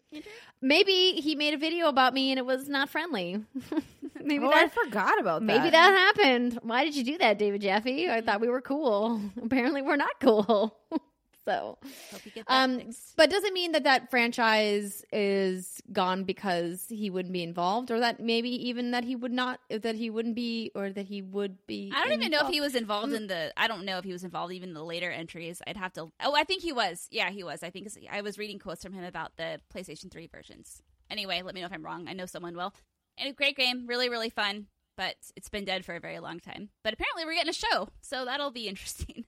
[0.63, 3.45] Maybe he made a video about me and it was not friendly.
[4.23, 5.47] maybe oh, I forgot about that.
[5.47, 6.61] maybe that happened.
[6.63, 8.09] Why did you do that, David Jaffe?
[8.09, 8.25] I mm.
[8.25, 9.21] thought we were cool.
[9.45, 10.77] Apparently, we're not cool.
[11.45, 11.79] so,
[12.11, 13.15] Hope you get that um, fixed.
[13.17, 18.21] but doesn't mean that that franchise is gone because he wouldn't be involved, or that
[18.21, 21.93] maybe even that he would not, that he wouldn't be, or that he would be.
[21.95, 23.17] I don't even know if he was involved Mm.
[23.17, 23.53] in the.
[23.57, 25.61] I don't know if he was involved even in the later entries.
[25.67, 26.11] I'd have to.
[26.21, 27.09] Oh, I think he was.
[27.11, 27.63] Yeah, he was.
[27.63, 30.83] I think I was reading quotes from him about the PlayStation Three versions.
[31.11, 32.09] Anyway, let me know if I'm wrong.
[32.09, 32.73] I know someone will.
[33.19, 34.67] And a great game, really, really fun.
[34.97, 36.71] But it's been dead for a very long time.
[36.85, 39.25] But apparently, we're getting a show, so that'll be interesting.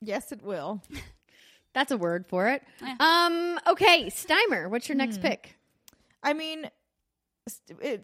[0.00, 0.82] Yes, it will.
[1.74, 2.62] That's a word for it.
[2.82, 2.94] Yeah.
[3.00, 3.58] Um.
[3.66, 5.22] Okay, Steimer, what's your next Hmm.
[5.22, 5.56] pick?
[6.22, 6.70] I mean,
[7.80, 8.02] it,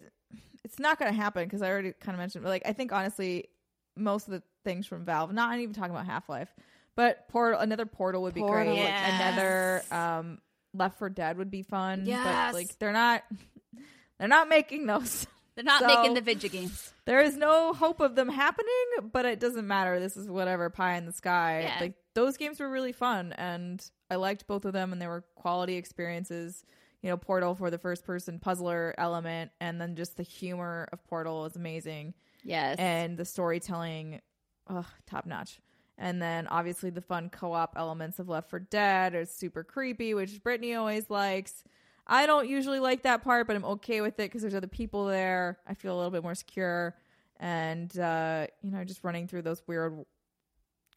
[0.65, 2.43] it's not going to happen because I already kind of mentioned.
[2.45, 3.49] But like, I think honestly,
[3.97, 6.49] most of the things from Valve, not even talking about Half Life,
[6.97, 8.85] but Portal, another Portal would be Portal, great.
[8.85, 10.39] Like another um,
[10.75, 12.03] Left 4 Dead would be fun.
[12.05, 12.53] Yes.
[12.53, 13.23] but like they're not,
[14.19, 15.27] they're not making those.
[15.61, 16.93] They're not So- making the video games.
[17.05, 20.01] there is no hope of them happening, but it doesn't matter.
[20.01, 21.63] This is whatever pie in the sky.
[21.65, 21.77] Yeah.
[21.81, 25.23] Like those games were really fun, and I liked both of them, and they were
[25.35, 26.65] quality experiences.
[27.03, 31.05] You know, Portal for the first person puzzler element, and then just the humor of
[31.05, 32.79] Portal is amazing, Yes.
[32.79, 34.21] and the storytelling,
[34.67, 35.61] ugh, top notch.
[35.99, 40.43] And then obviously the fun co-op elements of Left 4 Dead are super creepy, which
[40.43, 41.63] Brittany always likes.
[42.11, 45.07] I don't usually like that part, but I'm okay with it because there's other people
[45.07, 45.59] there.
[45.65, 46.97] I feel a little bit more secure,
[47.39, 50.05] and uh, you know, just running through those weird,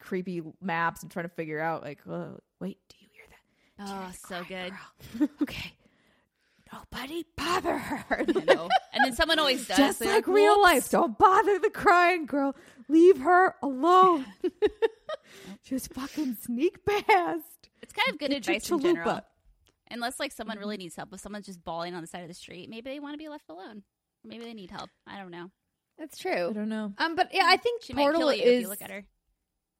[0.00, 3.88] creepy maps and trying to figure out like, oh, wait, do you hear that?
[3.88, 4.72] Oh, so good.
[5.40, 5.72] Okay,
[6.72, 8.04] nobody bother her.
[8.18, 8.68] I know.
[8.92, 9.76] And then someone always does.
[9.76, 10.90] Just They're like real life.
[10.90, 12.56] Don't bother the crying girl.
[12.88, 14.26] Leave her alone.
[15.64, 17.68] Just fucking sneak past.
[17.82, 19.20] It's kind of good Get advice in general.
[19.94, 22.34] Unless like someone really needs help, if someone's just bawling on the side of the
[22.34, 23.84] street, maybe they want to be left alone.
[24.24, 24.90] Or maybe they need help.
[25.06, 25.50] I don't know.
[25.98, 26.48] That's true.
[26.50, 26.92] I don't know.
[26.98, 28.56] Um, but yeah, I think She Portal might kill you is.
[28.56, 29.04] if you look at her.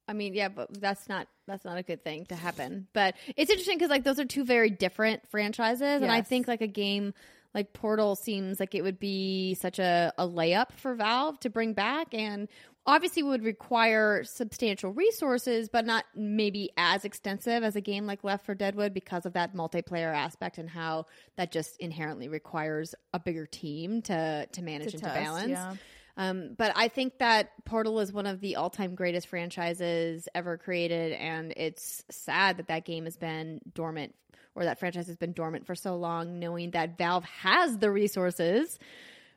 [0.06, 2.86] I mean, yeah, but that's not that's not a good thing to happen.
[2.92, 6.60] But it's interesting because like those are two very different franchises, and I think like
[6.60, 7.14] a game
[7.54, 11.72] like Portal seems like it would be such a, a layup for Valve to bring
[11.72, 12.48] back, and
[12.86, 18.44] obviously would require substantial resources, but not maybe as extensive as a game like Left
[18.44, 21.06] 4 Dead would because of that multiplayer aspect and how
[21.36, 25.50] that just inherently requires a bigger team to to manage To and to balance.
[25.50, 25.74] yeah.
[26.16, 31.12] Um, but I think that Portal is one of the all-time greatest franchises ever created,
[31.12, 34.14] and it's sad that that game has been dormant
[34.54, 38.78] or that franchise has been dormant for so long, knowing that Valve has the resources,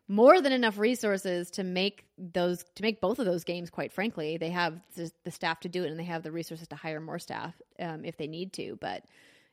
[0.07, 3.69] more than enough resources to make those to make both of those games.
[3.69, 6.75] Quite frankly, they have the, staff to do it, and they have the resources to
[6.75, 8.77] hire more staff um, if they need to.
[8.79, 9.03] But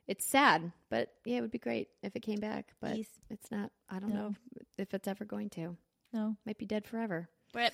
[0.06, 0.70] it's sad.
[0.90, 2.72] But yeah, it would be great if it came back.
[2.80, 2.96] But
[3.30, 3.70] it's not.
[3.90, 4.28] I don't No.
[4.28, 4.34] know
[4.78, 5.76] if it's ever going to.
[6.12, 6.36] No.
[6.46, 7.28] Might be dead forever.
[7.52, 7.72] Rip.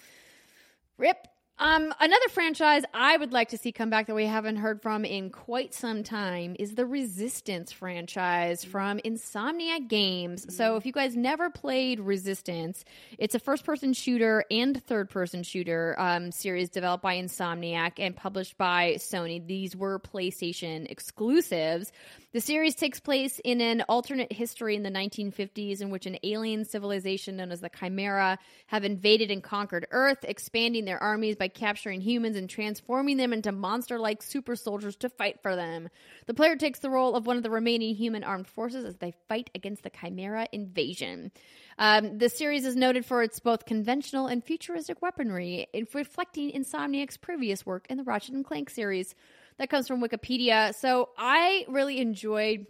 [0.96, 1.28] Rip.
[1.60, 5.04] Um, another franchise I would like to see come back that we haven't heard from
[5.04, 10.56] in quite some time is the Resistance franchise from Insomniac Games.
[10.56, 12.82] So, if you guys never played Resistance,
[13.18, 18.94] it's a first-person shooter and third-person shooter um, series developed by Insomniac and published by
[18.94, 19.46] Sony.
[19.46, 21.92] These were PlayStation exclusives.
[22.32, 26.64] The series takes place in an alternate history in the 1950s in which an alien
[26.64, 28.38] civilization known as the Chimera
[28.68, 33.50] have invaded and conquered Earth, expanding their armies by capturing humans and transforming them into
[33.50, 35.88] monster like super soldiers to fight for them.
[36.26, 39.12] The player takes the role of one of the remaining human armed forces as they
[39.28, 41.32] fight against the Chimera invasion.
[41.78, 47.66] Um, the series is noted for its both conventional and futuristic weaponry, reflecting Insomniac's previous
[47.66, 49.16] work in the Ratchet and Clank series.
[49.60, 50.74] That comes from Wikipedia.
[50.74, 52.66] So I really enjoyed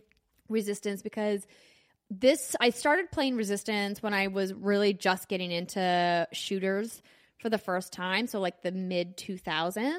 [0.48, 1.46] Resistance because
[2.10, 7.00] this I started playing Resistance when I was really just getting into shooters
[7.38, 8.26] for the first time.
[8.26, 9.98] So like the mid 2000s,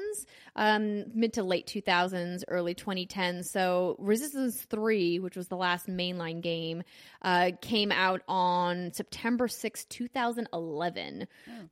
[0.54, 3.46] um, mid to late 2000s, early 2010s.
[3.46, 6.82] So Resistance 3, which was the last mainline game,
[7.22, 11.26] uh, came out on September 6, 2011.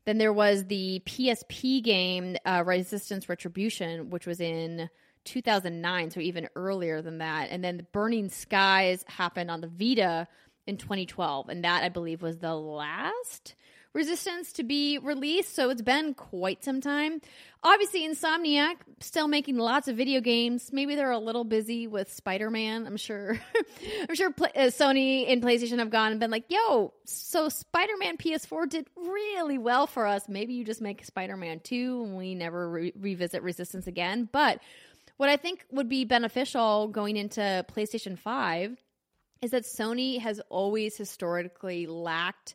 [0.07, 4.89] Then there was the PSP game, uh, Resistance Retribution, which was in
[5.25, 7.49] 2009, so even earlier than that.
[7.51, 10.29] And then the Burning Skies happened on the Vita
[10.67, 13.55] in 2012, and that I believe was the last
[13.93, 15.53] Resistance to be released.
[15.53, 17.21] So it's been quite some time.
[17.65, 20.73] Obviously, Insomniac still making lots of video games.
[20.73, 22.87] Maybe they're a little busy with Spider Man.
[22.87, 23.41] I'm sure.
[24.09, 27.95] I'm sure Pla uh, Sony and PlayStation have gone and been like, "Yo, so Spider
[27.99, 30.29] Man PS4 did really well for us.
[30.29, 34.61] Maybe you just make Spider Man 2 and we never re- revisit Resistance again." But
[35.21, 38.83] what I think would be beneficial going into PlayStation 5
[39.43, 42.55] is that Sony has always historically lacked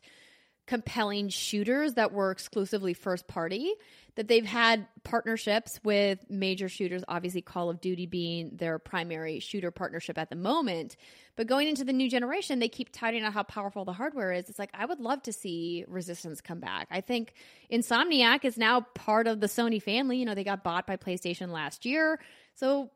[0.66, 3.72] compelling shooters that were exclusively first party
[4.16, 9.70] that they've had partnerships with major shooters obviously call of duty being their primary shooter
[9.70, 10.96] partnership at the moment.
[11.36, 14.48] But going into the new generation they keep touting on how powerful the hardware is.
[14.48, 16.88] It's like i would love to see resistance come back.
[16.90, 17.34] I think
[17.70, 20.18] insomniac is now part of the sony family.
[20.18, 22.18] You know they got bought by playstation last year.
[22.54, 22.90] So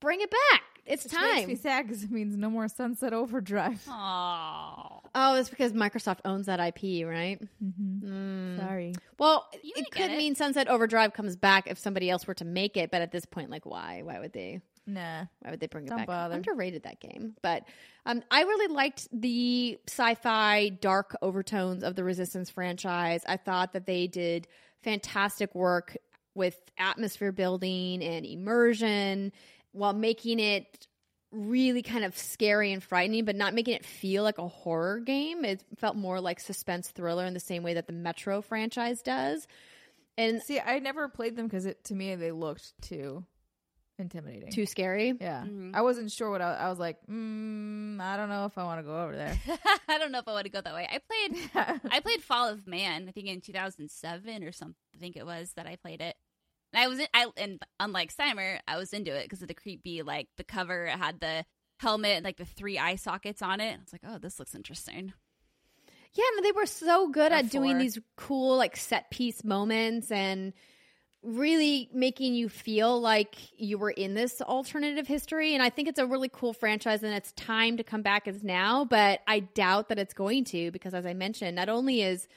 [0.00, 3.12] bring it back it's Which makes time me sad because it means no more Sunset
[3.12, 3.80] Overdrive.
[3.88, 5.00] Aww.
[5.14, 8.58] oh it's because microsoft owns that ip right Mm-hmm.
[8.58, 8.94] Sorry.
[9.18, 10.16] Well, You it could it.
[10.18, 13.24] mean Sunset Overdrive comes back if somebody else were to make it, but at this
[13.24, 14.02] point, like, why?
[14.02, 14.60] Why would they?
[14.86, 15.24] Nah.
[15.40, 16.06] Why would they bring it Don't back?
[16.06, 16.34] bother.
[16.36, 17.64] Underrated that game, but
[18.06, 23.22] um, I really liked the sci-fi dark overtones of the Resistance franchise.
[23.26, 24.48] I thought that they did
[24.82, 25.96] fantastic work
[26.34, 29.32] with atmosphere building and immersion
[29.72, 30.86] while making it
[31.30, 35.44] really kind of scary and frightening, but not making it feel like a horror game.
[35.44, 39.46] It felt more like suspense thriller in the same way that the Metro franchise does.
[40.16, 43.24] And See, I never played them because it to me they looked too
[43.98, 44.50] intimidating.
[44.52, 45.12] too scary.
[45.20, 45.74] yeah, Mhm.
[45.74, 46.96] I wasn't sure what I, I was like.
[47.10, 49.36] Mm, I don't know if I want to go over there.
[49.88, 50.88] I don't know if I want to go that way.
[50.90, 51.50] I played
[51.92, 54.74] I played Fall of Man, I think in 2007 or something.
[54.94, 56.16] I think it was that I played it.
[56.72, 59.54] And I was in, I and unlike Steimer, I was into it because of the
[59.54, 61.44] creepy like the cover it had the
[61.78, 63.74] helmet and like the three eye sockets on it.
[63.74, 65.12] I was like, "Oh, this looks interesting."
[66.14, 70.10] Yeah, no, they were so good Or at doing these cool like set piece moments
[70.10, 70.52] and
[71.22, 75.98] really making you feel like you were in this alternative history and I think it's
[75.98, 79.88] a really cool franchise and it's time to come back as now, but I doubt
[79.88, 82.28] that it's going to because as I mentioned, not only is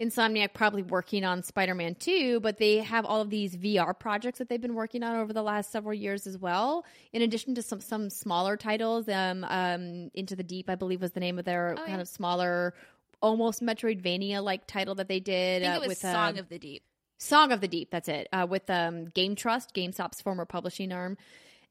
[0.00, 4.48] Insomniac probably working on Spider-Man 2, but they have all of these VR projects that
[4.48, 6.84] they've been working on over the last several years as well.
[7.12, 11.12] In addition to some some smaller titles, um, um, Into the Deep, I believe was
[11.12, 12.00] the name of their Oh, kind yeah.
[12.00, 12.74] of smaller,
[13.22, 16.48] almost Metroidvania like title that they did think uh, it was with Song uh, of
[16.48, 16.82] the Deep.
[17.18, 17.90] Song of the Deep.
[17.92, 18.26] That's it.
[18.32, 21.16] Uh, with um, GameTrust, GameStop's former publishing arm,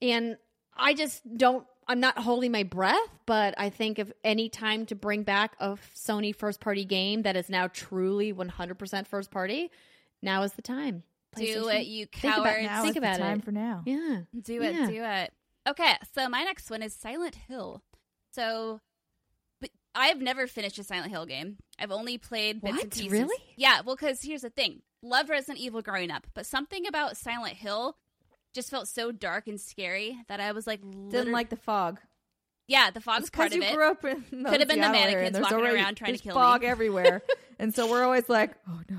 [0.02, 0.38] and
[0.78, 1.68] I just don't.
[1.88, 5.78] I'm not holding my breath, but I think if any time to bring back a
[5.96, 9.70] Sony first party game that is now truly 100% first party,
[10.22, 11.04] now is the time.
[11.36, 11.80] Do PlayStation.
[11.82, 12.62] it, you Think about cowards.
[12.64, 12.70] now.
[12.76, 13.46] now think is about the time it.
[13.46, 13.82] for now.
[13.86, 14.20] Yeah.
[14.40, 14.88] Do it, Yeah.
[14.88, 15.34] do it.
[15.68, 17.82] Okay, so my next one is Silent Hill.
[18.34, 18.80] So,
[19.62, 21.58] but I've never finished a Silent Hill game.
[21.80, 22.92] I've only played bits and What?
[22.92, 23.12] pieces.
[23.12, 23.36] Really?
[23.56, 23.82] Yeah.
[23.82, 27.98] Well, because here's the thing: loved Resident Evil growing up, but something about Silent Hill
[28.54, 32.00] just felt so dark and scary that I was like, Didn't like the fog.
[32.68, 33.76] yeah, the fog's part because of you it.
[33.76, 36.62] grew up in Could have been the mannequins walking already- around trying to kill fog
[36.62, 36.68] me.
[36.68, 37.22] Fog everywhere,
[37.60, 38.98] and so we're always like, oh no,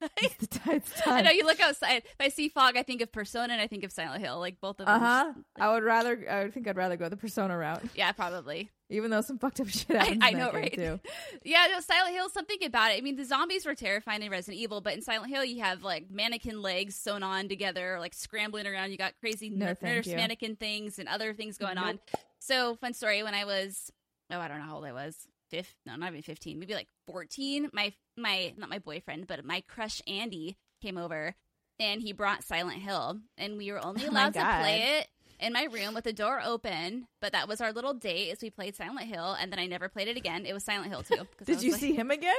[0.18, 0.76] it's, the time.
[0.76, 2.02] It's I know you look outside.
[2.04, 4.38] If I see fog, I think of Persona and I think of Silent Hill.
[4.38, 4.94] Like both of them.
[4.94, 5.32] Uh huh.
[5.58, 6.24] I would rather.
[6.30, 8.70] I think I'd rather go the Persona route, Yeah, probably.
[8.90, 10.22] even though some fucked up shit happens.
[10.22, 10.72] I that know, right?
[10.72, 11.00] Too.
[11.44, 12.98] Yeah, no, Silent Hill, something about it.
[12.98, 15.82] I mean, the zombies were terrifying in Resident Evil, but in Silent Hill, you have
[15.82, 18.92] like mannequin legs sewn on together, like scrambling around.
[18.92, 20.16] You got crazy No, nurse you.
[20.16, 21.98] mannequin things and other things going on.
[22.38, 23.22] So, fun story.
[23.22, 23.90] When I was,
[24.30, 25.16] oh, I don't know how old I was.
[25.50, 27.70] Fifth, no, not even fifteen, maybe like fourteen.
[27.72, 31.34] My my not my boyfriend, but my crush Andy came over,
[31.80, 35.08] and he brought Silent Hill, and we were only Oh allowed to play it
[35.40, 37.06] in my room with the door open.
[37.20, 39.88] But that was our little date as we played Silent Hill, and then I never
[39.88, 40.46] played it again.
[40.46, 41.26] It was Silent Hill too.
[41.44, 42.34] Did you like- see him again?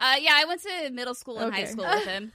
[0.00, 2.32] Uh, yeah, I went to middle school and high school with him.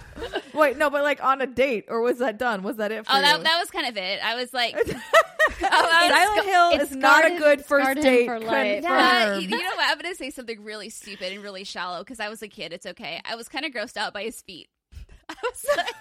[0.54, 2.62] Wait, no, but like on a date, or was that done?
[2.62, 3.04] Was that it?
[3.06, 3.22] For Oh, you?
[3.22, 4.18] that that was kind of it.
[4.24, 4.74] I was like,
[5.60, 8.26] Silent Hill is not a good first date.
[8.26, 8.82] for life.
[8.82, 9.90] yeah, you, know what?
[9.90, 12.72] I'm gonna say something really stupid and really shallow because I was a kid.
[12.72, 13.20] It's okay.
[13.24, 14.68] I was kind of grossed out by his feet.
[15.28, 15.94] I was like,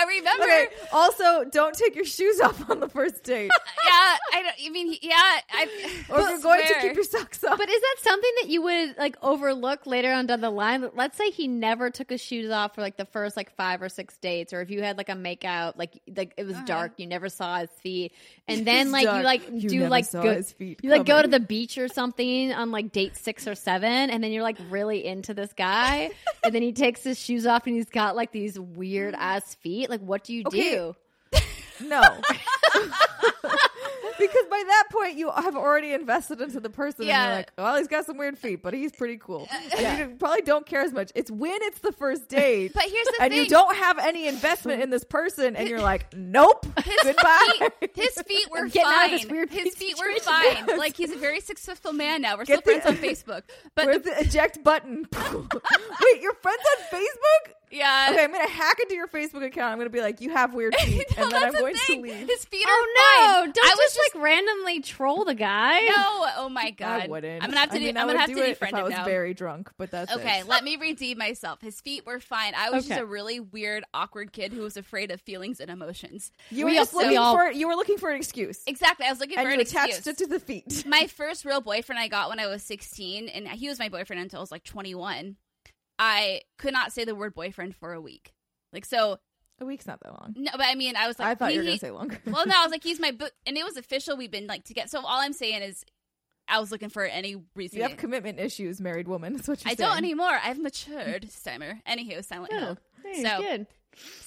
[0.00, 0.44] I remember.
[0.44, 0.66] Okay.
[0.92, 3.50] Also, don't take your shoes off on the first date,
[3.86, 4.54] Yeah, I don't.
[4.66, 5.12] I mean, yeah,
[5.52, 5.68] I.
[6.10, 7.58] or you're going to keep your socks off.
[7.58, 10.88] But is that something that you would like overlook later on down the line?
[10.94, 13.88] Let's say he never took his shoes off for like the first like five or
[13.88, 16.66] six dates, or if you had like a makeout, like like it was Uh-huh.
[16.66, 18.12] dark, you never saw his feet,
[18.48, 19.18] and then like dark.
[19.18, 21.40] you like You do never like saw go, his feet you like go to the
[21.40, 25.34] beach or something on like date six or seven, and then you're like really into
[25.34, 26.10] this guy,
[26.44, 29.89] and then he takes his shoes off and he's got like these weird ass feet.
[29.90, 30.70] Like, what do you Okay.
[30.70, 30.96] do?
[31.82, 32.02] No.
[34.18, 37.26] because by that point you have already invested into the person and Yeah.
[37.26, 39.48] you're like, well, he's got some weird feet, but he's pretty cool.
[39.76, 41.10] And you probably don't care as much.
[41.14, 43.20] It's when it's the first date But here's the thing.
[43.22, 43.42] and thing.
[43.44, 47.70] you don't have any investment in this person and you're like, nope, his goodbye.
[47.80, 49.32] feet, his feet were I'm getting out of this fine.
[49.32, 50.78] weird His feet were fine.
[50.78, 52.36] Like he's a very successful man now.
[52.36, 53.42] We're Get still the- friends on Facebook.
[53.74, 55.06] But Where's the, the eject button?
[55.14, 57.52] Wait, you're friends on Facebook?
[57.70, 59.72] Yeah, Okay, I'm gonna hack into your Facebook account.
[59.72, 62.02] I'm gonna be like, you have weird feet, No, and then I'm the going thing.
[62.04, 62.28] to leave.
[62.28, 63.40] His feet Oh are no!
[63.44, 63.52] fine.
[63.52, 65.80] Don't I was just, like randomly troll the guy.
[65.80, 66.26] no.
[66.36, 67.02] Oh my god!
[67.02, 67.42] I wouldn't.
[67.42, 67.76] I'm gonna have to.
[67.76, 69.04] I do, I'm gonna have do to it if defriend I him was now.
[69.04, 70.46] very drunk, but that's Okay, it.
[70.48, 71.60] let me redeem myself.
[71.60, 72.54] His feet were fine.
[72.56, 76.32] I was just a really weird, awkward kid who was afraid of feelings and emotions.
[76.50, 79.06] You We were just looking all- for you were looking for an excuse, Exactly.
[79.06, 80.06] I was looking and for you an attached excuse.
[80.14, 80.84] it to the feet.
[80.86, 84.20] my first real boyfriend I got when I was 16, and he was my boyfriend
[84.22, 85.36] until I was like 21.
[86.02, 88.32] I could not say the word boyfriend for a week.
[88.72, 89.18] Like so,
[89.60, 90.34] A week's not that long.
[90.36, 92.18] no, but I mean, I was like, I thought you were gonna say longer.
[92.26, 94.16] well, no, I was like, he's my book, and it was official.
[94.16, 94.88] We've been like together.
[94.88, 95.84] So all I'm saying is,
[96.48, 97.76] I was looking for any reason.
[97.76, 99.34] you have commitment issues, married woman.
[99.34, 99.88] That's what you're I saying.
[99.88, 100.32] don't anymore.
[100.42, 101.80] I've matured, Steimer.
[101.86, 102.78] Anywho, Silent Hill.
[103.04, 103.66] hey, So- good.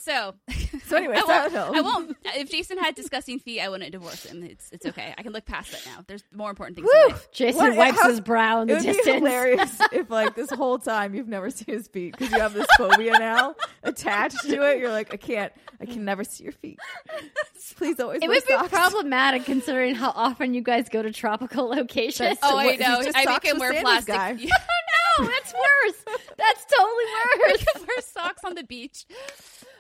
[0.02, 0.36] So,
[0.88, 2.18] So anyway, I won't, I won't.
[2.26, 4.44] If Jason had disgusting feet, I wouldn't divorce him.
[4.44, 5.14] It's it's okay.
[5.18, 6.04] I can look past that now.
[6.06, 6.90] There's more important things.
[6.94, 7.14] in Woo!
[7.14, 7.32] life.
[7.32, 9.06] Jason What- wipes how- his brow in It would distance.
[9.06, 12.54] be hilarious if, like, this whole time you've never seen his feet because you have
[12.54, 14.80] this phobia now attached to it.
[14.80, 16.80] You're like, I can't, I can never see your feet.
[17.78, 18.20] Please always.
[18.22, 18.70] It would be socks.
[18.70, 22.18] problematic considering how often you guys go to tropical locations.
[22.18, 23.00] That's- Oh, I know.
[23.00, 24.50] is he just I socks make him wear Sandy's plastic.
[25.20, 26.18] No, that's worse.
[26.38, 27.04] That's totally
[27.48, 27.66] worse.
[27.88, 29.06] wear socks on the beach.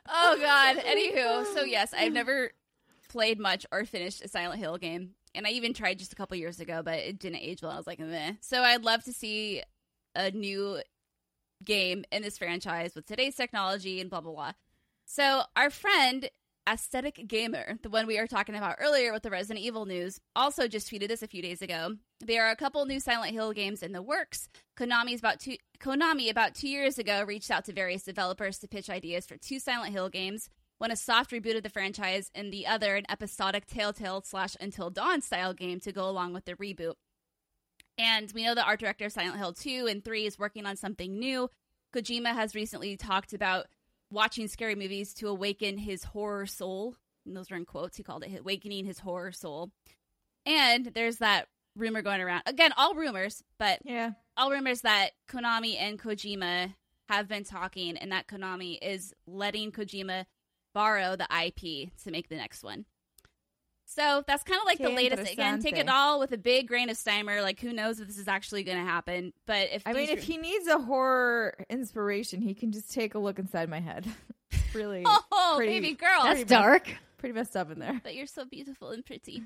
[0.07, 0.77] Oh God.
[0.77, 2.51] Anywho, so yes, I've never
[3.09, 6.35] played much or finished a Silent Hill game, and I even tried just a couple
[6.37, 7.71] years ago, but it didn't age well.
[7.71, 8.33] I was like, meh.
[8.41, 9.61] So I'd love to see
[10.15, 10.79] a new
[11.63, 14.51] game in this franchise with today's technology and blah blah blah.
[15.05, 16.29] So our friend
[16.67, 20.67] Aesthetic Gamer, the one we were talking about earlier with the Resident Evil news, also
[20.67, 21.97] just tweeted this a few days ago.
[22.21, 24.47] There are a couple new Silent Hill games in the works.
[24.77, 28.89] Konami's about two Konami about two years ago reached out to various developers to pitch
[28.89, 30.49] ideas for two Silent Hill games.
[30.77, 34.89] One a soft reboot of the franchise, and the other an episodic Telltale slash Until
[34.89, 36.93] Dawn style game to go along with the reboot.
[37.97, 40.77] And we know the art director of Silent Hill 2 and 3 is working on
[40.77, 41.49] something new.
[41.93, 43.67] Kojima has recently talked about
[44.13, 46.95] watching scary movies to awaken his horror soul.
[47.25, 47.97] And those were in quotes.
[47.97, 49.71] He called it awakening his horror soul.
[50.45, 52.43] And there's that rumor going around.
[52.45, 54.11] Again, all rumors, but Yeah.
[54.37, 56.75] all rumors that Konami and Kojima
[57.09, 60.25] have been talking and that Konami is letting Kojima
[60.73, 62.85] borrow the IP to make the next one.
[63.85, 65.31] So that's kind of like the latest.
[65.33, 67.41] Again, take it all with a big grain of Steimer.
[67.41, 69.33] Like, who knows if this is actually going to happen?
[69.45, 73.19] But if I mean, if he needs a horror inspiration, he can just take a
[73.19, 74.05] look inside my head.
[74.73, 76.87] Really, oh, pretty- baby girl, That's pretty dark.
[77.19, 77.99] pretty messed up in there.
[78.03, 79.43] but you're so beautiful and pretty.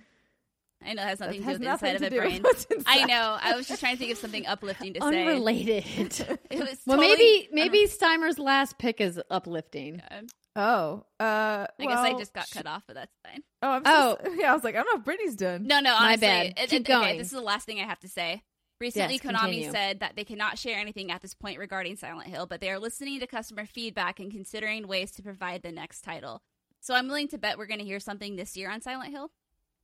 [0.85, 2.43] I know it has nothing That to do with the inside of to the brain.
[2.85, 3.37] I know.
[3.41, 5.05] I was just trying to think of something uplifting to say.
[5.07, 5.85] Unrelated.
[6.49, 10.01] It was well, totally maybe maybe Steimer's last pick is uplifting.
[10.09, 10.31] unrelated.
[10.57, 13.43] Oh, uh, I guess I just got cut off, but that's fine.
[13.61, 14.17] Oh, I'm Oh.
[14.37, 14.51] yeah.
[14.51, 15.67] I was like, I don't know if Brittany's done.
[15.67, 16.45] No, no, My honestly, bad.
[16.47, 17.17] it- Keep it- Okay, going.
[17.19, 18.43] this is the last thing I have to say.
[18.81, 19.71] Recently, Yes, Konami continue.
[19.71, 22.77] said that they cannot share anything at this point regarding Silent Hill, but they are
[22.79, 26.41] listening to customer feedback and considering ways to provide the next title.
[26.79, 29.31] So I'm willing to bet we're going to hear something this year on Silent Hill,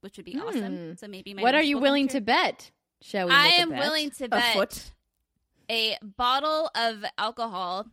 [0.02, 0.42] which would be Hmm.
[0.42, 0.98] awesome.
[0.98, 2.70] So maybe my What are you willing to bet?
[3.02, 3.34] Shall we?
[3.34, 3.80] I make a am bet?
[3.80, 4.92] willing to A bet foot.
[5.70, 7.88] a bottle of alcohol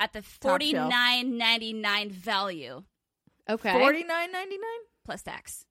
[0.00, 0.90] at the forty shelf.
[0.90, 2.82] nine ninety nine value
[3.48, 3.72] Okay.
[3.72, 4.80] Forty nine ninety nine.
[5.04, 5.64] plus tax.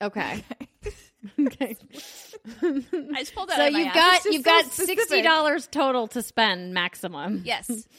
[0.00, 0.44] Okay.
[1.40, 1.76] okay.
[2.62, 3.94] I just pulled that so out of my you've ass.
[3.94, 4.98] got you've so got specific.
[5.00, 7.42] sixty dollars total to spend maximum.
[7.44, 7.68] yes.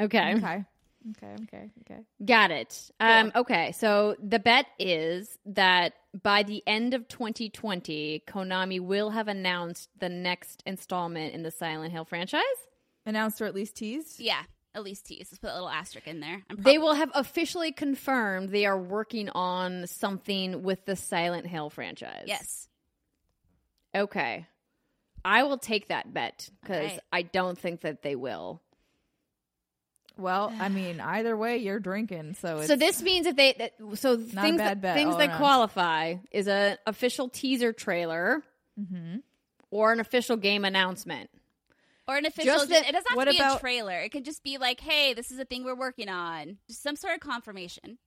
[0.00, 0.34] Okay.
[0.36, 0.64] Okay.
[1.16, 1.34] Okay.
[1.42, 1.70] Okay.
[1.80, 2.00] Okay.
[2.24, 2.88] Got it.
[3.00, 9.26] Um, okay, so the bet is that by the end of 2020, Konami will have
[9.26, 12.42] announced the next installment in the Silent Hill franchise.
[13.06, 14.20] Announced or at least teased.
[14.20, 14.42] Yeah,
[14.74, 15.28] at least tease.
[15.30, 16.42] Let's put a little asterisk in there.
[16.50, 21.70] I'm They will have officially confirmed they are working on something with the Silent Hill
[21.70, 22.24] franchise.
[22.26, 22.68] yes.
[23.94, 24.46] Okay.
[25.24, 27.00] I will take that bet because Alright.
[27.12, 28.60] I don't think that they will.
[30.16, 33.74] Well, I mean, either way, you're drinking, so it's So this means that they that,
[33.98, 35.38] so things that, bet things all that around.
[35.38, 38.42] qualify is an official teaser trailer
[38.78, 39.22] Mhm.
[39.70, 41.30] or an official game announcement.
[42.08, 42.46] Or an official.
[42.54, 44.00] Just Just that- it doesn't have what to be about- a trailer.
[44.00, 46.96] It could just be like, "Hey, this is a thing we're working on." Just some
[46.96, 47.98] sort of confirmation.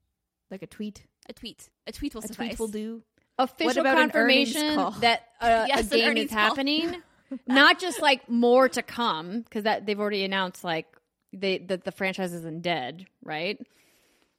[0.49, 1.05] like a tweet.
[1.29, 1.69] A tweet.
[1.87, 2.49] A tweet will A suffice.
[2.49, 3.03] tweet will do.
[3.37, 4.91] official about an confirmation call?
[4.99, 6.37] that uh, Yes, a game is call.
[6.39, 7.01] happening,
[7.47, 10.87] not just like more to come because that they've already announced like
[11.31, 13.57] they that the franchise isn't dead, right?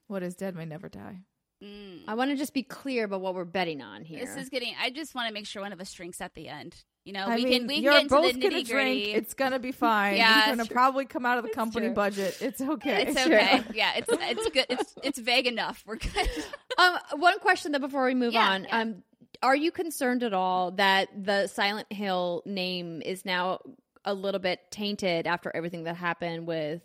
[0.07, 1.21] What is dead may never die.
[1.63, 2.03] Mm.
[2.07, 4.19] I want to just be clear about what we're betting on here.
[4.23, 4.75] This is getting.
[4.79, 6.83] I just want to make sure one of us drinks at the end.
[7.05, 8.65] You know, I we mean, can we can you're get into both the gonna nitty
[8.65, 8.69] drink.
[8.69, 9.13] gritty.
[9.13, 10.15] It's gonna be fine.
[10.15, 10.73] Yeah, it's gonna true.
[10.73, 11.95] probably come out of the It's company true.
[11.95, 12.37] budget.
[12.39, 13.07] It's okay.
[13.07, 13.35] It's true.
[13.35, 13.61] okay.
[13.73, 14.65] yeah, it's it's good.
[14.69, 15.83] It's it's vague enough.
[15.85, 16.29] We're good.
[16.77, 18.63] um, one question though before we move Yeah, on.
[18.63, 18.79] yeah.
[18.79, 19.03] Um,
[19.41, 23.59] are you concerned at all that the Silent Hill name is now
[24.05, 26.81] a little bit tainted after everything that happened with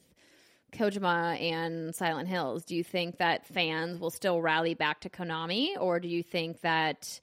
[0.73, 2.65] Kojima and Silent Hills?
[2.65, 6.61] Do you think that fans will still rally back to Konami, or do you think
[6.63, 7.21] that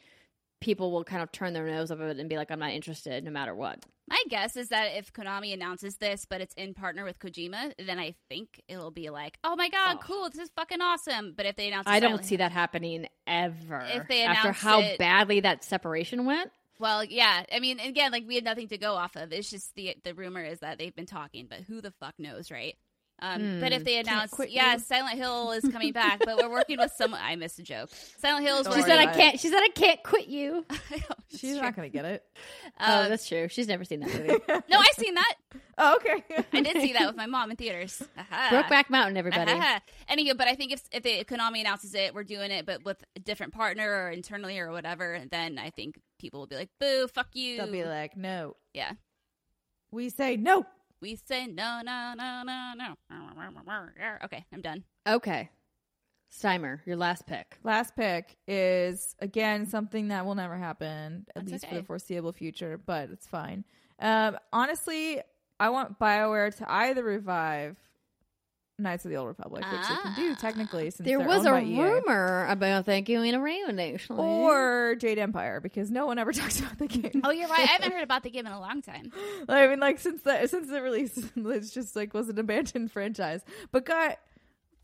[0.61, 2.71] people will kind of turn their nose up at it and be like, "I'm not
[2.71, 3.85] interested," no matter what?
[4.07, 7.97] My guess is that if Konami announces this, but it's in partner with Kojima, then
[7.97, 10.03] I think it'll be like, "Oh my god, Oh.
[10.03, 10.29] cool!
[10.29, 13.81] This is fucking awesome." But if they announce, I don't see that happening ever.
[13.93, 16.51] If they after how it- badly that separation went.
[16.77, 17.45] Well, yeah.
[17.53, 19.31] I mean, again, like we had nothing to go off of.
[19.31, 22.51] It's just the the rumor is that they've been talking, but who the fuck knows,
[22.51, 22.75] right?
[23.19, 24.79] Um, but if they announce, yeah, you.
[24.79, 27.21] Silent Hill is coming back, but we're working with someone.
[27.23, 27.89] I missed a joke.
[28.19, 30.65] Silent Hill is She said, "I can't." She said, "I can't quit you."
[31.35, 32.23] She's not gonna get it.
[32.79, 33.47] oh, Um, that's true.
[33.47, 34.37] She's never seen that movie.
[34.69, 35.33] no, I've seen that.
[35.77, 36.23] Oh, okay.
[36.53, 38.01] I did see that with my mom in theaters.
[38.17, 38.47] Aha.
[38.49, 39.51] Brokeback Mountain, everybody.
[39.51, 39.81] Aha.
[40.09, 43.03] Anywho, but I think if if they, Konami announces it, we're doing it, but with
[43.17, 47.07] a different partner or internally or whatever, then I think people will be like, "Boo,
[47.09, 48.55] fuck you." They'll be like, no.
[48.73, 48.93] yeah.
[49.91, 50.65] We say no.
[51.01, 52.95] We say no, no, no, no, no.
[54.23, 54.83] Okay, I'm done.
[55.07, 55.49] Okay,
[56.31, 57.57] Steimer, your last pick.
[57.63, 62.33] Last pick is again something that will never happen, at That's least for the foreseeable
[62.33, 63.63] future, but it's fine.
[63.99, 65.21] Um, honestly,
[65.59, 67.77] I want BioWare to either revive
[68.77, 70.37] Knights of the Old Republic, which they can do Ah.
[70.39, 74.19] technically since There was a by EA, rumor about that going around, actually.
[74.19, 77.21] or Jade Empire because no one ever talks about the game.
[77.23, 77.59] Oh, you're right.
[77.59, 79.13] I haven't heard about the game in a long time.
[79.49, 83.45] I mean, like since the since the release, it's just like was an abandoned franchise,
[83.71, 84.17] but got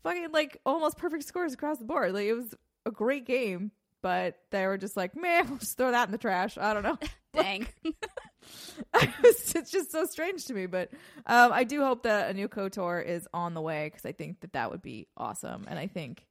[0.02, 2.12] fucking like almost perfect scores across the board.
[2.14, 2.54] Like it was
[2.86, 6.18] a great game, but they were just like, man, we'll just throw that in the
[6.18, 6.56] trash.
[6.56, 6.98] I don't know.
[7.32, 7.66] Dang.
[8.94, 10.90] it's it's just so strange to me, but
[11.26, 14.40] um, I do hope that a new Kotor is on the way because I think
[14.40, 16.26] that that would be awesome, and I think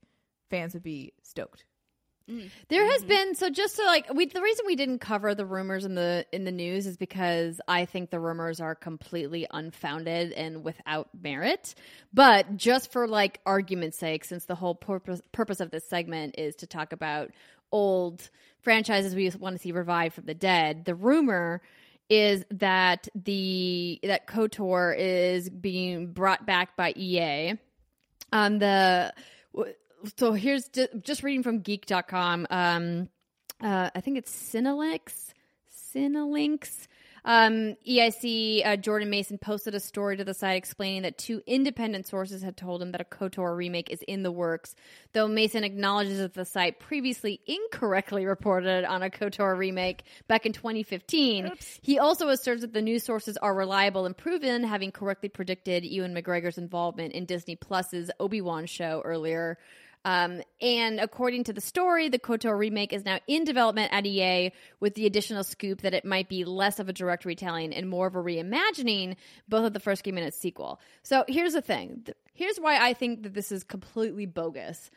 [0.49, 1.65] fans would be stoked.
[2.69, 5.85] There has been so just so like we the reason we didn't cover the rumors
[5.85, 10.63] in the in the news is because I think the rumors are completely unfounded and
[10.63, 11.75] without merit.
[12.13, 16.55] But just for like argument's sake, since the whole purpose purpose of this segment is
[16.57, 17.31] to talk about
[17.71, 18.29] old
[18.61, 21.61] franchises we want to see revived from the dead, the rumor
[22.09, 27.53] is that the that KOTOR is being brought back by EA.
[28.33, 29.13] Um, the
[30.17, 30.69] so here's
[31.01, 32.47] just reading from geek.com.
[32.49, 33.09] Um,
[33.61, 35.33] uh, I think it's Cinelinx.
[35.93, 36.87] Cinelinx.
[37.23, 42.07] Um, EIC uh, Jordan Maison posted a story to the site explaining that two independent
[42.07, 44.75] sources had told him that a KOTOR remake is in the works.
[45.13, 50.53] Though Mason acknowledges that the site previously incorrectly reported on a KOTOR remake back in
[50.53, 55.85] 2015, he also asserts that the news sources are reliable and proven, having correctly predicted
[55.85, 59.57] Ewan McGregor's involvement in Disney Plus's Obi Wan show earlier.
[60.03, 64.51] Um, and according to the story, the KOTOR remake is now in development at EA
[64.79, 68.07] with the additional scoop that it might be less of a direct retelling and more
[68.07, 69.15] of a reimagining
[69.47, 70.79] both of the first game and its sequel.
[71.03, 72.07] So here's the thing.
[72.33, 74.89] Here's why I think that this is completely bogus.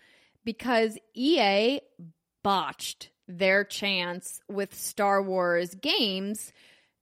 [0.44, 1.80] Because EA
[2.42, 6.52] botched their chance with Star Wars games.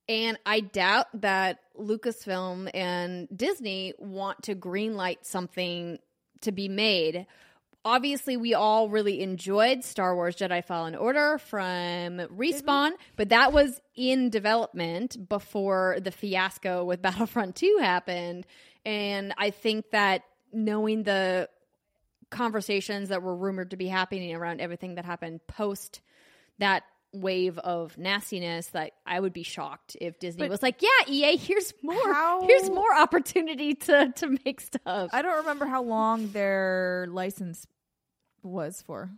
[0.08, 5.98] And I doubt that Lucasfilm and Disney want to greenlight something
[6.42, 7.26] to be made.
[7.84, 12.94] Obviously, we all really enjoyed Star Wars Jedi Fallen Order from Respawn, mm-hmm.
[13.16, 18.46] but that was in development before the fiasco with Battlefront 2 happened.
[18.84, 20.22] And I think that
[20.52, 21.48] knowing the
[22.30, 26.00] conversations that were rumored to be happening around everything that happened post
[26.58, 30.88] that wave of nastiness that I would be shocked if Disney But- was like, "Yeah,
[31.08, 31.94] EA, here's more.
[32.12, 37.66] How- Here's more opportunity to to make stuff." I don't remember how long their license
[38.42, 39.10] was for.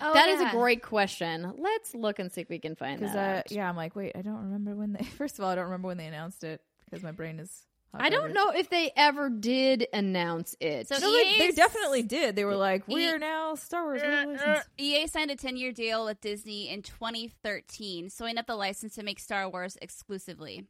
[0.00, 0.48] Oh, That is yeah.
[0.48, 1.52] a great question.
[1.58, 3.14] Let's look and see if we can find that.
[3.16, 3.52] uh, out.
[3.52, 5.04] yeah, I'm like, wait, I don't remember when they.
[5.18, 7.66] First of all, I don't remember when they announced it because my brain is.
[7.92, 10.88] Hot I don't know if they ever did announce it.
[10.88, 12.36] So No, they, they definitely did.
[12.36, 14.02] They were like, E- we're now Star Wars.
[14.02, 14.62] Uh, uh, we're.
[14.78, 19.02] EA signed a 10 year deal with Disney in 2013, sewing up the license to
[19.02, 20.66] make Star Wars exclusively.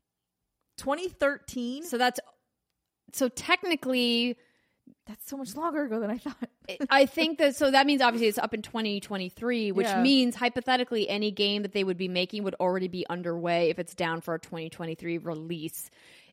[0.78, 1.84] 2013.
[1.84, 2.18] so that's
[3.12, 4.36] so technically
[5.06, 6.48] That's so much longer ago than I thought.
[6.90, 10.02] I think that so that means obviously it's up in 2023, which Yeah.
[10.02, 13.94] means hypothetically any game that they would be making would already be underway if it's
[13.94, 15.90] down for a 2023 release.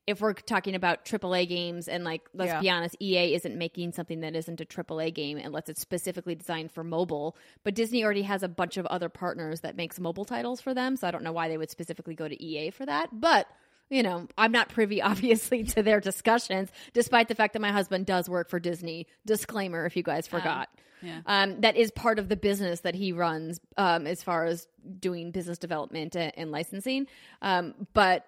[0.09, 2.59] If we're talking about AAA games and like let's Yeah.
[2.61, 6.71] be honest, EA isn't making something that isn't a AAA game unless it's specifically designed
[6.71, 7.37] for mobile.
[7.63, 10.95] But Disney already has a bunch of other partners that makes mobile titles for them,
[10.97, 13.09] so I don't know why they would specifically go to EA for that.
[13.13, 13.47] But
[13.89, 18.05] you know, I'm not privy, obviously, to their discussions, despite the fact that my husband
[18.05, 19.07] does work for Disney.
[19.25, 20.69] Disclaimer if you guys forgot.
[21.01, 21.21] yeah.
[21.25, 24.67] Um, that is part of the business that he runs um, as far as
[24.99, 27.07] doing business development and, and licensing.
[27.41, 28.25] Um, but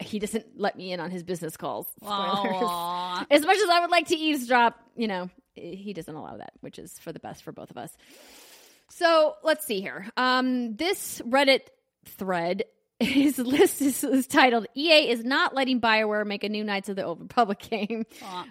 [0.00, 1.86] he- doesn't let me in on his business calls.
[2.02, 3.26] Spoilers.
[3.30, 6.78] As much as I would like to eavesdrop, you know, he doesn't allow that, which
[6.78, 7.96] is for the best for both of us.
[8.90, 10.06] So let's see here.
[10.16, 11.60] Um, this Reddit
[12.06, 12.64] thread,
[13.00, 16.96] his list is, is titled "EA is not letting Bioware make a new Knights of
[16.96, 18.06] the Old Republic game."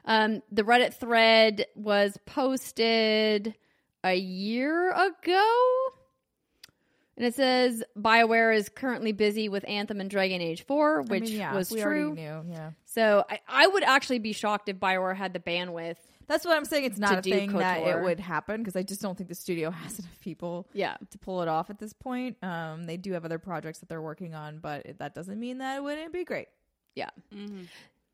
[0.06, 3.56] Um, the Reddit thread was posted
[4.04, 5.76] a year ago.
[7.18, 11.24] And it says BioWare is currently busy with Anthem and Dragon Age 4, I which
[11.24, 12.14] mean, yeah, was we true.
[12.14, 12.46] knew.
[12.50, 15.96] Yeah, So I, I would actually be shocked if BioWare had the bandwidth.
[16.28, 16.86] that's what I'm saying.
[16.86, 19.36] It's not a do thing that it would happen because I just don't think the
[19.36, 20.96] studio has enough people Yeah.
[21.10, 22.38] to pull it off at this point.
[22.44, 25.58] Um, they do have other projects that they're working on, but it, that doesn't mean
[25.58, 26.50] that it wouldn't be great.
[26.94, 27.10] Yeah.
[27.34, 27.66] Mhm.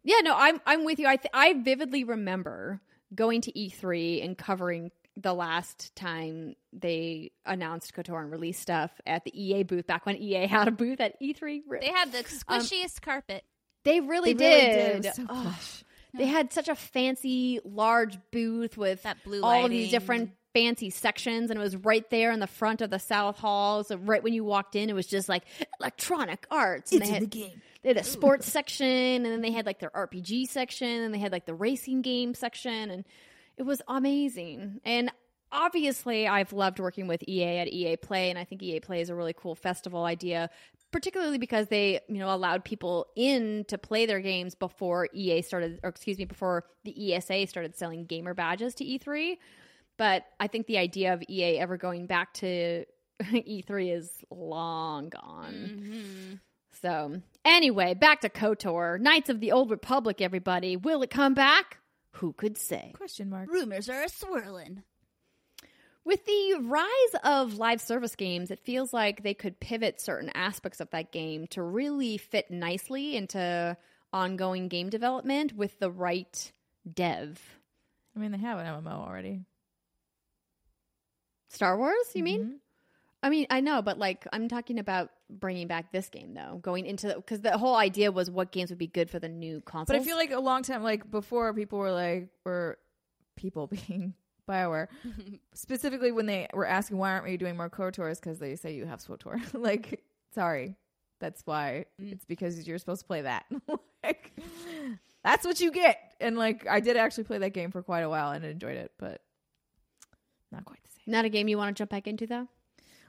[0.06, 1.08] Yeah, no, I'm I'm with you.
[1.08, 2.82] I th- I vividly remember
[3.16, 9.24] going to E3 and covering the last time they announced KOTOR and released stuff at
[9.26, 11.62] the EA booth back when EA had a booth at E3.
[11.82, 13.44] They had the um, squishiest carpet.
[13.84, 15.06] They really They really did.
[15.06, 15.84] It so Oh, plush.
[16.16, 20.92] They had such a fancy, large booth with That blue all of these different fancy
[20.92, 23.84] sections, and it was right there in the front of the South Hall.
[23.84, 25.44] So right when you walked in, it was just like
[25.80, 26.92] electronic arts.
[26.92, 27.62] And It's they in had, the game.
[27.82, 31.18] they had a sports section, and then they had like their RPG section, and they
[31.20, 33.06] had like the racing game section, and
[33.58, 34.82] it was amazing.
[34.84, 35.12] And
[35.52, 39.10] obviously, I've loved working with EA at EA Play, and I think EA Play is
[39.10, 40.50] a really cool festival idea,
[40.92, 45.80] particularly because they, you know, allowed people in to play their games before EA started,
[45.84, 49.38] or excuse me, before the ESA started selling gamer badges to E3.
[49.98, 52.86] But I think the idea of EA ever going back to
[53.22, 55.54] E3 is long gone.
[55.54, 56.40] Mhm.
[56.82, 59.00] So, anyway, back to KOTOR.
[59.00, 60.76] Knights of the Old Republic, everybody.
[60.76, 61.78] Will it come back?
[62.14, 62.94] Who could say?
[62.96, 63.50] Question mark.
[63.52, 64.84] Rumors are a swirling.
[66.06, 70.82] With the rise of live service games, it feels like they could pivot certain aspects
[70.82, 73.78] of that game to really fit nicely into
[74.12, 76.52] ongoing game development with the right
[76.92, 77.42] dev.
[78.16, 79.46] I mean, they have an MMO already.
[81.48, 82.46] Star Wars, you mean?
[82.46, 82.60] Mhm.
[83.24, 85.10] I mean, I know, but like, I'm talking about
[85.40, 88.80] bringing back this game though, going into because the whole idea was what games would
[88.80, 89.96] be good for the new console.
[89.96, 92.78] But I feel like a long time, like before, people were like, were
[93.36, 94.14] people being
[94.48, 94.88] Bioware,
[95.54, 98.86] specifically when they were asking why aren't we doing more KOTORs because they say you
[98.86, 99.40] have SWTOR.
[99.54, 100.04] like,
[100.36, 100.76] sorry,
[101.20, 102.12] That's why Mm.
[102.12, 103.46] it's because you're supposed to play that.
[104.04, 104.32] like,
[105.24, 105.98] that's what you get.
[106.20, 108.92] And like, I did actually play that game for quite a while and enjoyed it,
[109.00, 109.22] but
[110.52, 111.04] not quite the same.
[111.08, 112.48] Not a game you want to jump back into though.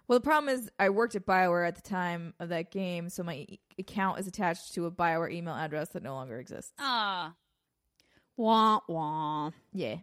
[0.07, 3.23] Well, the problem is I worked at Bioware at the time of that game, so
[3.23, 6.73] my e- account is attached to a Bioware email address that no longer exists.
[6.79, 7.33] Aw,
[8.37, 9.51] Wah wah.
[9.73, 9.97] Yeah.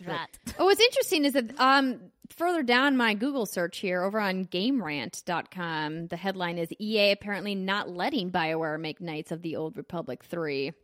[0.00, 0.38] drat.
[0.58, 2.00] Oh, what's interesting is that um,
[2.30, 7.88] further down my Google search here, over on GameRant.com, the headline is EA apparently not
[7.90, 10.70] letting BioWare make Knights of the Old Republic 3.
[10.70, 10.74] Oh,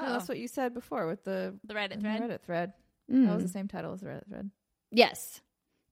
[0.00, 2.20] Oh, that's what you said before with the the Reddit the thread.
[2.22, 2.72] Reddit thread.
[3.10, 3.26] Mm.
[3.26, 4.50] That was the same title as the Reddit thread.
[4.90, 5.40] Yes.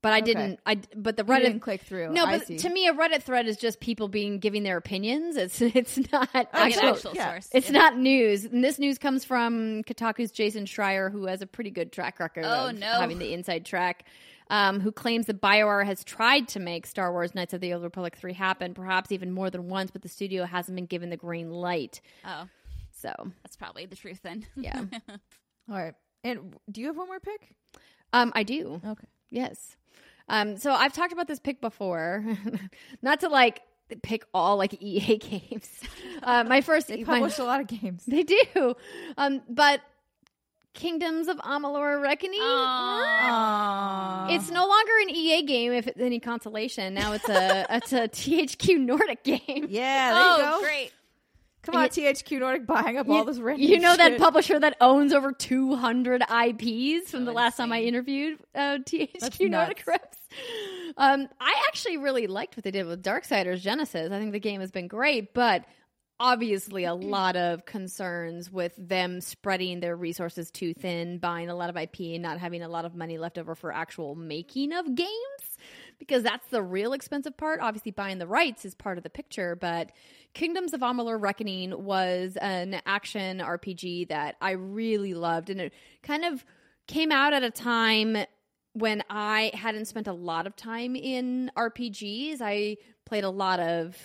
[0.03, 0.27] But I Okay.
[0.35, 0.61] didn't.
[0.67, 1.63] I but the You didn't Reddit.
[1.63, 2.13] click through.
[2.13, 2.59] No, I but see.
[2.59, 5.37] to me, a Reddit thread is just people being giving their opinions.
[5.37, 6.91] It's it's not Like actual.
[6.91, 7.31] actual yeah.
[7.33, 7.49] source.
[7.53, 7.79] It's Yeah.
[7.79, 8.45] not news.
[8.45, 12.45] And this news comes from Kotaku's Jason Schreier, who has a pretty good track record
[12.47, 12.87] Oh, of no.
[12.87, 14.05] having the inside track,
[14.49, 17.83] um, who claims that BioWare has tried to make Star Wars Knights of the Old
[17.83, 21.17] Republic 3 happen, perhaps even more than once, but the studio hasn't been given the
[21.17, 22.01] green light.
[22.25, 22.47] Oh,
[22.93, 24.47] So, that's probably the truth then.
[24.55, 24.85] yeah.
[25.69, 25.95] All right.
[26.23, 27.51] And do you have one more pick?
[28.13, 28.81] um, I do.
[28.87, 29.07] Okay.
[29.31, 29.77] Yes.
[30.29, 32.25] Um, so I've talked about this pick before.
[33.03, 33.61] Not to like
[34.03, 35.17] pick all like EA
[35.51, 35.69] games.
[36.23, 38.05] Uh, my first They my- published a lot of games.
[38.07, 38.75] They do.
[39.17, 39.81] Um, but
[40.75, 42.39] Kingdoms of Amalur Reckoning.
[42.43, 44.29] Aw.
[44.29, 46.93] It's no longer an EA game if it's any consolation.
[46.93, 49.67] Now it's a it's a THQ Nordic game.
[49.71, 50.61] Yeah, there oh, you go.
[50.61, 50.93] great.
[51.67, 54.77] Come on, THQ Nordic buying up You, all this random you know that publisher that
[54.81, 59.79] owns over 200 IPs from So the last time I interviewed uh, That's THQ Nordic
[59.79, 59.87] nuts.
[59.87, 60.19] reps.
[60.97, 64.11] Um, I actually really liked what they did with Darksiders Genesis.
[64.13, 65.65] I think the game has been great, but
[66.19, 71.69] obviously a lot of concerns with them spreading their resources too thin, buying a lot
[71.69, 74.95] of IP and not having a lot of money left over for actual making of
[74.95, 75.11] games
[75.99, 77.61] because that's the real expensive part.
[77.61, 79.93] Obviously, buying the rights is part of the picture, but
[80.37, 86.27] Kingdoms of Amalur Reckoning was an action RPG that I really loved, and it kind
[86.27, 86.45] of
[86.87, 88.19] came out at a time
[88.75, 92.43] when I hadn't spent a lot of time in RPGs.
[92.43, 93.97] I played a lot of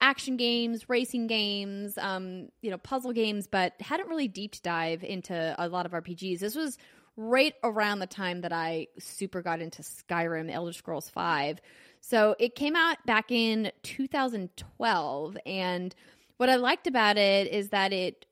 [0.00, 5.56] action games, racing games, um, you know, puzzle games, but hadn't really deep dive into
[5.58, 6.38] a lot of RPGs.
[6.38, 6.78] This was
[7.16, 11.60] right around the time that I super got into Skyrim, Elder Scrolls 5.
[12.00, 15.94] So it came out back in 2012 and
[16.38, 18.24] what I liked about it is that it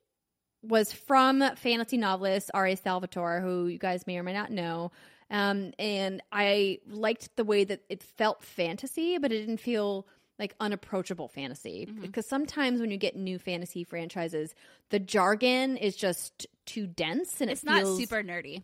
[0.63, 2.75] was from fantasy novelist R.A.
[2.75, 4.91] Salvatore, who you guys may or may not know.
[5.29, 10.07] Um, and I liked the way that it felt fantasy, but it didn't feel
[10.39, 11.85] like unapproachable fantasy.
[12.01, 14.55] Because sometimes when you get new fantasy franchises,
[14.89, 18.63] the jargon is just too dense and It's it not super nerdy.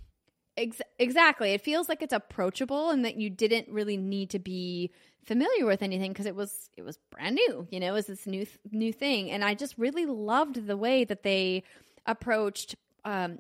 [0.57, 1.51] Ex- exactly.
[1.51, 4.91] It feels like it's approachable and that you didn't really need to be
[5.25, 7.67] familiar with anything because it was it was brand new.
[7.71, 10.77] You know, it was this new th- new thing, and I just really loved the
[10.77, 11.63] way that they
[12.05, 13.39] approached um,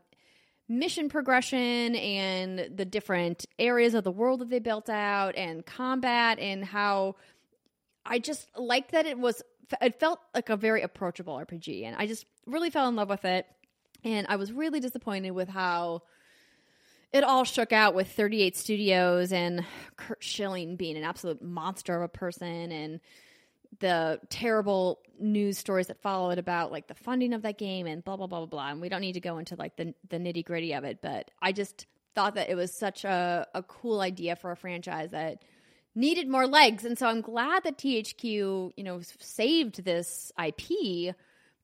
[0.67, 6.39] mission progression and the different areas of the world that they built out and combat
[6.39, 7.15] and how
[8.05, 9.41] I just liked that it was
[9.81, 13.25] it felt like a very approachable RPG and I just really fell in love with
[13.25, 13.45] it
[14.03, 16.01] and I was really disappointed with how
[17.15, 22.01] it all shook out with 38 studios and Curt Schilling being an absolute monster of
[22.01, 22.99] a person and
[23.79, 28.17] the terrible news stories that followed about like the funding of that game and blah
[28.17, 28.69] blah blah blah blah.
[28.69, 31.31] And we don't need to go into like the the nitty gritty of it, but
[31.41, 35.41] I just thought that it was such a, a cool idea for a franchise that
[35.95, 36.83] needed more legs.
[36.83, 38.23] And so I'm glad that THQ,
[38.75, 41.15] you know, saved this IP.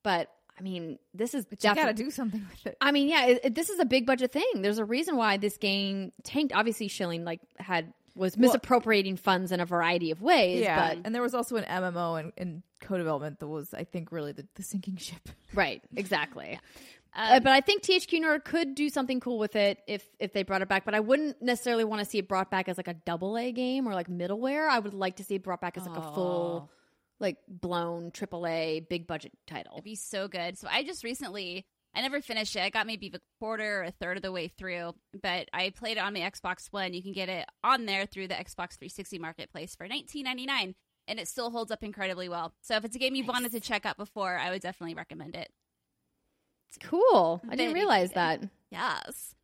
[0.01, 2.77] But I mean, this is But you got to do something with it.
[2.81, 4.61] I mean, yeah, it, it- this is a big budget thing.
[4.61, 6.53] There's a reason why this game tanked.
[6.53, 10.61] Obviously, Schilling like had was misappropriating funds in a variety of ways.
[10.61, 14.11] Yeah, but and there was also an MMO and, and co-development that was, I think,
[14.11, 15.29] really the, the sinking ship.
[15.53, 16.59] right, exactly.
[17.15, 20.31] Um, Uh, but I think THQ Nordic could do something cool with it if if
[20.33, 20.85] they brought it back.
[20.85, 23.51] But I wouldn't necessarily want to see it brought back as like a double A
[23.51, 24.69] game or like middleware.
[24.69, 26.69] I would like to see it brought back as like a full,
[27.21, 29.73] like blown triple A big budget title.
[29.75, 30.57] It'd be so good.
[30.57, 32.61] So I just recently, I never finished it.
[32.61, 35.97] I got maybe a quarter or a third of the way through, but I played
[35.97, 36.93] it on my Xbox One.
[36.93, 40.73] You can get it on there through the Xbox 360 marketplace for 19.99,
[41.07, 42.53] and it still holds up incredibly well.
[42.61, 45.35] So if it's a game you've wanted to check out before, I would definitely recommend
[45.35, 45.49] it.
[46.81, 47.41] Cool.
[47.49, 48.41] I didn't realize that.
[48.71, 49.35] Yes.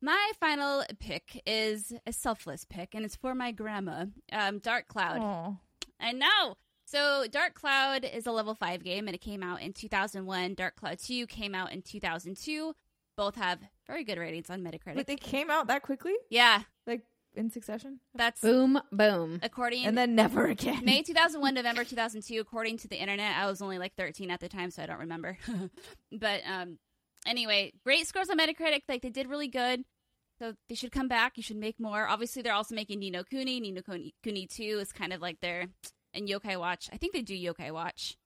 [0.00, 5.18] My final pick is a selfless pick, and it's for my grandma, um, Dark Cloud.
[5.20, 5.56] Oh,
[5.98, 6.56] I know.
[6.90, 10.54] So Dark Cloud is a level 5 game and it came out in 2001.
[10.54, 12.74] Dark Cloud 2 came out in 2002.
[13.14, 14.94] Both have very good ratings on Metacritic.
[14.94, 16.14] but they came out that quickly.
[16.30, 16.62] yeah.
[16.86, 17.02] Like
[17.34, 19.38] in succession, That's Boom, boom.
[19.42, 20.82] according and then never again.
[20.84, 22.40] May 2001, November 2002.
[22.40, 25.00] According to the internet, I was only like 13 at the time, so I don't
[25.00, 25.36] remember.
[26.12, 26.78] but um,
[27.26, 28.80] anyway, great scores on Metacritic.
[28.88, 29.84] Like they did really good.
[30.38, 31.36] So they should come back.
[31.36, 32.08] You should make more.
[32.08, 33.60] Obviously, they're also making Ni no Kuni.
[33.60, 35.66] Ni no Kuni, Kuni 2 is kind of like their
[36.18, 36.88] and Yokai Watch.
[36.92, 38.16] I think they do Yokai Watch.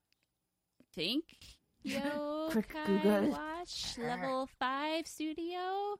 [0.94, 1.24] think
[1.84, 3.30] Quick Yokai.
[3.30, 5.96] Watch level five studio.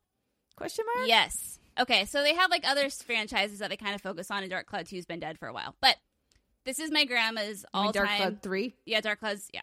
[0.57, 1.09] Question mark?
[1.09, 1.59] Yes.
[1.81, 4.67] Okay, so they have like other franchises that they kind of focus on, and Dark
[4.67, 5.75] Cloud 2's been dead for a while.
[5.81, 5.97] But
[6.65, 8.17] this is my grandma's all Dark time.
[8.19, 8.75] Cloud three.
[8.85, 9.63] Yeah, Dark Cloud's, yeah.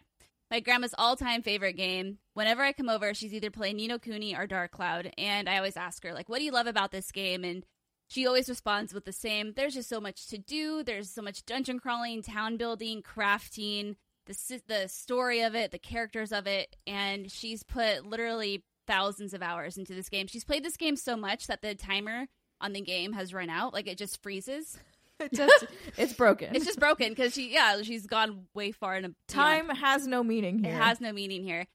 [0.50, 2.18] My grandma's all time favorite game.
[2.34, 5.12] Whenever I come over, she's either playing Ni no Kuni or Dark Cloud.
[5.16, 7.44] And I always ask her, like, what do you love about this game?
[7.44, 7.64] And
[8.10, 10.82] she always responds with the same there's just so much to do.
[10.82, 13.94] There's so much dungeon crawling, town building, crafting,
[14.26, 16.76] the, the story of it, the characters of it.
[16.88, 20.26] And she's put literally thousands of hours into this game.
[20.26, 22.26] She's played this game so much that the timer
[22.60, 23.72] on the game has run out.
[23.72, 24.78] Like, it just freezes.
[25.20, 25.66] It just
[25.98, 26.56] it's broken.
[26.56, 30.22] It's just broken because she, yeah, she's gone way far in a time has no
[30.22, 30.72] meaning here.
[30.72, 31.66] it has no meaning here.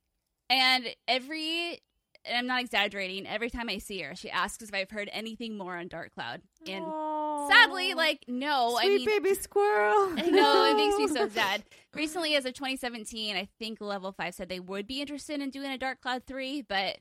[0.49, 1.79] And every,
[2.25, 5.57] and I'm not exaggerating, every time I see her, she asks if I've heard anything
[5.57, 6.41] more on Dark Cloud.
[6.67, 7.49] And Aw.
[7.49, 8.77] sadly, like, no.
[8.79, 10.13] sweet I mean, baby squirrel.
[10.17, 11.63] I know, it makes me so sad.
[11.93, 15.71] Recently, as of 2017, I think Level 5 said they would be interested in doing
[15.71, 16.97] a Dark Cloud 3, but,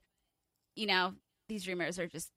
[0.76, 1.14] you know,
[1.48, 2.30] these rumors are just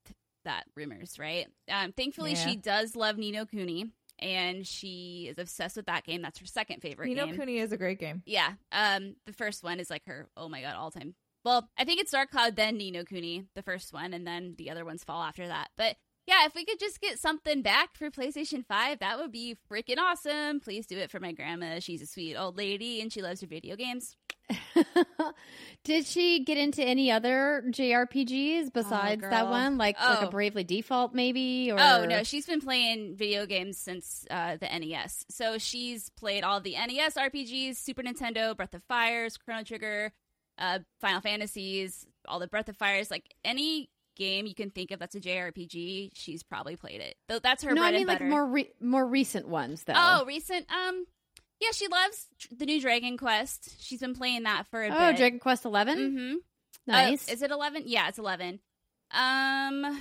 [0.44, 1.46] that rumors, right?
[1.70, 2.46] Um, thankfully, Yeah.
[2.46, 3.86] she does love Ni no Kuni
[4.18, 6.22] and she is obsessed with that game.
[6.22, 7.36] That's her second favorite Nino game.
[7.36, 8.22] Kuni is a great game.
[8.26, 8.52] Yeah.
[8.72, 10.28] Um, the first one is like her.
[10.36, 11.14] Oh my god, all time.
[11.44, 14.54] Well, I think it's Dark Cloud, then Ni no Kuni, the first one, and then
[14.58, 15.68] the other ones fall after that.
[15.76, 19.56] But yeah, if we could just get something back for PlayStation Five, that would be
[19.70, 20.60] freaking awesome.
[20.60, 21.78] Please do it for my grandma.
[21.80, 24.14] She's a sweet old lady, and she loves her video games.
[25.84, 30.30] Did she get into any other JRPGs besides that one, like like a Oh.
[30.30, 31.70] Bravely Default, maybe?
[31.72, 35.24] Or Oh no, she's been playing video games since uh, the NES.
[35.30, 40.12] So she's played all the NES RPGs, Super Nintendo, Breath of Fires, Chrono Trigger,
[40.58, 44.98] uh, Final Fantasies, all the Breath of Fires, like any game you can think of
[44.98, 47.16] that's a JRPG, she's probably played it.
[47.28, 49.94] Though that's her no, bread I mean and like more re- more recent ones though.
[49.96, 50.66] oh, recent.
[50.72, 51.06] Um,
[51.60, 53.80] yeah, she loves the new Dragon Quest.
[53.80, 54.96] She's been playing that for a bit.
[54.96, 55.16] oh, bit.
[55.16, 55.98] Dragon Quest Eleven.
[55.98, 56.34] Mm-hmm.
[56.86, 57.28] Nice.
[57.28, 57.82] is it eleven?
[57.86, 58.60] Yeah, it's eleven.
[59.10, 59.98] Um, I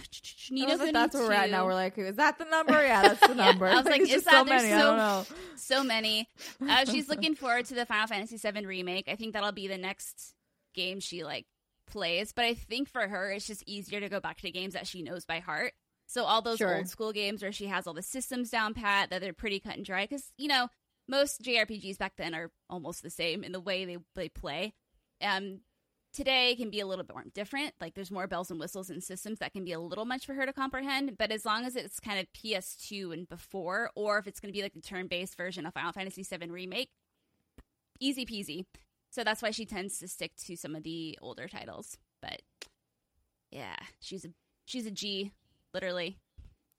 [0.52, 1.66] Nino like, that's where we're at now.
[1.66, 2.74] We're like, is that the number?
[2.74, 3.66] Yeah, that's the Yeah, number.
[3.66, 4.74] I was like, It's is that- so there's many?
[4.74, 5.26] I so- don't know.
[5.56, 6.28] so many.
[6.68, 9.08] Uh, she's looking forward to the Final Fantasy VII remake.
[9.08, 10.34] I think that'll be the next
[10.78, 11.46] game she like
[11.88, 12.32] plays.
[12.32, 15.02] But I think for her, it's just easier to go back to games that she
[15.02, 15.74] knows by heart.
[16.08, 16.78] So all those Sure.
[16.78, 19.76] old school games where she has all the systems down pat, that they're pretty cut
[19.76, 20.04] and dry.
[20.06, 20.70] Because you know
[21.10, 24.74] most JRPGs back then are almost the same in the way they they play.
[25.22, 25.62] Um,
[26.14, 27.74] today can be a little bit more different.
[27.80, 30.34] Like there's more bells and whistles and systems that can be a little much for
[30.34, 31.18] her to comprehend.
[31.18, 34.58] But as long as it's kind of PS2 and before, or if it's going to
[34.58, 36.90] be like the turn-based version of Final Fantasy VII remake,
[38.00, 38.66] easy peasy.
[39.18, 41.98] So that's why she tends to stick to some of the older titles.
[42.22, 42.44] But
[43.50, 44.28] yeah, she's a
[44.68, 45.32] she's a G,
[45.74, 46.20] literally.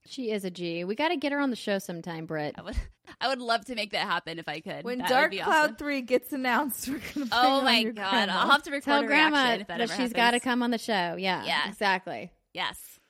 [0.05, 0.85] She is a G.
[0.85, 2.55] We got to get her on the show sometime, Britt.
[2.57, 2.77] I would
[3.19, 4.85] I would love to make that happen if I could.
[4.85, 5.75] When That would Dark be Cloud awesome.
[5.75, 9.05] 3 gets announced, we're going to Oh my god, I'll have to record Tell a
[9.05, 11.17] Grandma if that, that, ever she's got to come on the show.
[11.19, 11.67] Yeah, Yeah.
[11.67, 12.31] exactly.
[12.53, 13.01] Yes.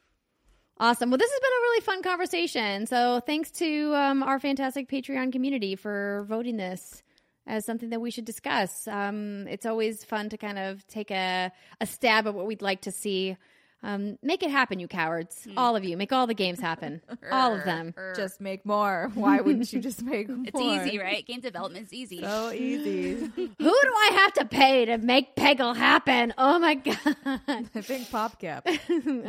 [0.79, 1.11] Awesome.
[1.11, 2.87] Well, this has been a really fun conversation.
[2.87, 7.03] So, thanks to um, our fantastic Patreon community for voting this
[7.47, 8.87] as something that we should discuss.
[8.87, 11.51] Um, it's always fun to kind of take a,
[11.81, 13.37] a stab at what we'd like to see.
[13.81, 15.47] Um, make it happen, you cowards.
[15.55, 15.95] All of you.
[15.95, 17.01] Make all the games happen.
[17.31, 17.93] all of them.
[17.97, 18.13] Err.
[18.13, 19.09] Just make more.
[19.15, 20.45] Why wouldn't you just make more?
[20.45, 21.25] It's easy, right?
[21.25, 22.21] Game development's easy.
[22.21, 23.13] So easy.
[23.35, 26.33] Who do I have to pay to make Peggle happen?
[26.37, 26.97] Oh my God.
[27.25, 28.67] I think PopCap.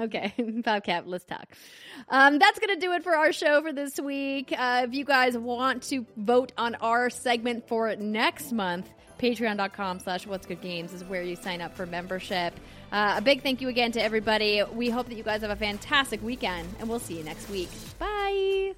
[0.05, 1.47] okay, PopCap, let's talk.
[2.09, 4.53] Um, that's going to do it for our show for this week.
[4.57, 10.27] Uh, if you guys want to vote on our segment for next month, patreon.com slash
[10.27, 12.59] what's good games is where you sign up for membership.
[12.93, 14.63] Uh, a big thank you again to everybody.
[14.73, 17.71] We hope that you guys have a fantastic weekend, and we'll see you next week.
[17.99, 18.75] Bye.